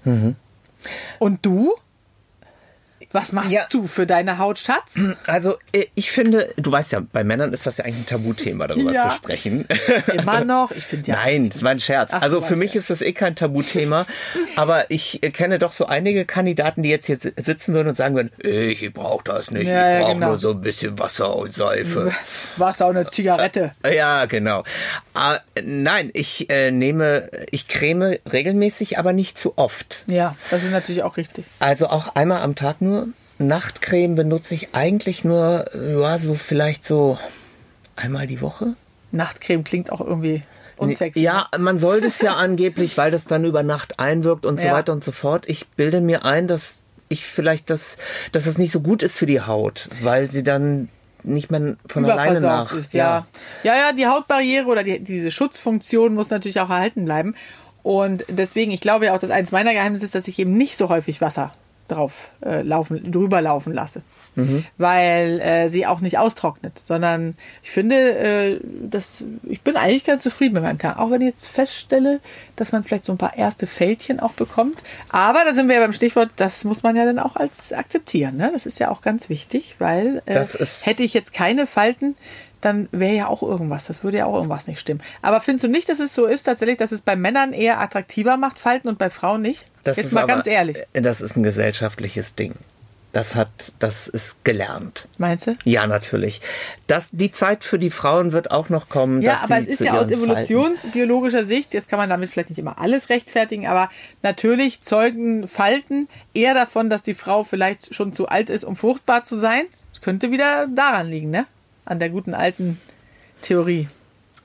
Mhm. 0.05 0.35
Und 1.19 1.45
du? 1.45 1.75
Was 3.15 3.31
machst 3.31 3.51
Ja. 3.51 3.65
du 3.71 3.87
für 3.87 4.05
deine 4.05 4.37
Haut, 4.39 4.59
Schatz? 4.59 4.95
Also 5.25 5.55
äh, 5.71 5.85
ich 5.95 6.11
finde, 6.11 6.53
du 6.57 6.71
weißt 6.71 6.91
ja, 6.91 7.01
bei 7.11 7.23
Männern 7.23 7.53
ist 7.53 7.65
das 7.65 7.77
ja 7.77 7.85
eigentlich 7.85 8.01
ein 8.03 8.05
Tabuthema, 8.05 8.67
darüber 8.67 8.91
Ja. 8.91 9.09
zu 9.09 9.15
sprechen. 9.15 9.65
Immer 10.13 10.43
noch? 10.43 10.71
Ich 10.71 10.85
finde 10.85 11.07
ja. 11.09 11.15
Nein, 11.23 11.49
das 11.49 11.63
war 11.63 11.71
ein 11.71 11.79
Scherz. 11.79 12.09
Ach 12.11 12.19
so, 12.19 12.23
also 12.23 12.41
für 12.41 12.55
mich 12.55 12.71
Scherz. 12.73 12.83
ist 12.89 12.89
das 12.89 13.01
eh 13.01 13.13
kein 13.13 13.35
Tabuthema. 13.35 14.05
aber 14.57 14.91
ich 14.91 15.23
äh, 15.23 15.31
kenne 15.31 15.57
doch 15.59 15.71
so 15.73 15.85
einige 15.85 16.25
Kandidaten, 16.25 16.83
die 16.83 16.89
jetzt 16.89 17.05
hier 17.07 17.17
si- 17.17 17.33
sitzen 17.37 17.73
würden 17.73 17.87
und 17.89 17.95
sagen 17.95 18.15
würden, 18.15 18.31
ich 18.43 18.93
brauche 18.93 19.23
das 19.23 19.49
nicht, 19.49 19.67
Ja, 19.67 19.97
ich 19.99 20.03
brauche 20.03 20.13
genau. 20.15 20.27
nur 20.31 20.37
so 20.37 20.51
ein 20.51 20.61
bisschen 20.61 20.99
Wasser 20.99 21.35
und 21.35 21.53
Seife. 21.53 22.11
Wasser 22.57 22.87
und 22.87 22.97
eine 22.97 23.09
Zigarette. 23.09 23.71
Ja, 23.89 24.25
genau. 24.25 24.63
Ah, 25.13 25.39
nein, 25.63 26.09
ich 26.13 26.49
äh, 26.49 26.71
nehme, 26.71 27.29
ich 27.51 27.67
creme 27.69 28.17
regelmäßig, 28.31 28.99
aber 28.99 29.13
nicht 29.13 29.39
zu 29.39 29.57
oft. 29.57 30.03
Ja, 30.07 30.35
das 30.51 30.63
ist 30.63 30.71
natürlich 30.71 31.03
auch 31.03 31.15
richtig. 31.17 31.45
Also 31.59 31.87
auch 31.87 32.15
einmal 32.15 32.41
am 32.41 32.55
Tag 32.55 32.81
nur. 32.81 33.04
Nachtcreme 33.37 34.15
benutze 34.15 34.53
ich 34.55 34.69
eigentlich 34.73 35.23
nur, 35.23 35.65
ja, 35.75 36.17
so 36.17 36.35
vielleicht 36.35 36.85
so 36.85 37.17
einmal 37.95 38.27
die 38.27 38.41
Woche. 38.41 38.75
Nachtcreme 39.11 39.63
klingt 39.63 39.91
auch 39.91 40.01
irgendwie 40.01 40.43
unsexy. 40.77 41.19
Ja, 41.21 41.47
man 41.57 41.79
soll 41.79 42.01
das 42.01 42.21
ja 42.21 42.33
angeblich, 42.35 42.97
weil 42.97 43.11
das 43.11 43.25
dann 43.25 43.43
über 43.45 43.63
Nacht 43.63 43.99
einwirkt 43.99 44.45
und 44.45 44.59
so 44.59 44.67
Ja. 44.67 44.73
weiter 44.73 44.93
und 44.93 45.03
so 45.03 45.11
fort. 45.11 45.47
Ich 45.47 45.67
bilde 45.69 46.01
mir 46.01 46.23
ein, 46.25 46.47
dass 46.47 46.79
ich 47.09 47.25
vielleicht 47.25 47.69
das, 47.69 47.97
dass 48.31 48.45
es 48.45 48.57
nicht 48.57 48.71
so 48.71 48.81
gut 48.81 49.03
ist 49.03 49.17
für 49.17 49.25
die 49.25 49.41
Haut, 49.41 49.89
weil 50.01 50.31
sie 50.31 50.43
dann 50.43 50.89
nicht 51.23 51.51
mehr 51.51 51.75
von 51.87 52.05
alleine 52.05 52.39
nach. 52.39 52.71
ist, 52.73 52.93
ja. 52.93 53.25
ja. 53.63 53.75
Ja, 53.77 53.91
die 53.93 54.07
Hautbarriere 54.07 54.65
oder 54.67 54.83
die, 54.83 54.99
diese 54.99 55.31
Schutzfunktion 55.31 56.13
muss 56.13 56.29
natürlich 56.29 56.59
auch 56.59 56.69
erhalten 56.69 57.05
bleiben. 57.05 57.35
Und 57.83 58.25
deswegen, 58.27 58.71
ich 58.71 58.81
glaube 58.81 59.05
ja 59.05 59.15
auch, 59.15 59.19
dass 59.19 59.29
eines 59.29 59.51
meiner 59.51 59.73
Geheimnisse 59.73 60.05
ist, 60.05 60.15
dass 60.15 60.27
ich 60.27 60.39
eben 60.39 60.55
nicht 60.57 60.77
so 60.77 60.89
häufig 60.89 61.21
Wasser 61.21 61.53
drauf 61.87 62.29
äh, 62.43 62.61
laufen, 62.61 63.11
drüber 63.11 63.41
laufen 63.41 63.73
lasse. 63.73 64.01
Weil 64.77 65.39
äh, 65.39 65.69
sie 65.69 65.85
auch 65.85 65.99
nicht 65.99 66.17
austrocknet, 66.17 66.79
sondern 66.79 67.35
ich 67.63 67.71
finde, 67.71 67.95
äh, 67.95 68.59
dass 68.63 69.23
ich 69.43 69.61
bin 69.61 69.77
eigentlich 69.77 70.03
ganz 70.03 70.23
zufrieden 70.23 70.55
mit 70.55 70.63
meinem 70.63 70.79
Tag. 70.79 70.97
Auch 70.97 71.11
wenn 71.11 71.21
ich 71.21 71.27
jetzt 71.27 71.47
feststelle, 71.47 72.19
dass 72.55 72.71
man 72.71 72.83
vielleicht 72.83 73.05
so 73.05 73.13
ein 73.13 73.17
paar 73.17 73.37
erste 73.37 73.67
Fältchen 73.67 74.19
auch 74.19 74.33
bekommt. 74.33 74.83
Aber 75.09 75.43
da 75.45 75.53
sind 75.53 75.67
wir 75.67 75.75
ja 75.75 75.81
beim 75.81 75.93
Stichwort, 75.93 76.31
das 76.37 76.63
muss 76.63 76.83
man 76.83 76.95
ja 76.95 77.05
dann 77.05 77.19
auch 77.19 77.35
als 77.35 77.71
akzeptieren. 77.71 78.37
Ne? 78.37 78.49
Das 78.51 78.65
ist 78.65 78.79
ja 78.79 78.89
auch 78.89 79.01
ganz 79.01 79.29
wichtig, 79.29 79.75
weil 79.79 80.21
äh, 80.25 80.43
hätte 80.81 81.03
ich 81.03 81.13
jetzt 81.13 81.33
keine 81.33 81.67
Falten, 81.67 82.15
dann 82.61 82.89
wäre 82.91 83.13
ja 83.15 83.27
auch 83.27 83.43
irgendwas. 83.43 83.85
Das 83.85 84.03
würde 84.03 84.17
ja 84.17 84.25
auch 84.25 84.35
irgendwas 84.35 84.67
nicht 84.67 84.79
stimmen. 84.79 85.01
Aber 85.21 85.39
findest 85.39 85.63
du 85.65 85.67
nicht, 85.67 85.87
dass 85.87 85.99
es 85.99 86.15
so 86.15 86.25
ist 86.25 86.43
tatsächlich, 86.43 86.77
dass 86.77 86.91
es 86.91 87.01
bei 87.01 87.15
Männern 87.15 87.53
eher 87.53 87.79
attraktiver 87.79 88.37
macht, 88.37 88.59
Falten 88.59 88.87
und 88.87 88.97
bei 88.97 89.09
Frauen 89.09 89.41
nicht? 89.41 89.67
Das 89.85 89.97
jetzt 89.97 90.07
ist 90.07 90.11
mal 90.13 90.23
aber, 90.23 90.33
ganz 90.33 90.47
ehrlich. 90.47 90.83
Das 90.93 91.21
ist 91.21 91.37
ein 91.37 91.43
gesellschaftliches 91.43 92.35
Ding. 92.35 92.55
Das 93.13 93.33
hat, 93.33 93.71
das 93.79 94.09
ist 94.09 94.43
gelernt. 94.43 95.07
Meinst 95.17 95.47
du? 95.47 95.55
Ja, 95.63 95.87
natürlich. 95.87 96.41
Das, 96.87 97.07
die 97.13 97.31
Zeit 97.31 97.63
für 97.63 97.79
die 97.79 97.91
Frauen 97.91 98.33
wird 98.33 98.51
auch 98.51 98.67
noch 98.67 98.89
kommen. 98.89 99.21
Ja, 99.21 99.39
aber 99.41 99.59
es 99.59 99.67
ist 99.67 99.79
ja 99.79 99.93
aus 99.93 100.11
evolutionsbiologischer 100.11 101.45
Sicht, 101.45 101.73
jetzt 101.73 101.87
kann 101.87 101.97
man 101.97 102.09
damit 102.09 102.29
vielleicht 102.29 102.49
nicht 102.49 102.59
immer 102.59 102.77
alles 102.77 103.07
rechtfertigen, 103.07 103.67
aber 103.67 103.89
natürlich 104.21 104.81
zeugen 104.81 105.47
Falten 105.47 106.09
eher 106.33 106.53
davon, 106.53 106.89
dass 106.89 107.03
die 107.03 107.13
Frau 107.13 107.45
vielleicht 107.45 107.95
schon 107.95 108.11
zu 108.11 108.27
alt 108.27 108.49
ist, 108.49 108.65
um 108.65 108.75
fruchtbar 108.75 109.23
zu 109.23 109.37
sein. 109.37 109.63
Das 109.93 110.01
könnte 110.01 110.31
wieder 110.31 110.67
daran 110.67 111.07
liegen, 111.07 111.29
ne? 111.29 111.45
An 111.85 111.99
der 111.99 112.09
guten 112.09 112.33
alten 112.33 112.81
Theorie. 113.41 113.87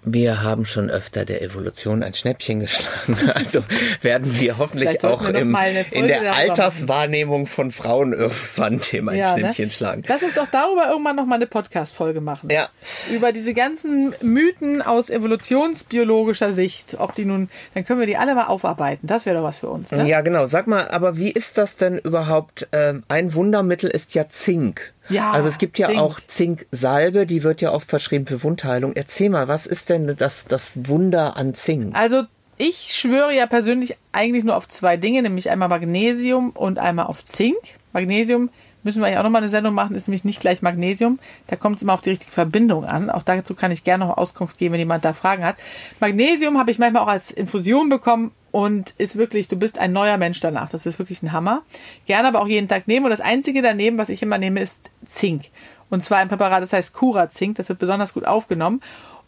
Wir 0.03 0.43
haben 0.43 0.65
schon 0.65 0.89
öfter 0.89 1.25
der 1.25 1.43
Evolution 1.43 2.03
ein 2.03 2.15
Schnäppchen 2.15 2.61
geschlagen. 2.61 3.19
Also 3.35 3.63
werden 4.03 4.39
wir 4.41 4.59
hoffentlich 4.59 5.05
auch 5.05 5.23
wir 5.23 5.35
im, 5.35 5.57
in 5.91 6.09
der 6.09 6.35
Alterswahrnehmung 6.35 7.47
von 7.47 7.71
Frauen 7.71 8.13
irgendwann 8.13 8.81
dem 8.93 9.09
ein 9.09 9.19
Ja, 9.19 9.33
Schnäppchen 9.37 9.67
ne? 9.67 9.71
schlagen. 9.71 10.03
Lass 10.07 10.23
uns 10.23 10.35
doch 10.35 10.47
darüber 10.51 10.89
irgendwann 10.91 11.17
noch 11.17 11.27
mal 11.27 11.37
eine 11.37 11.47
Podcast-Folge 11.47 12.21
machen. 12.21 12.51
Ja. 12.51 12.69
Über 13.13 13.33
diese 13.33 13.55
ganzen 13.55 14.15
Mythen 14.23 14.83
aus 14.83 15.11
evolutionsbiologischer 15.11 16.53
Sicht. 16.53 16.97
Ob 16.99 17.15
die 17.15 17.25
nun, 17.25 17.51
dann 17.75 17.85
können 17.85 18.01
wir 18.01 18.07
die 18.07 18.17
alle 18.17 18.35
mal 18.35 18.47
aufarbeiten. 18.47 19.07
Das 19.07 19.27
wäre 19.27 19.37
doch 19.37 19.45
was 19.45 19.59
für 19.59 19.69
uns, 19.69 19.91
ne? 19.93 20.09
Ja, 20.09 20.21
genau. 20.23 20.47
Sag 20.47 20.67
mal, 20.67 20.89
aber 20.89 21.17
wie 21.17 21.31
ist 21.31 21.59
das 21.59 21.77
denn 21.77 21.99
überhaupt? 21.99 22.69
Ähm, 22.73 23.05
ein 23.09 23.35
Wundermittel 23.35 23.91
ist 23.91 24.15
ja 24.15 24.29
Zink. 24.29 24.93
Ja, 25.11 25.31
Also 25.33 25.49
es 25.49 25.59
gibt 25.59 25.79
ja 25.79 25.89
Zink. 25.89 26.01
auch 26.01 26.21
Zinksalbe, 26.27 27.27
die 27.27 27.43
wird 27.43 27.61
ja 27.61 27.73
oft 27.73 27.89
verschrieben 27.89 28.27
für 28.27 28.43
Wundheilung. 28.43 28.93
Erzähl 28.95 29.29
mal, 29.31 29.49
was 29.49 29.67
ist 29.67 29.89
denn 29.91 30.17
das, 30.17 30.47
das 30.47 30.73
Wunder 30.75 31.37
an 31.37 31.55
Zink? 31.55 31.97
Also 31.97 32.23
ich 32.59 32.95
schwöre 32.95 33.35
ja 33.35 33.47
persönlich 33.47 33.97
eigentlich 34.13 34.45
nur 34.45 34.57
auf 34.57 34.69
zwei 34.69 34.97
Dinge, 34.97 35.23
nämlich 35.23 35.51
einmal 35.51 35.69
Magnesium 35.69 36.51
und 36.51 36.79
einmal 36.79 37.07
auf 37.07 37.25
Zink. 37.25 37.57
Magnesium 37.93 38.51
müssen 38.83 39.03
wir 39.03 39.11
ja 39.11 39.21
auch 39.21 39.25
nochmal 39.25 39.43
eine 39.43 39.49
Sendung 39.49 39.75
machen, 39.75 39.95
ist 39.95 40.09
nämlich 40.09 40.25
nicht 40.25 40.41
gleich 40.41 40.63
Magnesium. 40.63 41.19
Da 41.49 41.57
kommt 41.57 41.77
es 41.77 41.83
immer 41.83 41.95
auf 41.95 42.01
die 42.01 42.11
richtige 42.11 42.33
Verbindung 42.33 42.85
an. 42.85 43.11
Auch 43.11 43.23
dazu 43.23 43.55
kann 43.55 43.73
ich 43.73 43.85
gerne 43.85 44.07
noch 44.07 44.17
Auskunft 44.17 44.59
geben, 44.59 44.73
wenn 44.73 44.79
jemand 44.79 45.05
da 45.05 45.13
Fragen 45.13 45.45
hat. 45.45 45.57
Magnesium 46.01 46.59
habe 46.59 46.71
ich 46.71 46.79
manchmal 46.79 47.03
auch 47.03 47.09
als 47.09 47.31
Infusion 47.31 47.89
bekommen 47.89 48.33
und 48.53 48.95
ist 48.99 49.17
wirklich, 49.17 49.49
du 49.49 49.57
bist 49.57 49.79
ein 49.79 49.93
neuer 49.93 50.17
Mensch 50.19 50.41
danach. 50.41 50.71
Das 50.71 50.87
ist 50.87 50.99
wirklich 50.99 51.23
ein 51.23 51.33
Hammer. 51.33 51.63
Gerne 52.07 52.29
aber 52.29 52.43
auch 52.43 52.49
jeden 52.49 52.69
Tag 52.69 52.89
nehmen. 52.89 53.07
Und 53.07 53.11
das 53.11 53.21
Einzige 53.21 53.63
daneben, 53.63 53.99
was 53.99 54.09
ich 54.09 54.23
immer 54.23 54.39
nehme, 54.39 54.61
ist 54.61 54.91
Zink. 55.07 55.47
Und 55.89 56.05
zwar 56.05 56.19
ein 56.19 56.29
Präparat, 56.29 56.63
das 56.63 56.73
heißt 56.73 56.95
Cura-Zink. 56.95 57.57
Das 57.57 57.69
wird 57.69 57.79
besonders 57.79 58.15
gut 58.15 58.25
aufgenommen. 58.25 58.81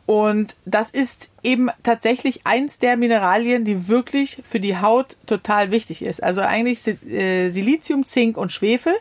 Und 0.05 0.57
das 0.65 0.91
ist 0.91 1.31
eben 1.45 1.71
tatsächlich 1.85 2.41
eins 2.45 2.79
der 2.79 2.97
Mineralien, 2.97 3.65
die 3.65 3.87
wirklich 3.87 4.41
für 4.43 4.59
die 4.59 4.77
Haut 4.79 5.17
total 5.27 5.71
wichtig 5.71 6.03
ist. 6.03 6.23
Also 6.23 6.41
eigentlich 6.41 6.85
äh, 7.09 7.51
Silizium, 7.51 8.05
Zink 8.05 8.37
und 8.37 8.53
Schwefel. 8.53 8.95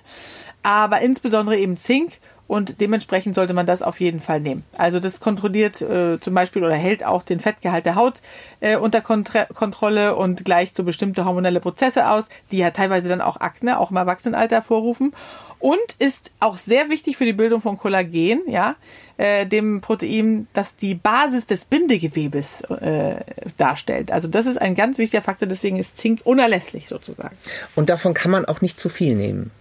aber 0.64 1.02
insbesondere 1.02 1.58
eben 1.58 1.78
Zink 1.78 2.18
und 2.52 2.82
dementsprechend 2.82 3.34
sollte 3.34 3.54
man 3.54 3.66
das 3.66 3.82
auf 3.82 4.02
jeden 4.02 4.20
Fall 4.20 4.42
nehmen. 4.42 4.66
Also 4.78 5.00
das 5.00 5.22
kontrolliert 5.22 5.82
äh, 5.82 6.20
zum 6.20 6.34
Beispiel 6.34 6.62
oder 6.66 6.76
hält 6.76 7.02
auch 7.02 7.24
den 7.24 7.40
Fettgehalt 7.40 7.86
der 7.86 7.96
Haut 7.96 8.22
äh, 8.60 8.76
unter 8.76 9.00
Kontra 9.00 9.46
Kontrolle 9.46 10.18
und 10.18 10.44
gleicht 10.44 10.76
so 10.76 10.84
bestimmte 10.84 11.24
hormonelle 11.24 11.62
Prozesse 11.62 12.10
aus, 12.10 12.28
die 12.52 12.58
ja 12.58 12.72
teilweise 12.72 13.08
dann 13.08 13.22
auch 13.22 13.40
Akne, 13.40 13.80
auch 13.80 13.90
im 13.90 13.96
Erwachsenenalter 13.96 14.58
hervorrufen. 14.58 15.16
Und 15.60 15.80
ist 15.98 16.32
auch 16.42 16.58
sehr 16.58 16.90
wichtig 16.90 17.16
für 17.16 17.24
die 17.24 17.32
Bildung 17.32 17.62
von 17.62 17.78
Kollagen, 17.78 18.42
ja, 18.48 18.76
äh, 19.16 19.46
dem 19.46 19.80
Protein, 19.80 20.48
das 20.52 20.76
die 20.76 20.96
Basis 20.96 21.46
des 21.46 21.64
Bindegewebes 21.64 22.62
äh, 22.62 23.16
darstellt. 23.56 24.12
Also 24.12 24.28
das 24.28 24.46
ist 24.46 24.58
ein 24.58 24.76
ganz 24.76 24.98
wichtiger 24.98 25.22
Faktor, 25.22 25.48
deswegen 25.48 25.78
ist 25.78 25.96
Zink 25.96 26.20
unerlässlich 26.26 26.90
sozusagen. 26.90 27.38
Und 27.76 27.90
davon 27.90 28.14
kann 28.14 28.32
man 28.32 28.44
auch 28.44 28.60
nicht 28.60 28.78
zu 28.78 28.90
viel 28.90 29.16
nehmen. 29.16 29.52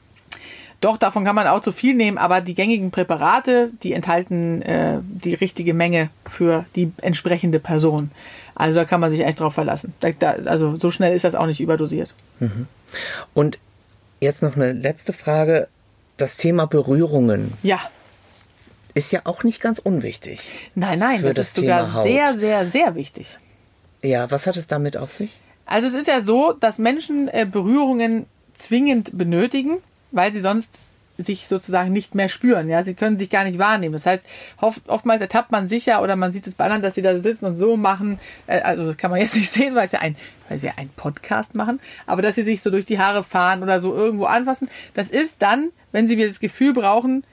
Doch, 0.80 0.96
davon 0.96 1.24
kann 1.24 1.34
man 1.34 1.46
auch 1.46 1.60
zu 1.60 1.72
viel 1.72 1.94
nehmen, 1.94 2.16
aber 2.16 2.40
die 2.40 2.54
gängigen 2.54 2.90
Präparate, 2.90 3.70
die 3.82 3.92
enthalten 3.92 4.62
äh, 4.62 4.98
die 5.02 5.34
richtige 5.34 5.74
Menge 5.74 6.08
für 6.26 6.64
die 6.74 6.90
entsprechende 7.02 7.60
Person. 7.60 8.10
Also 8.54 8.80
da 8.80 8.84
kann 8.86 9.00
man 9.00 9.10
sich 9.10 9.20
echt 9.20 9.40
drauf 9.40 9.54
verlassen. 9.54 9.92
Da, 10.00 10.10
da, 10.12 10.30
also 10.46 10.76
so 10.76 10.90
schnell 10.90 11.14
ist 11.14 11.24
das 11.24 11.34
auch 11.34 11.46
nicht 11.46 11.60
überdosiert. 11.60 12.14
Mhm. 12.38 12.66
Und 13.34 13.58
jetzt 14.20 14.42
noch 14.42 14.56
eine 14.56 14.72
letzte 14.72 15.12
Frage. 15.12 15.68
Das 16.16 16.36
Thema 16.36 16.66
Berührungen. 16.66 17.54
Ja. 17.62 17.78
Ist 18.92 19.10
ja 19.12 19.20
auch 19.24 19.42
nicht 19.42 19.60
ganz 19.62 19.78
unwichtig. 19.78 20.40
Nein, 20.74 20.98
nein, 20.98 21.22
das, 21.22 21.34
das, 21.34 21.48
ist 21.48 21.56
sogar 21.56 22.02
sehr, 22.02 22.36
sehr, 22.36 22.66
sehr 22.66 22.94
wichtig. 22.94 23.38
Ja, 24.02 24.30
was 24.30 24.46
hat 24.46 24.56
es 24.58 24.66
damit 24.66 24.98
auf 24.98 25.12
sich? 25.12 25.30
Also 25.64 25.88
es 25.88 25.94
ist 25.94 26.08
ja 26.08 26.20
so, 26.20 26.52
dass 26.52 26.78
Menschen 26.78 27.28
äh, 27.28 27.46
Berührungen 27.50 28.26
zwingend 28.52 29.16
benötigen 29.16 29.78
weil 30.10 30.32
sie 30.32 30.40
sonst 30.40 30.78
sich 31.22 31.46
sozusagen 31.46 31.92
nicht 31.92 32.14
mehr 32.14 32.28
spüren. 32.28 32.68
Ja, 32.68 32.82
sie 32.84 32.94
können 32.94 33.18
sich 33.18 33.30
gar 33.30 33.44
nicht 33.44 33.58
wahrnehmen. 33.58 33.92
Das 33.92 34.06
heißt, 34.06 34.24
oft, 34.60 34.88
oftmals 34.88 35.20
ertappt 35.20 35.52
man 35.52 35.66
sich 35.66 35.86
ja 35.86 36.00
oder 36.00 36.16
man 36.16 36.32
sieht 36.32 36.46
es 36.46 36.54
bei 36.54 36.64
anderen, 36.64 36.82
dass 36.82 36.94
sie 36.94 37.02
da 37.02 37.18
sitzen 37.18 37.46
und 37.46 37.56
so 37.56 37.76
machen. 37.76 38.18
Äh, 38.46 38.60
also 38.60 38.86
das 38.86 38.96
kann 38.96 39.10
man 39.10 39.20
jetzt 39.20 39.36
nicht 39.36 39.50
sehen, 39.50 39.74
weil 39.74 39.86
es 39.86 39.92
ja 39.92 40.00
ein, 40.00 40.16
weil 40.48 40.62
wir 40.62 40.78
einen 40.78 40.90
Podcast 40.90 41.54
machen. 41.54 41.80
Aber 42.06 42.22
dass 42.22 42.34
sie 42.34 42.42
sich 42.42 42.62
so 42.62 42.70
durch 42.70 42.86
die 42.86 42.98
Haare 42.98 43.22
fahren 43.22 43.62
oder 43.62 43.80
so 43.80 43.94
irgendwo 43.94 44.24
anfassen, 44.24 44.68
das 44.94 45.10
ist 45.10 45.42
dann, 45.42 45.70
wenn 45.92 46.08
sie 46.08 46.16
wieder 46.16 46.28
das 46.28 46.40
Gefühl 46.40 46.72
brauchen, 46.72 47.24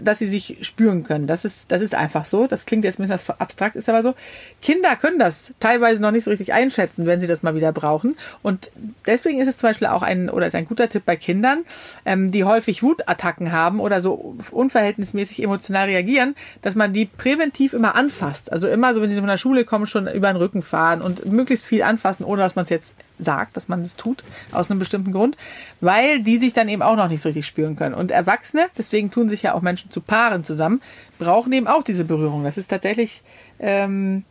dass 0.00 0.20
sie 0.20 0.28
sich 0.28 0.58
spüren 0.62 1.02
können. 1.02 1.26
Das 1.26 1.44
ist, 1.44 1.72
das 1.72 1.82
ist 1.82 1.94
einfach 1.94 2.26
so. 2.26 2.46
Das 2.46 2.64
klingt 2.64 2.84
jetzt 2.84 3.00
ein 3.00 3.08
bisschen 3.08 3.34
abstrakt, 3.38 3.74
ist 3.74 3.88
aber 3.88 4.02
so. 4.02 4.14
Kinder 4.62 4.94
können 4.94 5.18
das 5.18 5.52
teilweise 5.58 6.00
noch 6.00 6.12
nicht 6.12 6.24
so 6.24 6.30
richtig 6.30 6.52
einschätzen, 6.52 7.06
wenn 7.06 7.20
sie 7.20 7.26
das 7.26 7.42
mal 7.42 7.56
wieder 7.56 7.72
brauchen. 7.72 8.16
Und 8.42 8.70
deswegen 9.06 9.40
ist 9.40 9.48
es 9.48 9.56
zum 9.56 9.68
Beispiel 9.68 9.88
auch 9.88 10.02
ein, 10.02 10.30
oder 10.30 10.46
ist 10.46 10.54
ein 10.54 10.66
guter 10.66 10.88
Tipp 10.88 11.02
bei 11.04 11.16
Kindern, 11.16 11.64
ähm, 12.04 12.30
die 12.30 12.44
häufig 12.44 12.84
Wutattacken 12.84 13.50
haben 13.50 13.80
oder 13.80 14.00
so 14.00 14.36
unverhältnismäßig 14.52 15.42
emotional 15.42 15.86
reagieren, 15.86 16.36
dass 16.62 16.76
man 16.76 16.92
die 16.92 17.06
präventiv 17.06 17.72
immer 17.72 17.96
anfasst. 17.96 18.52
Also 18.52 18.68
immer 18.68 18.94
so, 18.94 19.02
wenn 19.02 19.10
sie 19.10 19.16
von 19.16 19.26
der 19.26 19.38
Schule 19.38 19.64
kommen, 19.64 19.88
schon 19.88 20.06
über 20.06 20.32
den 20.32 20.36
Rücken 20.36 20.62
fahren 20.62 21.02
und 21.02 21.26
möglichst 21.26 21.66
viel 21.66 21.82
anfassen, 21.82 22.24
ohne 22.24 22.42
dass 22.42 22.54
man 22.54 22.62
es 22.62 22.70
jetzt 22.70 22.94
sagt, 23.18 23.56
dass 23.56 23.68
man 23.68 23.82
das 23.82 23.96
tut, 23.96 24.24
aus 24.52 24.70
einem 24.70 24.78
bestimmten 24.78 25.12
Grund, 25.12 25.36
weil 25.80 26.22
die 26.22 26.38
sich 26.38 26.52
dann 26.52 26.68
eben 26.68 26.82
auch 26.82 26.96
noch 26.96 27.08
nicht 27.08 27.22
so 27.22 27.28
richtig 27.28 27.46
spüren 27.46 27.76
können. 27.76 27.94
Und 27.94 28.10
Erwachsene, 28.10 28.66
deswegen 28.76 29.10
tun 29.10 29.28
sich 29.28 29.42
ja 29.42 29.54
auch 29.54 29.62
Menschen 29.62 29.90
zu 29.90 30.00
Paaren 30.00 30.44
zusammen, 30.44 30.80
brauchen 31.18 31.52
eben 31.52 31.66
auch 31.66 31.82
diese 31.82 32.04
Berührung. 32.04 32.44
Das 32.44 32.56
ist 32.56 32.68
tatsächlich, 32.68 33.22
ähm, 33.58 34.24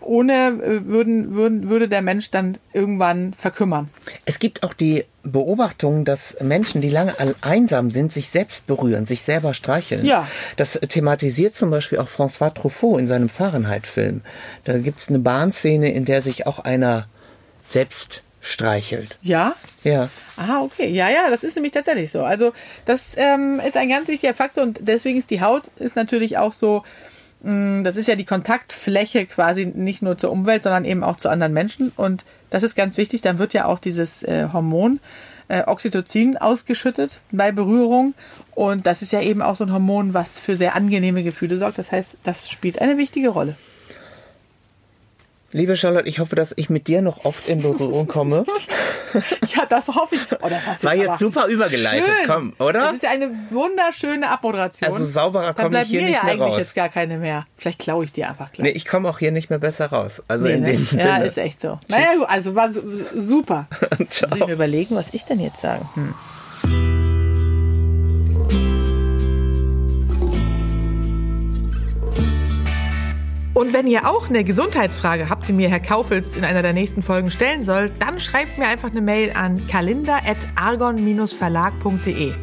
ohne 0.00 0.60
äh, 0.62 0.86
würden, 0.86 1.34
würden, 1.34 1.68
würde 1.68 1.88
der 1.88 2.02
Mensch 2.02 2.30
dann 2.30 2.58
irgendwann 2.72 3.34
verkümmern. 3.34 3.88
Es 4.24 4.38
gibt 4.38 4.62
auch 4.62 4.74
die 4.74 5.04
Beobachtung, 5.22 6.04
dass 6.04 6.36
Menschen, 6.40 6.80
die 6.80 6.90
lange 6.90 7.14
einsam 7.40 7.90
sind, 7.90 8.12
sich 8.12 8.28
selbst 8.28 8.66
berühren, 8.66 9.06
sich 9.06 9.22
selber 9.22 9.54
streicheln. 9.54 10.04
Ja. 10.04 10.26
Das 10.56 10.72
thematisiert 10.88 11.56
zum 11.56 11.70
Beispiel 11.70 11.98
auch 11.98 12.08
François 12.08 12.52
Truffaut 12.52 13.00
in 13.00 13.06
seinem 13.06 13.28
Fahrenheit-Film. 13.28 14.20
Da 14.64 14.78
gibt 14.78 15.00
es 15.00 15.08
eine 15.08 15.20
Bahnszene, 15.20 15.92
in 15.92 16.04
der 16.04 16.20
sich 16.20 16.46
auch 16.46 16.58
einer 16.58 17.06
selbst 17.64 18.22
streichelt. 18.44 19.18
Ja? 19.22 19.54
Ja. 19.82 20.10
Ah, 20.36 20.60
okay. 20.60 20.90
Ja, 20.90 21.08
ja, 21.08 21.30
das 21.30 21.44
ist 21.44 21.56
nämlich 21.56 21.72
tatsächlich 21.72 22.10
so. 22.10 22.22
Also 22.22 22.52
das 22.84 23.12
ähm, 23.16 23.60
ist 23.66 23.76
ein 23.76 23.88
ganz 23.88 24.08
wichtiger 24.08 24.34
Faktor 24.34 24.62
und 24.62 24.80
deswegen 24.82 25.18
ist 25.18 25.30
die 25.30 25.40
Haut 25.40 25.70
ist 25.76 25.96
natürlich 25.96 26.36
auch 26.36 26.52
so, 26.52 26.84
mh, 27.42 27.52
mm, 27.80 27.84
das 27.84 27.96
ist 27.96 28.06
ja 28.06 28.16
die 28.16 28.26
Kontaktfläche 28.26 29.24
quasi 29.26 29.64
nicht 29.66 30.02
nur 30.02 30.18
zur 30.18 30.30
Umwelt, 30.30 30.62
sondern 30.62 30.84
eben 30.84 31.02
auch 31.02 31.16
zu 31.16 31.30
anderen 31.30 31.54
Menschen 31.54 31.90
und 31.96 32.24
das 32.50 32.62
ist 32.62 32.76
ganz 32.76 32.98
wichtig. 32.98 33.22
Dann 33.22 33.38
wird 33.38 33.54
ja 33.54 33.64
auch 33.64 33.78
dieses 33.78 34.22
äh, 34.22 34.48
Hormon 34.52 35.00
äh, 35.48 35.62
Oxytocin 35.62 36.36
ausgeschüttet 36.36 37.20
bei 37.32 37.50
Berührung 37.50 38.12
und 38.54 38.86
das 38.86 39.00
ist 39.00 39.12
ja 39.12 39.22
eben 39.22 39.40
auch 39.40 39.56
so 39.56 39.64
ein 39.64 39.72
Hormon, 39.72 40.12
was 40.12 40.38
für 40.38 40.54
sehr 40.54 40.76
angenehme 40.76 41.22
Gefühle 41.22 41.56
sorgt. 41.56 41.78
Das 41.78 41.90
heißt, 41.90 42.16
das 42.24 42.50
spielt 42.50 42.80
eine 42.80 42.98
wichtige 42.98 43.30
Rolle. 43.30 43.56
Liebe 45.54 45.76
Charlotte, 45.76 46.08
ich 46.08 46.18
hoffe, 46.18 46.34
dass 46.34 46.52
ich 46.56 46.68
mit 46.68 46.88
dir 46.88 47.00
noch 47.00 47.24
oft 47.24 47.48
in 47.48 47.62
Berührung 47.62 48.08
komme. 48.08 48.44
ja, 49.14 49.64
das 49.68 49.86
hoffe 49.86 50.16
ich. 50.16 50.20
Oh, 50.42 50.48
das 50.48 50.66
hast 50.66 50.82
du 50.82 50.88
War 50.88 50.96
jetzt 50.96 51.20
super 51.20 51.46
übergeleitet, 51.46 52.06
schön. 52.06 52.26
komm, 52.26 52.52
oder? 52.58 52.80
Das 52.86 52.94
ist 52.94 53.04
eine 53.04 53.30
wunderschöne 53.50 54.28
Abmoderation. 54.28 54.92
Also 54.92 55.04
sauberer 55.04 55.54
komme 55.54 55.80
ich 55.82 55.88
hier 55.88 56.00
nicht 56.00 56.10
mehr 56.10 56.18
raus. 56.18 56.26
Dann 56.26 56.38
bleibt 56.38 56.38
mir 56.38 56.38
ja 56.38 56.46
eigentlich 56.46 56.58
jetzt 56.58 56.74
gar 56.74 56.88
keine 56.88 57.18
mehr. 57.18 57.46
Vielleicht 57.56 57.78
klaue 57.78 58.02
ich 58.02 58.12
dir 58.12 58.28
einfach 58.28 58.50
gleich. 58.50 58.64
Nee, 58.64 58.72
ich 58.72 58.84
komme 58.84 59.08
auch 59.08 59.20
hier 59.20 59.30
nicht 59.30 59.48
mehr 59.48 59.60
besser 59.60 59.86
raus. 59.86 60.24
Also 60.26 60.48
nee, 60.48 60.54
in 60.54 60.62
ne? 60.62 60.72
dem 60.72 60.86
Sinne. 60.86 61.04
Ja, 61.04 61.16
ist 61.18 61.38
echt 61.38 61.60
so. 61.60 61.78
Tschüss. 61.82 61.88
Naja, 61.88 62.24
also 62.26 62.56
war 62.56 62.70
super. 63.14 63.68
Ciao. 64.10 64.30
Muss 64.30 64.40
ich 64.40 64.46
mir 64.46 64.54
überlegen, 64.54 64.96
was 64.96 65.14
ich 65.14 65.24
denn 65.24 65.38
jetzt 65.38 65.60
sage. 65.60 65.84
Hm. 65.94 66.14
Und 73.64 73.72
wenn 73.72 73.86
ihr 73.86 74.06
auch 74.06 74.28
eine 74.28 74.44
Gesundheitsfrage 74.44 75.30
habt, 75.30 75.48
die 75.48 75.54
mir 75.54 75.70
Herr 75.70 75.80
Kaufels 75.80 76.36
in 76.36 76.44
einer 76.44 76.60
der 76.60 76.74
nächsten 76.74 77.02
Folgen 77.02 77.30
stellen 77.30 77.62
soll, 77.62 77.90
dann 77.98 78.20
schreibt 78.20 78.58
mir 78.58 78.66
einfach 78.66 78.90
eine 78.90 79.00
Mail 79.00 79.32
an 79.34 79.66
kalender.argon-verlag.de. 79.68 82.34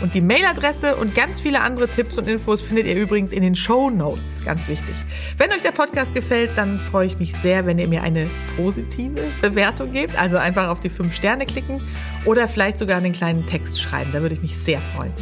Und 0.00 0.14
die 0.14 0.20
Mailadresse 0.20 0.94
und 0.94 1.16
ganz 1.16 1.40
viele 1.40 1.62
andere 1.62 1.88
Tipps 1.88 2.16
und 2.16 2.28
Infos 2.28 2.62
findet 2.62 2.86
ihr 2.86 2.94
übrigens 2.94 3.32
in 3.32 3.42
den 3.42 3.56
Show 3.56 3.90
Notes. 3.90 4.44
Ganz 4.44 4.68
wichtig. 4.68 4.94
Wenn 5.36 5.50
euch 5.50 5.62
der 5.62 5.72
Podcast 5.72 6.14
gefällt, 6.14 6.52
dann 6.54 6.78
freue 6.78 7.08
ich 7.08 7.18
mich 7.18 7.34
sehr, 7.34 7.66
wenn 7.66 7.80
ihr 7.80 7.88
mir 7.88 8.04
eine 8.04 8.30
positive 8.56 9.32
Bewertung 9.42 9.90
gebt. 9.90 10.16
Also 10.16 10.36
einfach 10.36 10.68
auf 10.68 10.78
die 10.78 10.90
fünf 10.90 11.12
Sterne 11.12 11.44
klicken 11.44 11.82
oder 12.24 12.46
vielleicht 12.46 12.78
sogar 12.78 12.98
einen 12.98 13.10
kleinen 13.10 13.44
Text 13.48 13.82
schreiben. 13.82 14.12
Da 14.12 14.22
würde 14.22 14.36
ich 14.36 14.42
mich 14.42 14.56
sehr 14.56 14.80
freuen. 14.94 15.12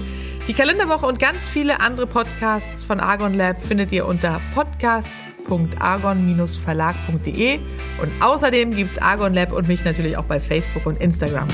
Die 0.49 0.53
Kalenderwoche 0.53 1.07
und 1.07 1.19
ganz 1.19 1.49
viele 1.49 1.81
andere 1.81 2.07
Podcasts 2.07 2.85
von 2.85 3.01
Argon 3.01 3.33
Lab 3.33 3.62
findet 3.62 3.90
ihr 3.90 4.07
unter 4.07 4.42
podcast 4.55 5.26
www.argon-verlag.de 5.49 7.59
und 8.01 8.23
außerdem 8.23 8.71
gibt 8.73 8.93
es 8.93 8.99
Argon 8.99 9.35
Lab 9.35 9.53
und 9.53 9.69
mich 9.69 9.85
natürlich 9.85 10.17
auch 10.17 10.25
bei 10.25 10.41
Facebook 10.41 10.87
und 10.87 11.01
Instagram. 11.01 11.49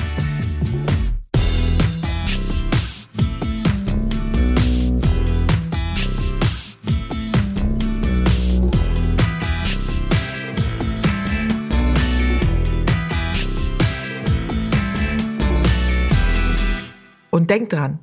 Und 17.29 17.49
denkt 17.49 17.73
dran, 17.73 17.99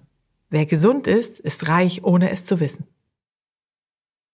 wer 0.51 0.66
gesund 0.66 1.07
ist, 1.07 1.38
ist 1.38 1.68
reich, 1.68 2.05
ohne 2.05 2.30
es 2.30 2.45
zu 2.45 2.59
wissen. 2.59 2.88